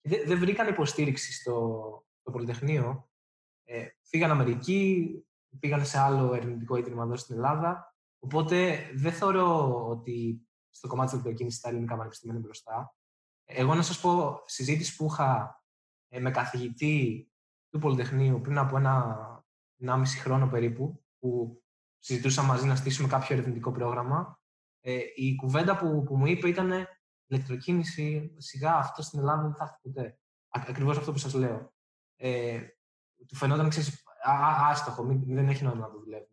Δεν, 0.00 0.22
δεν 0.26 0.38
βρήκαν 0.38 0.68
υποστήριξη 0.68 1.32
στο, 1.32 1.54
στο 2.20 2.30
Πολυτεχνείο. 2.30 3.10
Ε, 3.64 3.86
φύγαν 4.02 4.30
Αμερική, 4.30 5.10
πήγαν 5.58 5.86
σε 5.86 5.98
άλλο 5.98 6.34
ερευνητικό 6.34 6.76
ίδρυμα 6.76 7.02
εδώ 7.02 7.16
στην 7.16 7.36
Ελλάδα. 7.36 7.94
Οπότε 8.18 8.90
δεν 8.94 9.12
θεωρώ 9.12 9.86
ότι 9.86 10.46
στο 10.70 10.88
κομμάτι 10.88 11.06
της 11.06 11.14
ηλεκτροκίνησης 11.14 11.60
τα 11.60 11.68
ελληνικά 11.68 11.96
πανεπιστήμια 11.96 12.36
είναι 12.36 12.44
μπροστά. 12.44 12.94
Εγώ 13.44 13.74
να 13.74 13.82
σας 13.82 14.00
πω, 14.00 14.42
συζήτηση 14.46 14.96
που 14.96 15.06
είχα 15.10 15.62
ε, 16.08 16.20
με 16.20 16.30
καθηγητή 16.30 17.28
του 17.70 17.78
Πολυτεχνείου 17.78 18.40
πριν 18.40 18.58
από 18.58 18.76
ένα, 18.76 19.16
ένα 19.78 19.96
μισή 19.96 20.18
χρόνο 20.18 20.48
περίπου, 20.48 21.04
που 21.18 21.62
συζητούσαμε 21.98 22.48
μαζί 22.48 22.66
να 22.66 22.76
στήσουμε 22.76 23.08
κάποιο 23.08 23.36
ερευνητικό 23.36 23.72
πρόγραμμα 23.72 24.39
ε, 24.80 25.00
η 25.14 25.34
κουβέντα 25.34 25.76
που, 25.76 26.02
που 26.02 26.16
μου 26.16 26.26
είπε 26.26 26.48
ήταν 26.48 26.72
ηλεκτροκίνηση, 27.26 28.34
σιγά 28.36 28.74
αυτό 28.74 29.02
στην 29.02 29.18
Ελλάδα 29.18 29.42
δεν 29.42 29.54
θα 29.54 29.64
έρθει 29.64 29.76
ποτέ. 29.82 30.18
Ακριβώς 30.48 30.98
αυτό 30.98 31.12
που 31.12 31.18
σας 31.18 31.34
λέω. 31.34 31.72
Ε, 32.16 32.60
του 33.26 33.36
φαινόταν, 33.36 33.68
ξέρεις, 33.68 34.04
άστοχο, 34.70 35.04
δεν 35.26 35.48
έχει 35.48 35.64
νόημα 35.64 35.80
να 35.80 35.92
το 35.92 35.98
δουλεύει. 35.98 36.28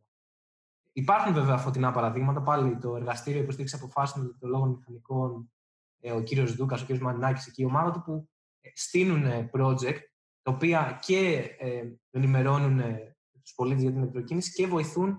υπάρχουν 0.91 1.33
βέβαια 1.33 1.57
φωτεινά 1.57 1.91
παραδείγματα. 1.91 2.41
Πάλι 2.41 2.77
το 2.77 2.95
εργαστήριο 2.95 3.41
υποστήριξης 3.41 3.79
αποφάσεων 3.79 4.25
ηλεκτρολόγων 4.25 4.69
μηχανικών, 4.69 5.51
ε, 5.99 6.11
ο 6.11 6.21
κύριος 6.21 6.55
Δούκας, 6.55 6.81
ο 6.81 6.85
κύριος 6.85 7.03
Μαρινάκης 7.03 7.47
εκεί, 7.47 7.61
η 7.61 7.65
ομάδα 7.65 7.91
του 7.91 8.01
που 8.01 8.29
ε, 8.61 8.69
στείλουν 8.73 9.49
project 9.53 9.99
τα 10.41 10.51
οποία 10.51 10.99
και 11.01 11.49
ε, 11.59 11.83
ενημερώνουν 12.11 12.79
ε, 12.79 13.17
τους 13.41 13.53
πολίτες 13.55 13.81
για 13.81 13.91
την 13.91 13.99
ηλεκτροκίνηση 14.01 14.51
και 14.51 14.67
βοηθούν 14.67 15.09
ε, 15.09 15.15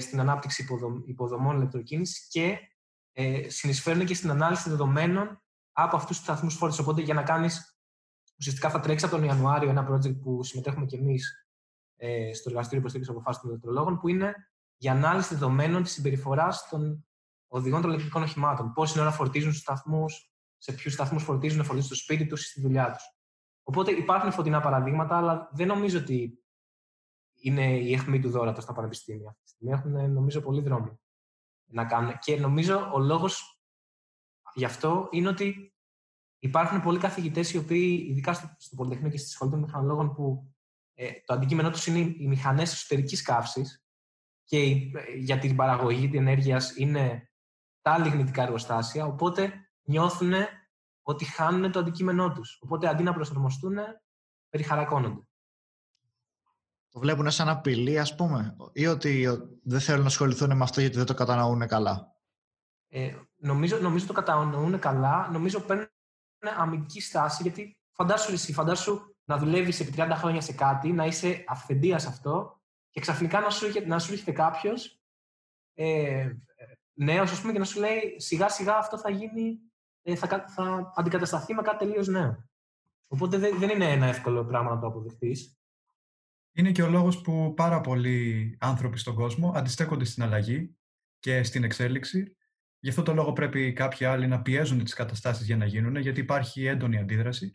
στην 0.00 0.20
ανάπτυξη 0.20 0.62
υποδομ, 0.62 1.02
υποδομών 1.04 1.56
ηλεκτροκίνησης 1.56 2.28
και 2.28 2.58
ε, 3.12 3.48
συνεισφέρουν 3.48 4.04
και 4.04 4.14
στην 4.14 4.30
ανάλυση 4.30 4.68
δεδομένων 4.68 5.42
από 5.72 5.96
αυτούς 5.96 6.16
τους 6.16 6.24
σταθμούς 6.24 6.54
φόρτισης. 6.54 6.82
Οπότε 6.84 7.00
για 7.02 7.14
να 7.14 7.22
κάνεις. 7.22 7.78
Ουσιαστικά 8.38 8.70
θα 8.70 8.80
τρέξεις 8.80 9.08
από 9.08 9.16
τον 9.16 9.24
Ιανουάριο 9.24 9.68
ένα 9.68 9.88
project 9.90 10.20
που 10.22 10.42
συμμετέχουμε 10.42 10.86
κι 10.86 10.94
εμείς 10.94 11.48
ε, 11.96 12.32
στο 12.34 12.48
Εργαστήριο 12.48 12.78
Υποστήριξη 12.78 13.12
Αποφάσεων 13.12 13.42
των 13.42 13.50
Ηλεκτρολόγων, 13.50 13.98
που 13.98 14.08
είναι 14.08 14.34
για 14.76 14.92
ανάλυση 14.92 15.34
δεδομένων 15.34 15.82
της 15.82 15.92
συμπεριφοράς 15.92 16.68
των 16.68 17.06
οδηγών 17.48 17.80
των 17.80 17.90
ηλεκτρικών 17.90 18.22
οχημάτων. 18.22 18.72
Πόση 18.72 19.00
ώρα 19.00 19.10
φορτίζουν 19.10 19.50
στους 19.50 19.62
σταθμούς, 19.62 20.32
σε 20.58 20.72
ποιους 20.72 20.92
σταθμούς 20.92 21.22
φορτίζουν, 21.22 21.64
φορτίζουν 21.64 21.86
στο 21.86 21.94
σπίτι 21.94 22.26
τους 22.26 22.44
ή 22.44 22.48
στη 22.48 22.60
δουλειά 22.60 22.92
τους. 22.92 23.02
Οπότε 23.62 23.90
υπάρχουν 23.90 24.32
φωτεινά 24.32 24.60
παραδείγματα, 24.60 25.16
αλλά 25.16 25.50
δεν 25.52 25.66
νομίζω 25.66 25.98
ότι 25.98 26.39
είναι 27.40 27.78
η 27.78 27.92
αιχμή 27.92 28.20
του 28.20 28.30
δόρατος 28.30 28.62
στα 28.62 28.72
πανεπιστήμια. 28.72 29.28
Αυτή 29.28 29.42
τη 29.42 29.50
στιγμή 29.50 29.72
έχουν, 29.72 30.12
νομίζω, 30.12 30.40
πολύ 30.40 30.60
δρόμο 30.60 31.00
να 31.70 31.84
κάνουν. 31.84 32.18
Και 32.18 32.36
νομίζω 32.36 32.90
ο 32.94 32.98
λόγος 32.98 33.60
γι' 34.54 34.64
αυτό 34.64 35.08
είναι 35.10 35.28
ότι 35.28 35.74
υπάρχουν 36.38 36.82
πολλοί 36.82 36.98
καθηγητές 36.98 37.52
οι 37.52 37.58
οποίοι, 37.58 38.06
ειδικά 38.10 38.32
στο, 38.32 38.54
στο 38.58 38.76
Πολυτεχνείο 38.76 39.10
και 39.10 39.18
στη 39.18 39.28
Σχολή 39.28 39.50
των 39.50 39.60
Μηχανολόγων, 39.60 40.14
που 40.14 40.54
ε, 40.94 41.12
το 41.24 41.34
αντικείμενό 41.34 41.70
τους 41.70 41.86
είναι 41.86 41.98
οι 41.98 42.26
μηχανές 42.26 42.72
εσωτερικής 42.72 43.22
καύσης 43.22 43.84
και 44.44 44.58
ε, 44.58 44.88
για 45.16 45.38
την 45.38 45.56
παραγωγή 45.56 46.08
τη 46.08 46.16
ενέργεια 46.16 46.62
είναι 46.76 47.30
τα 47.80 47.98
λιγνητικά 47.98 48.42
εργοστάσια. 48.42 49.06
Οπότε 49.06 49.52
νιώθουν 49.82 50.32
ότι 51.02 51.24
χάνουν 51.24 51.72
το 51.72 51.78
αντικείμενό 51.78 52.32
τους. 52.32 52.58
Οπότε 52.62 52.88
αντί 52.88 53.02
να 53.02 53.14
προσαρμοστούν, 53.14 53.76
περιχαρακώνονται. 54.48 55.28
Το 56.90 56.98
βλέπουν 56.98 57.30
σαν 57.30 57.48
απειλή, 57.48 57.98
ας 57.98 58.14
πούμε, 58.14 58.56
ή 58.72 58.86
ότι 58.86 59.26
δεν 59.62 59.80
θέλουν 59.80 60.00
να 60.00 60.06
ασχοληθούν 60.06 60.56
με 60.56 60.62
αυτό 60.62 60.80
γιατί 60.80 60.96
δεν 60.96 61.06
το 61.06 61.14
κατανοούν 61.14 61.66
καλά; 61.66 62.16
Ε, 62.88 63.14
νομίζω, 63.36 63.78
νομίζω 63.78 64.06
το 64.06 64.12
κατανοούν 64.12 64.78
καλά. 64.78 65.28
Νομίζω 65.32 65.60
παίρνουν 65.60 65.88
αμυντική 66.56 67.00
στάση, 67.00 67.42
γιατί 67.42 67.78
φαντάσου 67.90 68.32
εσύ, 68.32 68.52
φαντάσου 68.52 69.00
να 69.24 69.38
δουλεύεις 69.38 69.80
επί 69.80 69.92
30 69.96 70.10
χρόνια 70.14 70.40
σε 70.40 70.52
κάτι, 70.52 70.92
να 70.92 71.06
είσαι 71.06 71.44
αυθεντίας 71.46 72.02
σε 72.02 72.08
αυτό 72.08 72.60
και 72.90 73.00
ξαφνικά 73.00 73.40
να 73.40 73.50
σου, 73.50 73.66
να 73.86 73.98
σου 73.98 74.12
έρχεται 74.12 74.32
κάποιος 74.32 75.00
ε, 75.74 76.32
νέος, 76.92 77.32
ας 77.32 77.40
πούμε, 77.40 77.52
και 77.52 77.58
να 77.58 77.64
σου 77.64 77.80
λέει 77.80 78.14
σιγά 78.16 78.48
σιγά 78.48 78.76
αυτό 78.76 78.98
θα 78.98 79.10
γίνει 79.10 79.58
ε, 80.02 80.16
θα, 80.16 80.44
θα 80.48 80.92
αντικατασταθεί 80.94 81.54
με 81.54 81.62
κάτι 81.62 81.78
τελείως 81.78 82.06
νέο. 82.06 82.48
Οπότε 83.08 83.38
δεν, 83.38 83.58
δεν 83.58 83.68
είναι 83.68 83.90
ένα 83.92 84.06
εύκολο 84.06 84.44
πράγμα 84.44 84.74
να 84.74 84.80
το 84.80 84.86
αποδεχτείς. 84.86 85.59
Είναι 86.52 86.72
και 86.72 86.82
ο 86.82 86.88
λόγος 86.88 87.20
που 87.20 87.54
πάρα 87.56 87.80
πολλοί 87.80 88.56
άνθρωποι 88.60 88.98
στον 88.98 89.14
κόσμο 89.14 89.52
αντιστέκονται 89.54 90.04
στην 90.04 90.22
αλλαγή 90.22 90.76
και 91.18 91.42
στην 91.42 91.64
εξέλιξη. 91.64 92.36
Γι' 92.78 92.88
αυτό 92.88 93.02
το 93.02 93.14
λόγο 93.14 93.32
πρέπει 93.32 93.72
κάποιοι 93.72 94.06
άλλοι 94.06 94.26
να 94.26 94.42
πιέζουν 94.42 94.84
τις 94.84 94.94
καταστάσεις 94.94 95.46
για 95.46 95.56
να 95.56 95.64
γίνουν, 95.64 95.96
γιατί 95.96 96.20
υπάρχει 96.20 96.66
έντονη 96.66 96.98
αντίδραση. 96.98 97.54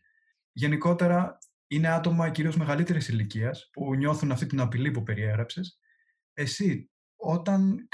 Γενικότερα, 0.51 1.37
είναι 1.67 1.87
άτομα 1.87 2.29
κυρίως 2.29 2.57
μεγαλύτερης 2.57 3.07
ηλικίας 3.07 3.69
που 3.71 3.95
νιώθουν 3.95 4.31
αυτή 4.31 4.45
την 4.45 4.59
απειλή 4.59 4.91
που 4.91 5.03
περιέγραψες. 5.03 5.79
Εσύ, 6.33 6.91
όταν 7.15 7.87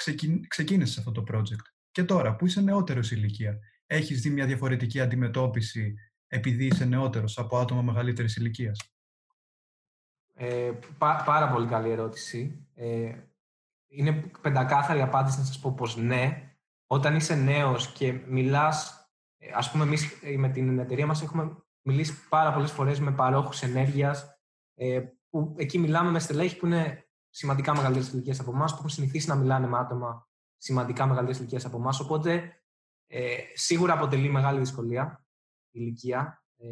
ξεκίνησες 0.47 0.97
αυτό 0.97 1.11
το 1.11 1.23
project 1.31 1.65
και 1.91 2.03
τώρα 2.03 2.35
που 2.35 2.45
είσαι 2.45 2.61
νεότερος 2.61 3.11
ηλικία, 3.11 3.59
έχεις 3.85 4.21
δει 4.21 4.29
μια 4.29 4.45
διαφορετική 4.45 4.99
αντιμετώπιση 4.99 5.93
επειδή 6.27 6.65
είσαι 6.65 6.85
νεότερος 6.85 7.37
από 7.37 7.57
άτομα 7.57 7.81
μεγαλύτερης 7.81 8.35
ηλικίας; 8.35 8.90
Ε, 10.33 10.71
πάρα 10.97 11.49
πολύ 11.51 11.67
καλή 11.67 11.89
ερώτηση. 11.89 12.67
Ε, 12.73 13.15
είναι 13.87 14.31
πεντακάθαρη 14.41 15.01
απάντηση 15.01 15.39
να 15.39 15.45
σας 15.45 15.59
πω 15.59 15.71
πως 15.71 15.97
ναι. 15.97 16.45
Όταν 16.87 17.15
είσαι 17.15 17.35
νέος 17.35 17.91
και 17.91 18.11
μιλάς, 18.11 19.09
ε, 19.37 19.51
ας 19.53 19.71
πούμε 19.71 19.83
εμείς 19.83 20.19
ε, 20.21 20.37
με 20.37 20.49
την 20.49 20.79
εταιρεία 20.79 21.05
μας 21.05 21.21
έχουμε 21.21 21.57
μιλήσει 21.81 22.27
πάρα 22.29 22.53
πολλές 22.53 22.71
φορές 22.71 22.99
με 22.99 23.11
παρόχους 23.11 23.61
ενέργειας, 23.61 24.39
ε, 24.75 25.01
που 25.29 25.55
εκεί 25.57 25.77
μιλάμε 25.77 26.11
με 26.11 26.19
στελέχη 26.19 26.57
που 26.57 26.65
είναι 26.65 27.05
σημαντικά 27.29 27.75
μεγαλύτερες 27.75 28.11
ηλικίες 28.11 28.39
από 28.39 28.51
εμάς, 28.51 28.71
που 28.71 28.77
έχουν 28.77 28.89
συνηθίσει 28.89 29.27
να 29.27 29.35
μιλάνε 29.35 29.67
με 29.67 29.77
άτομα 29.77 30.29
σημαντικά 30.57 31.05
μεγαλύτερες 31.05 31.39
ηλικίες 31.39 31.65
από 31.65 31.77
εμάς. 31.77 31.99
Οπότε 31.99 32.61
ε, 33.07 33.37
σίγουρα 33.53 33.93
αποτελεί 33.93 34.29
μεγάλη 34.29 34.59
δυσκολία 34.59 35.25
η 35.71 35.79
ηλικία. 35.81 36.43
Ε, 36.57 36.67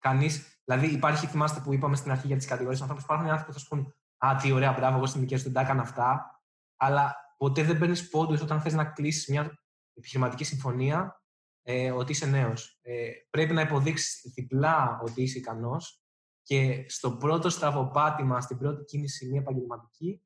κανείς, 0.00 0.62
δηλαδή, 0.64 0.86
υπάρχει, 0.86 1.26
θυμάστε 1.26 1.60
που 1.60 1.72
είπαμε 1.72 1.96
στην 1.96 2.10
αρχή 2.10 2.26
για 2.26 2.36
τις 2.36 2.46
κατηγορίες 2.46 2.80
ανθρώπου, 2.80 3.02
υπάρχουν 3.04 3.26
άνθρωποι 3.26 3.52
που 3.52 3.58
θα 3.58 3.64
σου 3.64 3.68
πούν 3.68 3.94
Α, 4.26 4.36
τι 4.36 4.52
ωραία, 4.52 4.72
μπράβο, 4.72 4.96
εγώ 4.96 5.06
στην 5.06 5.20
ηλικία 5.20 5.38
σου 5.38 5.44
δεν 5.44 5.52
τα 5.52 5.60
έκανα 5.60 5.82
αυτά. 5.82 6.40
Αλλά 6.76 7.16
ποτέ 7.36 7.62
δεν 7.62 7.78
παίρνεις 7.78 8.08
πόντους 8.08 8.40
όταν 8.40 8.60
θες 8.60 8.72
να 8.72 8.84
κλείσεις 8.84 9.28
μια 9.28 9.58
επιχειρηματική 9.94 10.44
συμφωνία 10.44 11.22
ε, 11.62 11.90
ότι 11.90 12.12
είσαι 12.12 12.26
νέος. 12.26 12.78
Ε, 12.82 13.10
πρέπει 13.30 13.52
να 13.52 13.60
υποδείξεις 13.60 14.32
διπλά 14.34 15.00
ότι 15.02 15.22
είσαι 15.22 15.38
ικανός 15.38 16.02
και 16.42 16.84
στο 16.88 17.16
πρώτο 17.16 17.48
στραβοπάτημα, 17.48 18.40
στην 18.40 18.58
πρώτη 18.58 18.84
κίνηση 18.84 19.26
μια 19.26 19.40
επαγγελματική, 19.40 20.22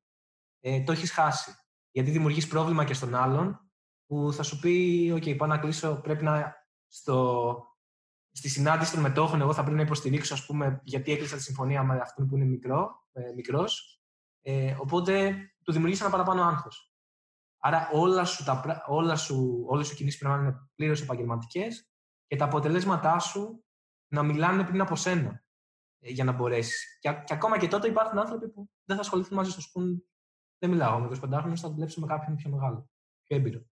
ε, 0.61 0.83
το 0.83 0.93
έχεις 0.93 1.12
χάσει. 1.12 1.55
Γιατί 1.91 2.11
δημιουργείς 2.11 2.47
πρόβλημα 2.47 2.85
και 2.85 2.95
στον 2.95 3.14
άλλον 3.14 3.70
που 4.07 4.33
θα 4.33 4.43
σου 4.43 4.59
πει: 4.59 5.12
OK, 5.16 5.37
πάω 5.37 5.49
να 5.49 5.59
κλείσω. 5.59 6.01
Πρέπει 6.03 6.25
να 6.25 6.55
στο, 6.87 7.74
στη 8.37 8.49
συνάντηση 8.49 8.93
των 8.93 9.01
μετόχων, 9.01 9.41
εγώ 9.41 9.53
θα 9.53 9.62
πρέπει 9.62 9.76
να 9.76 9.82
υποστηρίξω, 9.82 10.35
ας 10.35 10.47
πούμε, 10.47 10.80
γιατί 10.82 11.12
έκλεισα 11.12 11.37
τη 11.37 11.43
συμφωνία 11.43 11.82
με 11.82 11.99
αυτόν 11.99 12.28
που 12.28 12.37
είναι 12.37 12.45
μικρό, 12.45 13.07
ε, 13.12 13.32
μικρός. 13.35 14.03
Ε, 14.43 14.76
οπότε 14.78 15.37
του 15.62 15.72
δημιουργήσει 15.72 16.03
ένα 16.03 16.11
παραπάνω 16.11 16.43
άγχος. 16.43 16.93
Άρα 17.59 17.91
όλα 17.93 18.24
σου, 18.24 18.45
τα, 18.45 18.85
όλα 18.87 19.16
σου, 19.16 19.64
όλες 19.66 19.87
σου 19.87 19.95
κινήσεις 19.95 20.20
πρέπει 20.20 20.35
να 20.35 20.41
είναι 20.41 20.68
πλήρως 20.74 21.03
επαγγελματικές 21.03 21.89
και 22.26 22.37
τα 22.37 22.45
αποτελέσματά 22.45 23.18
σου 23.18 23.64
να 24.09 24.22
μιλάνε 24.22 24.64
πριν 24.64 24.80
από 24.80 24.97
σένα 24.97 25.45
ε, 25.99 26.11
για 26.11 26.24
να 26.24 26.32
μπορέσεις. 26.32 26.99
Και, 27.01 27.22
και, 27.24 27.35
ακόμα 27.35 27.59
και 27.59 27.68
τότε 27.68 27.89
υπάρχουν 27.89 28.18
άνθρωποι 28.18 28.49
που 28.49 28.70
δεν 28.85 28.97
θα 28.97 29.03
ασχοληθούν 29.03 29.37
μαζί 29.37 29.51
σου, 29.51 29.70
πούν 29.72 30.05
δεν 30.59 30.70
μιλάω 30.70 30.99
με 30.99 31.18
25 31.24 31.28
χρόνους, 31.30 31.61
θα 31.61 31.70
δουλέψω 31.70 32.01
με 32.01 32.07
κάποιον 32.07 32.37
πιο 32.37 32.51
μεγάλο, 32.51 32.91
πιο 33.22 33.37
έμπειρο. 33.37 33.64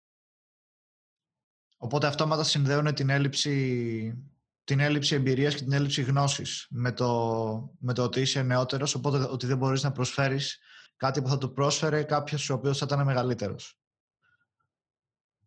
Οπότε 1.76 2.06
αυτόματα 2.06 2.44
συνδέουν 2.44 2.94
την 2.94 3.10
έλλειψη, 3.10 4.31
την 4.64 4.80
έλλειψη 4.80 5.14
εμπειρίας 5.14 5.54
και 5.54 5.62
την 5.62 5.72
έλλειψη 5.72 6.02
γνώσης 6.02 6.66
με 6.70 6.92
το, 6.92 7.74
με 7.78 7.92
το 7.92 8.02
ότι 8.02 8.20
είσαι 8.20 8.42
νεότερος, 8.42 8.94
οπότε 8.94 9.18
ότι 9.18 9.46
δεν 9.46 9.56
μπορείς 9.56 9.82
να 9.82 9.92
προσφέρεις 9.92 10.58
κάτι 10.96 11.22
που 11.22 11.28
θα 11.28 11.38
του 11.38 11.52
πρόσφερε 11.52 12.02
κάποιος 12.02 12.50
ο 12.50 12.54
οποίος 12.54 12.78
θα 12.78 12.86
ήταν 12.88 13.04
μεγαλύτερος. 13.04 13.76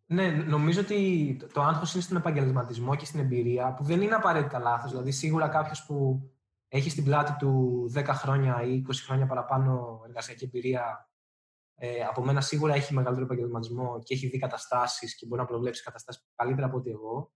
Ναι, 0.06 0.30
νομίζω 0.30 0.80
ότι 0.80 1.36
το 1.52 1.62
άγχος 1.62 1.92
είναι 1.92 2.02
στον 2.02 2.16
επαγγελματισμό 2.16 2.96
και 2.96 3.04
στην 3.04 3.20
εμπειρία, 3.20 3.74
που 3.74 3.84
δεν 3.84 4.00
είναι 4.00 4.14
απαραίτητα 4.14 4.58
λάθος. 4.58 4.90
Δηλαδή, 4.90 5.10
σίγουρα 5.10 5.48
κάποιος 5.48 5.84
που 5.86 6.20
έχει 6.68 6.90
στην 6.90 7.04
πλάτη 7.04 7.36
του 7.38 7.84
10 7.94 8.04
χρόνια 8.06 8.62
ή 8.62 8.82
20 8.88 8.92
χρόνια 9.04 9.26
παραπάνω 9.26 10.02
εργασιακή 10.06 10.44
εμπειρία 10.44 11.10
ε, 11.78 12.02
από 12.02 12.24
μένα 12.24 12.40
σίγουρα 12.40 12.74
έχει 12.74 12.94
μεγαλύτερο 12.94 13.26
επαγγελματισμό 13.26 14.02
και 14.02 14.14
έχει 14.14 14.26
δει 14.26 14.38
καταστάσεις 14.38 15.16
και 15.16 15.26
μπορεί 15.26 15.40
να 15.40 15.46
προβλέψει 15.46 15.82
καταστάσεις 15.82 16.26
καλύτερα 16.34 16.66
από 16.66 16.76
ότι 16.76 16.90
εγώ. 16.90 17.32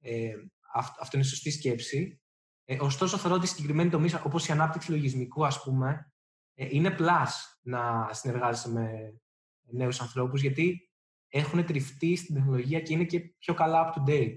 Ε, 0.00 0.34
αυτό 0.72 1.16
είναι 1.16 1.26
σωστή 1.26 1.50
σκέψη. 1.50 2.20
Ε, 2.64 2.76
ωστόσο, 2.80 3.16
θεωρώ 3.16 3.36
ότι 3.36 3.46
συγκεκριμένη 3.46 3.90
τομή, 3.90 4.10
όπως 4.24 4.48
η 4.48 4.52
ανάπτυξη 4.52 4.90
λογισμικού, 4.90 5.46
ας 5.46 5.62
πούμε, 5.62 6.12
ε, 6.54 6.66
είναι 6.70 6.96
plus 6.98 7.28
να 7.62 8.08
συνεργάζεσαι 8.12 8.70
με 8.70 9.14
νέους 9.60 10.00
ανθρώπους, 10.00 10.40
γιατί 10.40 10.90
έχουν 11.28 11.64
τριφτεί 11.64 12.16
στην 12.16 12.34
τεχνολογία 12.34 12.80
και 12.80 12.92
είναι 12.92 13.04
και 13.04 13.20
πιο 13.20 13.54
καλά 13.54 13.92
up 13.92 13.98
to 13.98 14.10
date. 14.10 14.36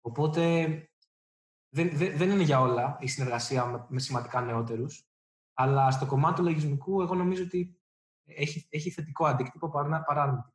Οπότε 0.00 0.52
δεν, 1.68 1.90
δεν, 1.96 2.16
δεν 2.16 2.30
είναι 2.30 2.42
για 2.42 2.60
όλα 2.60 2.96
η 3.00 3.06
συνεργασία 3.06 3.64
με, 3.64 3.86
με 3.88 4.00
σημαντικά 4.00 4.40
νεότερους. 4.40 5.04
Αλλά 5.54 5.90
στο 5.90 6.06
κομμάτι 6.06 6.36
του 6.36 6.42
λογισμικού, 6.42 7.02
εγώ 7.02 7.14
νομίζω 7.14 7.42
ότι 7.42 7.80
έχει, 8.24 8.66
έχει 8.70 8.90
θετικό 8.90 9.26
αντίκτυπο 9.26 9.68
παρά, 9.68 10.04
αρνητικό. 10.06 10.54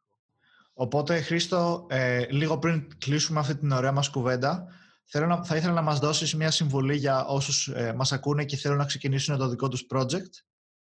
Οπότε, 0.74 1.22
Χρήστο, 1.22 1.86
ε, 1.90 2.26
λίγο 2.30 2.58
πριν 2.58 2.98
κλείσουμε 2.98 3.40
αυτή 3.40 3.56
την 3.58 3.72
ωραία 3.72 3.92
μας 3.92 4.10
κουβέντα, 4.10 4.68
θέλω 5.06 5.26
να, 5.26 5.44
θα 5.44 5.56
ήθελα 5.56 5.74
να 5.74 5.82
μας 5.82 6.00
δώσεις 6.00 6.36
μια 6.36 6.52
συμβουλή 6.52 6.96
για 6.96 7.26
όσους 7.26 7.68
ε, 7.68 7.94
μας 7.94 8.12
ακούνε 8.12 8.46
και 8.46 8.58
θέλουν 8.58 8.78
να 8.78 8.86
ξεκινήσουν 8.86 9.38
το 9.38 9.48
δικό 9.48 9.68
τους 9.68 9.86
project 9.90 10.32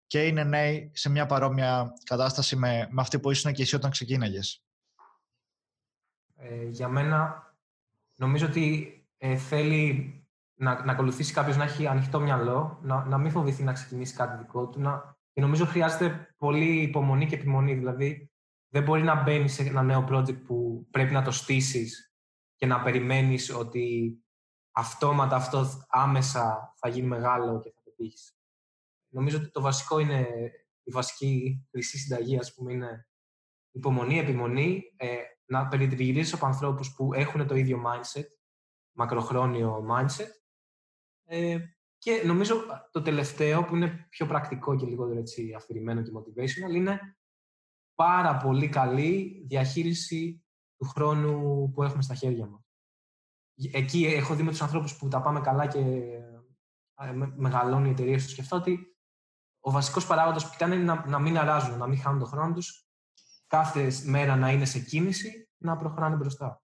και 0.06 0.26
είναι 0.26 0.44
νέοι 0.44 0.90
σε 0.94 1.08
μια 1.08 1.26
παρόμοια 1.26 1.92
κατάσταση 2.04 2.56
με, 2.56 2.88
με 2.90 3.00
αυτή 3.00 3.18
που 3.18 3.30
ήσουν 3.30 3.52
και 3.52 3.62
εσύ 3.62 3.76
όταν 3.76 3.90
ξεκίναγες. 3.90 4.62
Ε, 6.36 6.64
για 6.64 6.88
μένα, 6.88 7.52
νομίζω 8.14 8.46
ότι 8.46 8.92
ε, 9.16 9.36
θέλει 9.36 10.12
να, 10.54 10.84
να 10.84 10.92
ακολουθήσει 10.92 11.32
κάποιος 11.32 11.56
να 11.56 11.64
έχει 11.64 11.86
ανοιχτό 11.86 12.20
μυαλό, 12.20 12.78
να, 12.82 13.04
να 13.04 13.18
μην 13.18 13.30
φοβηθεί 13.30 13.62
να 13.62 13.72
ξεκινήσει 13.72 14.14
κάτι 14.14 14.36
δικό 14.36 14.68
του, 14.68 14.80
να, 14.80 15.16
και 15.32 15.40
νομίζω 15.40 15.66
χρειάζεται 15.66 16.34
πολύ 16.38 16.82
υπομονή 16.82 17.26
και 17.26 17.34
επιμονή. 17.34 17.74
Δηλαδή, 17.74 18.30
δεν 18.68 18.82
μπορεί 18.82 19.02
να 19.02 19.22
μπαίνει 19.22 19.48
σε 19.48 19.62
ένα 19.62 19.82
νέο 19.82 20.06
project 20.10 20.42
που 20.42 20.86
πρέπει 20.90 21.12
να 21.12 21.22
το 21.22 21.30
στήσεις 21.30 22.07
και 22.58 22.66
να 22.66 22.82
περιμένεις 22.82 23.54
ότι 23.54 24.16
αυτόματα 24.72 25.36
αυτό 25.36 25.66
άμεσα 25.88 26.74
θα 26.76 26.88
γίνει 26.88 27.06
μεγάλο 27.06 27.60
και 27.60 27.70
θα 27.70 27.82
το 27.84 27.90
πετύχεις. 27.90 28.38
Νομίζω 29.08 29.36
ότι 29.38 29.50
το 29.50 29.60
βασικό 29.60 29.98
είναι, 29.98 30.28
η 30.82 30.90
βασική 30.90 31.66
χρυσή 31.70 31.98
συνταγή, 31.98 32.38
ας 32.38 32.54
πούμε, 32.54 32.72
είναι 32.72 33.08
υπομονή, 33.70 34.18
επιμονή, 34.18 34.92
ε, 34.96 35.16
να 35.44 35.68
περιτριγυρίζεις 35.68 36.32
από 36.32 36.46
ανθρώπους 36.46 36.94
που 36.94 37.14
έχουν 37.14 37.46
το 37.46 37.54
ίδιο 37.54 37.82
mindset, 37.86 38.26
μακροχρόνιο 38.92 39.86
mindset. 39.90 40.30
Ε, 41.24 41.58
και 41.98 42.22
νομίζω 42.24 42.64
το 42.90 43.02
τελευταίο, 43.02 43.64
που 43.64 43.76
είναι 43.76 44.06
πιο 44.10 44.26
πρακτικό 44.26 44.76
και 44.76 44.86
λιγότερο 44.86 45.18
έτσι 45.18 45.54
αφηρημένο 45.56 46.02
και 46.02 46.10
motivational, 46.14 46.74
είναι 46.74 47.18
πάρα 47.94 48.36
πολύ 48.36 48.68
καλή 48.68 49.44
διαχείριση 49.48 50.42
του 50.78 50.88
χρόνου 50.88 51.70
που 51.74 51.82
έχουμε 51.82 52.02
στα 52.02 52.14
χέρια 52.14 52.46
μας. 52.46 52.60
Εκεί 53.72 54.04
έχω 54.04 54.34
δει 54.34 54.42
με 54.42 54.50
τους 54.50 54.62
ανθρώπους 54.62 54.96
που 54.96 55.08
τα 55.08 55.22
πάμε 55.22 55.40
καλά 55.40 55.66
και 55.66 55.78
ε, 56.98 57.12
μεγαλώνει 57.36 57.88
η 57.88 57.90
εταιρεία 57.90 58.16
τους. 58.16 58.30
Σκεφτώ 58.30 58.56
ότι 58.56 58.96
ο 59.60 59.70
βασικός 59.70 60.06
παράγοντας 60.06 60.44
που 60.44 60.50
κοιτάνε 60.50 60.74
είναι 60.74 60.84
να, 60.84 61.06
να 61.06 61.18
μην 61.18 61.38
αράζουν, 61.38 61.78
να 61.78 61.86
μην 61.86 61.98
χάνουν 61.98 62.18
τον 62.18 62.28
χρόνο 62.28 62.54
τους, 62.54 62.88
κάθε 63.46 63.92
μέρα 64.04 64.36
να 64.36 64.50
είναι 64.50 64.64
σε 64.64 64.78
κίνηση, 64.78 65.48
να 65.56 65.76
προχωράνε 65.76 66.16
μπροστά. 66.16 66.62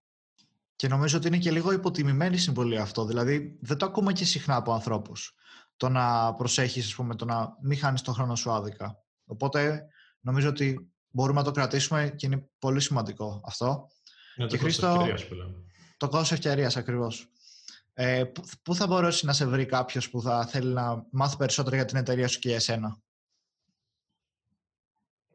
Και 0.76 0.88
νομίζω 0.88 1.16
ότι 1.16 1.26
είναι 1.26 1.38
και 1.38 1.50
λίγο 1.50 1.72
υποτιμημένη 1.72 2.36
συμβολή 2.36 2.78
αυτό. 2.78 3.04
Δηλαδή, 3.04 3.58
δεν 3.60 3.76
το 3.76 3.86
ακούμε 3.86 4.12
και 4.12 4.24
συχνά 4.24 4.56
από 4.56 4.72
ανθρώπους. 4.72 5.34
Το 5.76 5.88
να 5.88 6.34
προσέχεις, 6.34 6.86
ας 6.86 6.94
πούμε, 6.94 7.14
το 7.14 7.24
να 7.24 7.56
μην 7.62 7.78
χάνεις 7.78 8.02
τον 8.02 8.14
χρόνο 8.14 8.36
σου 8.36 8.50
άδικα. 8.50 9.04
Οπότε, 9.24 9.86
νομίζω 10.20 10.48
ότι 10.48 10.92
μπορούμε 11.08 11.38
να 11.38 11.44
το 11.44 11.50
κρατήσουμε 11.50 12.08
και 12.16 12.26
είναι 12.26 12.48
πολύ 12.58 12.80
σημαντικό 12.80 13.40
αυτό. 13.46 13.88
Είναι 14.36 14.48
το 14.48 14.58
Χρήστο, 14.58 15.06
Το 15.96 16.08
κόστο 16.08 16.34
ευκαιρίας, 16.34 16.76
ακριβώς. 16.76 17.28
Ε, 17.92 18.24
πού 18.62 18.74
θα 18.74 18.86
μπορέσει 18.86 19.26
να 19.26 19.32
σε 19.32 19.46
βρει 19.46 19.66
κάποιος 19.66 20.10
που 20.10 20.20
θα 20.22 20.46
θέλει 20.46 20.72
να 20.72 21.06
μάθει 21.10 21.36
περισσότερο 21.36 21.76
για 21.76 21.84
την 21.84 21.96
εταιρεία 21.96 22.28
σου 22.28 22.38
και 22.38 22.54
εσένα; 22.54 23.02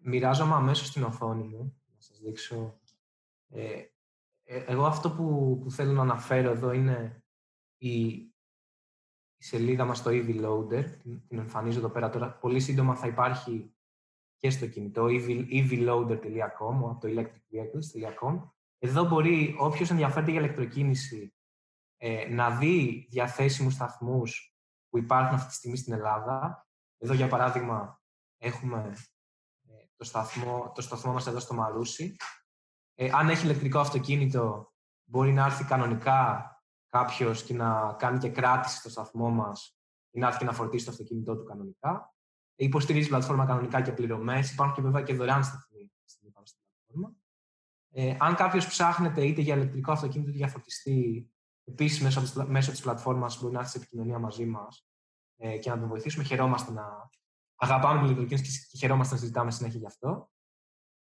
Μοιράζομαι 0.01 0.53
αμέσως 0.53 0.87
στην 0.87 1.03
οθόνη 1.03 1.43
μου. 1.43 1.81
Να 1.93 2.01
σας 2.01 2.19
δείξω. 2.19 2.79
Ε, 3.49 3.83
ε, 4.43 4.63
εγώ 4.67 4.85
αυτό 4.85 5.11
που, 5.11 5.59
που 5.63 5.71
θέλω 5.71 5.91
να 5.91 6.01
αναφέρω 6.01 6.49
εδώ 6.49 6.71
είναι 6.71 7.23
η, 7.77 7.99
η 9.37 9.43
σελίδα 9.43 9.85
μας 9.85 9.97
στο 9.97 10.11
EV 10.13 10.45
Loader. 10.45 10.85
Την, 11.01 11.27
την 11.27 11.37
εμφανίζω 11.37 11.77
εδώ 11.77 11.89
πέρα 11.89 12.09
τώρα. 12.09 12.31
Πολύ 12.31 12.59
σύντομα 12.59 12.95
θα 12.95 13.07
υπάρχει 13.07 13.73
και 14.37 14.49
στο 14.49 14.67
κινητό 14.67 15.05
evloader.com 15.51 16.75
από 16.89 16.97
το 17.01 17.07
electricvehicles.com. 17.07 18.49
Εδώ 18.79 19.03
μπορεί 19.03 19.55
όποιος 19.59 19.89
ενδιαφέρεται 19.89 20.31
για 20.31 20.39
ηλεκτροκίνηση 20.39 21.33
ε, 21.97 22.27
να 22.29 22.49
δει 22.49 23.07
διαθέσιμους 23.09 23.73
σταθμούς 23.73 24.55
που 24.89 24.97
υπάρχουν 24.97 25.35
αυτή 25.35 25.47
τη 25.49 25.53
στιγμή 25.53 25.77
στην 25.77 25.93
Ελλάδα. 25.93 26.67
Εδώ, 26.97 27.13
για 27.13 27.27
παράδειγμα, 27.27 28.01
έχουμε 28.37 28.93
ε, 29.67 29.73
το, 29.95 30.03
σταθμό, 30.03 30.71
το 30.75 30.81
σταθμό 30.81 31.13
μας 31.13 31.27
εδώ 31.27 31.39
στο 31.39 31.53
Μαρούσι, 31.53 32.15
ε, 32.95 33.09
αν 33.13 33.29
έχει 33.29 33.43
ηλεκτρικό 33.43 33.79
αυτοκίνητο, 33.79 34.73
μπορεί 35.03 35.33
να 35.33 35.45
έρθει 35.45 35.63
κανονικά 35.63 36.51
κάποιος 36.89 37.43
και 37.43 37.53
να 37.53 37.93
κάνει 37.93 38.17
και 38.17 38.29
κράτηση 38.29 38.77
στο 38.77 38.89
σταθμό 38.89 39.29
μας 39.29 39.79
ή 40.11 40.19
να 40.19 40.27
έρθει 40.27 40.39
και 40.39 40.45
να 40.45 40.53
φορτίσει 40.53 40.85
το 40.85 40.91
αυτοκίνητό 40.91 41.35
του 41.35 41.43
κανονικά. 41.43 42.13
Ε, 42.55 42.63
υποστηρίζει 42.63 43.07
πλατφόρμα 43.07 43.45
κανονικά 43.45 43.81
και 43.81 43.91
πληρωμές. 43.91 44.51
Υπάρχουν 44.51 44.75
και 44.75 44.81
βέβαια 44.81 45.01
και 45.01 45.13
δωρεάν 45.13 45.43
σταθμοί 45.43 45.59
στην 45.59 45.67
πλατφόρμα. 45.67 45.68
Ε, 47.91 48.15
αν 48.19 48.35
κάποιος 48.35 48.67
ψάχνεται 48.67 49.25
είτε 49.25 49.41
για 49.41 49.55
ηλεκτρικό 49.55 49.91
αυτοκίνητο 49.91 50.29
είτε 50.29 50.37
για 50.37 50.47
φορτιστή, 50.47 51.29
επίσης 51.63 52.01
μέσω, 52.01 52.45
μέσω 52.47 52.71
τη 52.71 52.81
πλατφόρμα 52.81 53.29
μπορεί 53.41 53.53
να 53.53 53.59
έρθει 53.59 53.71
σε 53.71 53.77
επικοινωνία 53.77 54.19
μαζί 54.19 54.45
μας 54.45 54.87
ε, 55.37 55.57
και 55.57 55.69
να 55.69 55.79
τον 55.79 55.87
βοηθήσουμε. 55.87 56.23
Χαιρόμαστε 56.23 56.71
να 56.71 57.09
αγαπάμε 57.55 57.97
την 57.97 58.05
ηλεκτροκίνηση 58.05 58.67
και 58.71 58.77
χαιρόμαστε 58.77 59.13
να 59.13 59.19
συζητάμε 59.19 59.51
συνέχεια 59.51 59.79
γι' 59.79 59.85
αυτό. 59.85 60.29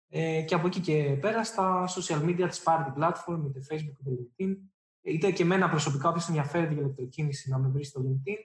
Ε, 0.09 0.41
και 0.41 0.55
από 0.55 0.67
εκεί 0.67 0.79
και 0.79 1.17
πέρα 1.21 1.43
στα 1.43 1.87
social 1.87 2.21
media 2.23 2.47
της 2.49 2.63
Party 2.65 2.93
Platform, 2.97 3.43
είτε 3.45 3.59
Facebook 3.69 4.05
είτε 4.05 4.11
LinkedIn, 4.17 4.55
είτε 5.01 5.31
και 5.31 5.43
εμένα 5.43 5.69
προσωπικά, 5.69 6.09
όποιος 6.09 6.27
ενδιαφέρεται 6.27 6.73
για 6.73 6.81
ηλεκτροκίνηση, 6.81 7.49
να 7.49 7.57
με 7.57 7.67
βρει 7.67 7.83
στο 7.83 8.01
LinkedIn 8.01 8.37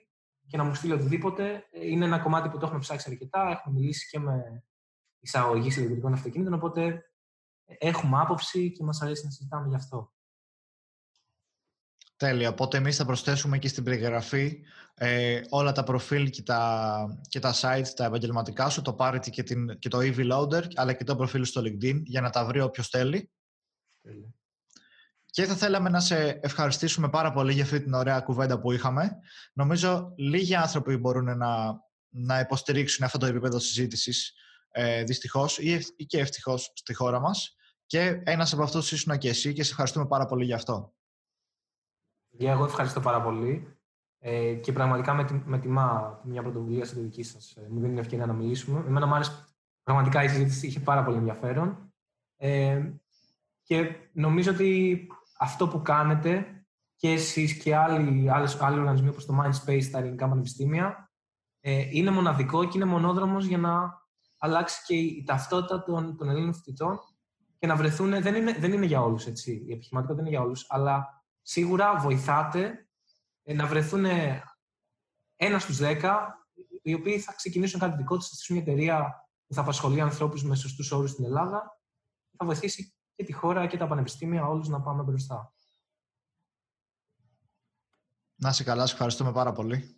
και 0.47 0.57
να 0.57 0.63
μου 0.63 0.73
στείλει 0.73 0.93
οτιδήποτε. 0.93 1.67
Ε, 1.71 1.87
είναι 1.87 2.05
ένα 2.05 2.19
κομμάτι 2.19 2.49
που 2.49 2.57
το 2.57 2.65
έχουμε 2.65 2.79
ψάξει 2.79 3.09
αρκετά. 3.11 3.49
Έχουμε 3.49 3.79
μιλήσει 3.79 4.09
και 4.09 4.19
με 4.19 4.63
εισαγωγή 5.19 5.79
ηλεκτρικών 5.79 6.13
αυτοκίνητων, 6.13 6.53
οπότε 6.53 7.10
έχουμε 7.79 8.19
άποψη 8.19 8.71
και 8.71 8.83
μας 8.83 9.01
αρέσει 9.01 9.25
να 9.25 9.31
συζητάμε 9.31 9.67
γι' 9.67 9.75
αυτό. 9.75 10.11
Τέλεια. 12.15 12.49
Οπότε 12.49 12.77
εμείς 12.77 12.95
θα 12.95 13.05
προσθέσουμε 13.05 13.57
και 13.57 13.67
στην 13.67 13.83
περιγραφή 13.83 14.63
ε, 14.93 15.41
όλα 15.49 15.71
τα 15.71 15.83
προφίλ 15.83 16.29
και 16.29 16.41
τα, 16.41 17.19
και 17.29 17.39
τα 17.39 17.53
sites, 17.61 17.87
τα 17.95 18.05
επαγγελματικά 18.05 18.69
σου, 18.69 18.81
το 18.81 18.95
Parity 18.99 19.29
και, 19.29 19.43
την, 19.43 19.79
και 19.79 19.89
το 19.89 19.97
EV 20.01 20.31
Loader, 20.31 20.63
αλλά 20.75 20.93
και 20.93 21.03
το 21.03 21.15
προφίλ 21.15 21.45
στο 21.45 21.61
LinkedIn, 21.61 22.01
για 22.03 22.21
να 22.21 22.29
τα 22.29 22.45
βρει 22.45 22.61
όποιος 22.61 22.87
θέλει. 22.87 23.31
Τέλεια. 24.01 24.35
Και 25.25 25.45
θα 25.45 25.55
θέλαμε 25.55 25.89
να 25.89 25.99
σε 25.99 26.39
ευχαριστήσουμε 26.41 27.09
πάρα 27.09 27.31
πολύ 27.31 27.53
για 27.53 27.63
αυτή 27.63 27.81
την 27.81 27.93
ωραία 27.93 28.19
κουβέντα 28.19 28.59
που 28.59 28.71
είχαμε. 28.71 29.17
Νομίζω 29.53 30.13
λίγοι 30.17 30.55
άνθρωποι 30.55 30.97
μπορούν 30.97 31.37
να, 31.37 31.81
να 32.09 32.39
υποστηρίξουν 32.39 33.05
αυτό 33.05 33.17
το 33.17 33.25
επίπεδο 33.25 33.59
συζήτησης, 33.59 34.33
ε, 34.71 35.03
δυστυχώς 35.03 35.57
ή, 35.57 35.79
και 36.07 36.19
ευτυχώς 36.19 36.71
στη 36.75 36.93
χώρα 36.93 37.19
μας. 37.19 37.55
Και 37.91 38.21
ένας 38.23 38.53
από 38.53 38.63
αυτούς 38.63 38.91
ήσουν 38.91 39.17
και 39.17 39.29
εσύ 39.29 39.53
και 39.53 39.63
σε 39.63 39.69
ευχαριστούμε 39.69 40.05
πάρα 40.05 40.25
πολύ 40.25 40.45
για 40.45 40.55
αυτό. 40.55 40.93
Για 42.29 42.51
εγώ 42.51 42.63
ευχαριστώ 42.63 42.99
πάρα 42.99 43.21
πολύ 43.21 43.77
ε, 44.19 44.53
και 44.53 44.71
πραγματικά 44.71 45.13
με, 45.13 45.43
με 45.45 45.59
τιμά 45.59 46.19
μια 46.23 46.41
πρωτοβουλία 46.41 46.85
στη 46.85 46.99
δική 46.99 47.23
σας. 47.23 47.55
Ε, 47.55 47.67
μου 47.69 47.79
δίνει 47.79 47.87
την 47.87 47.97
ευκαιρία 47.97 48.25
να 48.25 48.33
μιλήσουμε. 48.33 48.79
Εμένα 48.79 49.05
μου 49.05 49.13
άρεσε 49.13 49.45
πραγματικά 49.83 50.23
η 50.23 50.27
συζήτηση, 50.27 50.67
είχε 50.67 50.79
πάρα 50.79 51.03
πολύ 51.03 51.17
ενδιαφέρον. 51.17 51.93
Ε, 52.37 52.91
και 53.63 53.95
νομίζω 54.13 54.51
ότι 54.51 55.07
αυτό 55.37 55.67
που 55.67 55.81
κάνετε 55.81 56.45
και 56.95 57.11
εσείς 57.11 57.53
και 57.53 57.75
άλλοι, 57.75 58.29
άλλες, 58.29 58.61
άλλοι 58.61 58.79
οργανισμοί 58.79 59.09
όπως 59.09 59.25
το 59.25 59.41
Mindspace, 59.41 59.85
τα 59.91 59.97
ελληνικά 59.97 60.29
πανεπιστήμια, 60.29 61.11
ε, 61.59 61.87
είναι 61.89 62.11
μοναδικό 62.11 62.65
και 62.65 62.77
είναι 62.77 62.85
μονόδρομος 62.85 63.45
για 63.45 63.57
να 63.57 64.01
αλλάξει 64.37 64.81
και 64.85 64.95
η, 64.95 65.23
ταυτότητα 65.23 65.83
των, 65.83 66.17
των 66.17 66.29
Ελλήνων 66.29 66.53
φοιτητών 66.53 66.99
και 67.61 67.67
να 67.67 67.75
βρεθούν. 67.75 68.21
Δεν 68.21 68.35
είναι, 68.35 68.53
δεν 68.53 68.73
είναι 68.73 68.85
για 68.85 69.01
όλους, 69.01 69.25
έτσι. 69.25 69.51
Η 69.51 69.73
επιχειρηματικότητα 69.73 70.13
δεν 70.13 70.25
είναι 70.25 70.29
για 70.29 70.41
όλους, 70.41 70.65
αλλά 70.69 71.23
σίγουρα 71.41 71.99
βοηθάτε 71.99 72.87
ε, 73.43 73.53
να 73.53 73.67
βρεθούν 73.67 74.05
ένα 75.35 75.59
στους 75.59 75.77
δέκα 75.77 76.35
οι 76.81 76.93
οποίοι 76.93 77.19
θα 77.19 77.33
ξεκινήσουν 77.33 77.79
κάτι 77.79 77.97
δικό 77.97 78.17
τους, 78.17 78.27
θα 78.27 78.35
στήσουν 78.35 78.55
μια 78.55 78.65
εταιρεία 78.65 79.27
που 79.47 79.53
θα 79.53 79.61
απασχολεί 79.61 80.01
ανθρώπους 80.01 80.43
με 80.43 80.55
σωστούς 80.55 80.91
όρους 80.91 81.11
στην 81.11 81.25
Ελλάδα 81.25 81.81
θα 82.41 82.45
βοηθήσει 82.45 82.93
και 83.15 83.23
τη 83.23 83.31
χώρα 83.31 83.67
και 83.67 83.77
τα 83.77 83.87
πανεπιστήμια 83.87 84.47
όλους 84.47 84.67
να 84.67 84.81
πάμε 84.81 85.03
μπροστά. 85.03 85.53
Να 88.35 88.49
είσαι 88.49 88.63
καλά, 88.63 88.81
σας 88.81 88.91
ευχαριστούμε 88.91 89.31
πάρα 89.31 89.51
πολύ. 89.51 89.95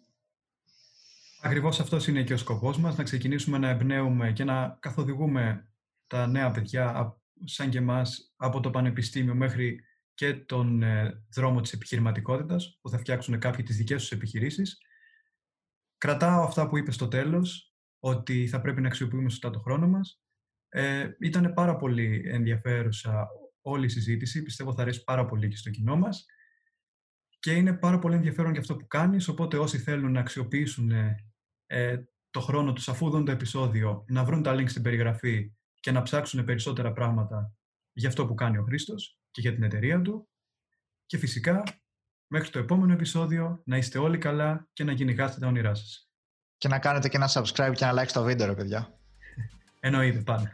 Ακριβώς 1.42 1.80
αυτός 1.80 2.08
είναι 2.08 2.24
και 2.24 2.34
ο 2.34 2.38
σκοπός 2.38 2.78
μας, 2.78 2.98
να 2.98 3.04
ξεκινήσουμε 3.04 3.58
να 3.58 3.70
εμπνέουμε 3.70 4.32
και 4.32 4.44
να 4.44 4.78
καθοδηγούμε 4.80 5.72
τα 6.08 6.28
νέα 6.28 6.52
παιδιά 6.52 7.18
σαν 7.46 7.70
και 7.70 7.78
εμάς 7.78 8.34
από 8.36 8.60
το 8.60 8.70
πανεπιστήμιο 8.70 9.36
μέχρι 9.36 9.84
και 10.14 10.34
τον 10.34 10.84
ε, 10.84 11.24
δρόμο 11.36 11.62
της 11.62 11.74
επιχειρηματικότητας 11.74 12.78
που 12.82 12.90
θα 12.90 12.98
φτιάξουν 12.98 13.40
κάποιοι 13.40 13.64
τις 13.64 13.78
δικές 13.78 14.02
τους 14.02 14.12
επιχειρήσεις. 14.12 14.78
Κρατάω 15.98 16.44
αυτά 16.44 16.68
που 16.68 16.78
είπες 16.78 16.96
στο 16.96 17.08
τέλος, 17.08 17.74
ότι 18.00 18.48
θα 18.48 18.62
πρέπει 18.62 18.82
να 18.82 18.88
αξιοποιούμε 18.88 19.30
σωστά 19.30 19.50
το 19.50 19.60
χρόνο 19.60 19.88
μας. 19.88 20.22
Ε, 20.70 21.10
ήταν 21.20 21.54
πάρα 21.54 21.76
πολύ 21.76 22.24
ενδιαφέρουσα 22.26 23.28
όλη 23.62 23.86
η 23.86 23.90
συζήτηση, 23.90 24.44
πιστεύω 24.44 24.74
θα 24.74 24.82
αρέσει 24.82 25.04
πάρα 25.04 25.26
πολύ 25.26 25.48
και 25.48 25.56
στο 25.56 25.70
κοινό 25.70 25.96
μας 25.96 26.26
και 27.40 27.52
είναι 27.52 27.74
πάρα 27.74 28.00
πολύ 28.00 28.16
ενδιαφέρον 28.16 28.52
για 28.52 28.60
αυτό 28.60 28.76
που 28.76 28.88
κάνεις, 28.88 29.28
οπότε 29.28 29.58
όσοι 29.58 29.78
θέλουν 29.78 30.12
να 30.12 30.20
αξιοποιήσουν 30.20 30.92
ε, 31.66 32.04
το 32.30 32.40
χρόνο 32.40 32.74
τους 32.74 32.90
αφού 32.90 33.10
δουν 33.10 33.26
το 33.26 33.32
επεισόδιο, 33.32 34.06
να 34.08 34.24
βρουν 34.24 34.44
τα 34.44 34.56
links 34.56 34.70
στην 34.70 34.82
περιγραφή 34.82 35.54
και 35.84 35.92
να 35.92 36.02
ψάξουν 36.02 36.46
περισσότερα 36.46 36.92
πράγματα 36.92 37.54
για 37.94 38.10
αυτό 38.10 38.26
που 38.26 38.34
κάνει 38.34 38.58
ο 38.58 38.64
Χρήστος 38.64 39.20
και 39.32 39.42
για 39.42 39.54
την 39.54 39.64
εταιρεία 39.64 40.02
του. 40.02 40.30
Και 41.06 41.18
φυσικά, 41.18 41.64
μέχρι 42.28 42.50
το 42.50 42.60
επόμενο 42.60 42.94
επεισόδιο, 42.94 43.62
να 43.66 43.78
είστε 43.78 43.98
όλοι 43.98 44.18
καλά 44.18 44.68
και 44.74 44.84
να 44.84 44.94
κυνηγάτε 44.94 45.40
τα 45.40 45.48
όνειρά 45.48 45.76
σας. 45.76 46.10
Και 46.58 46.68
να 46.68 46.80
κάνετε 46.80 47.10
και 47.10 47.18
ένα 47.18 47.30
subscribe 47.34 47.72
και 47.76 47.86
ένα 47.86 48.04
like 48.04 48.08
στο 48.08 48.24
βίντεο, 48.24 48.48
ρε 48.48 48.54
παιδιά. 48.54 49.00
Εννοείται 49.80 50.20
πάντα. 50.20 50.52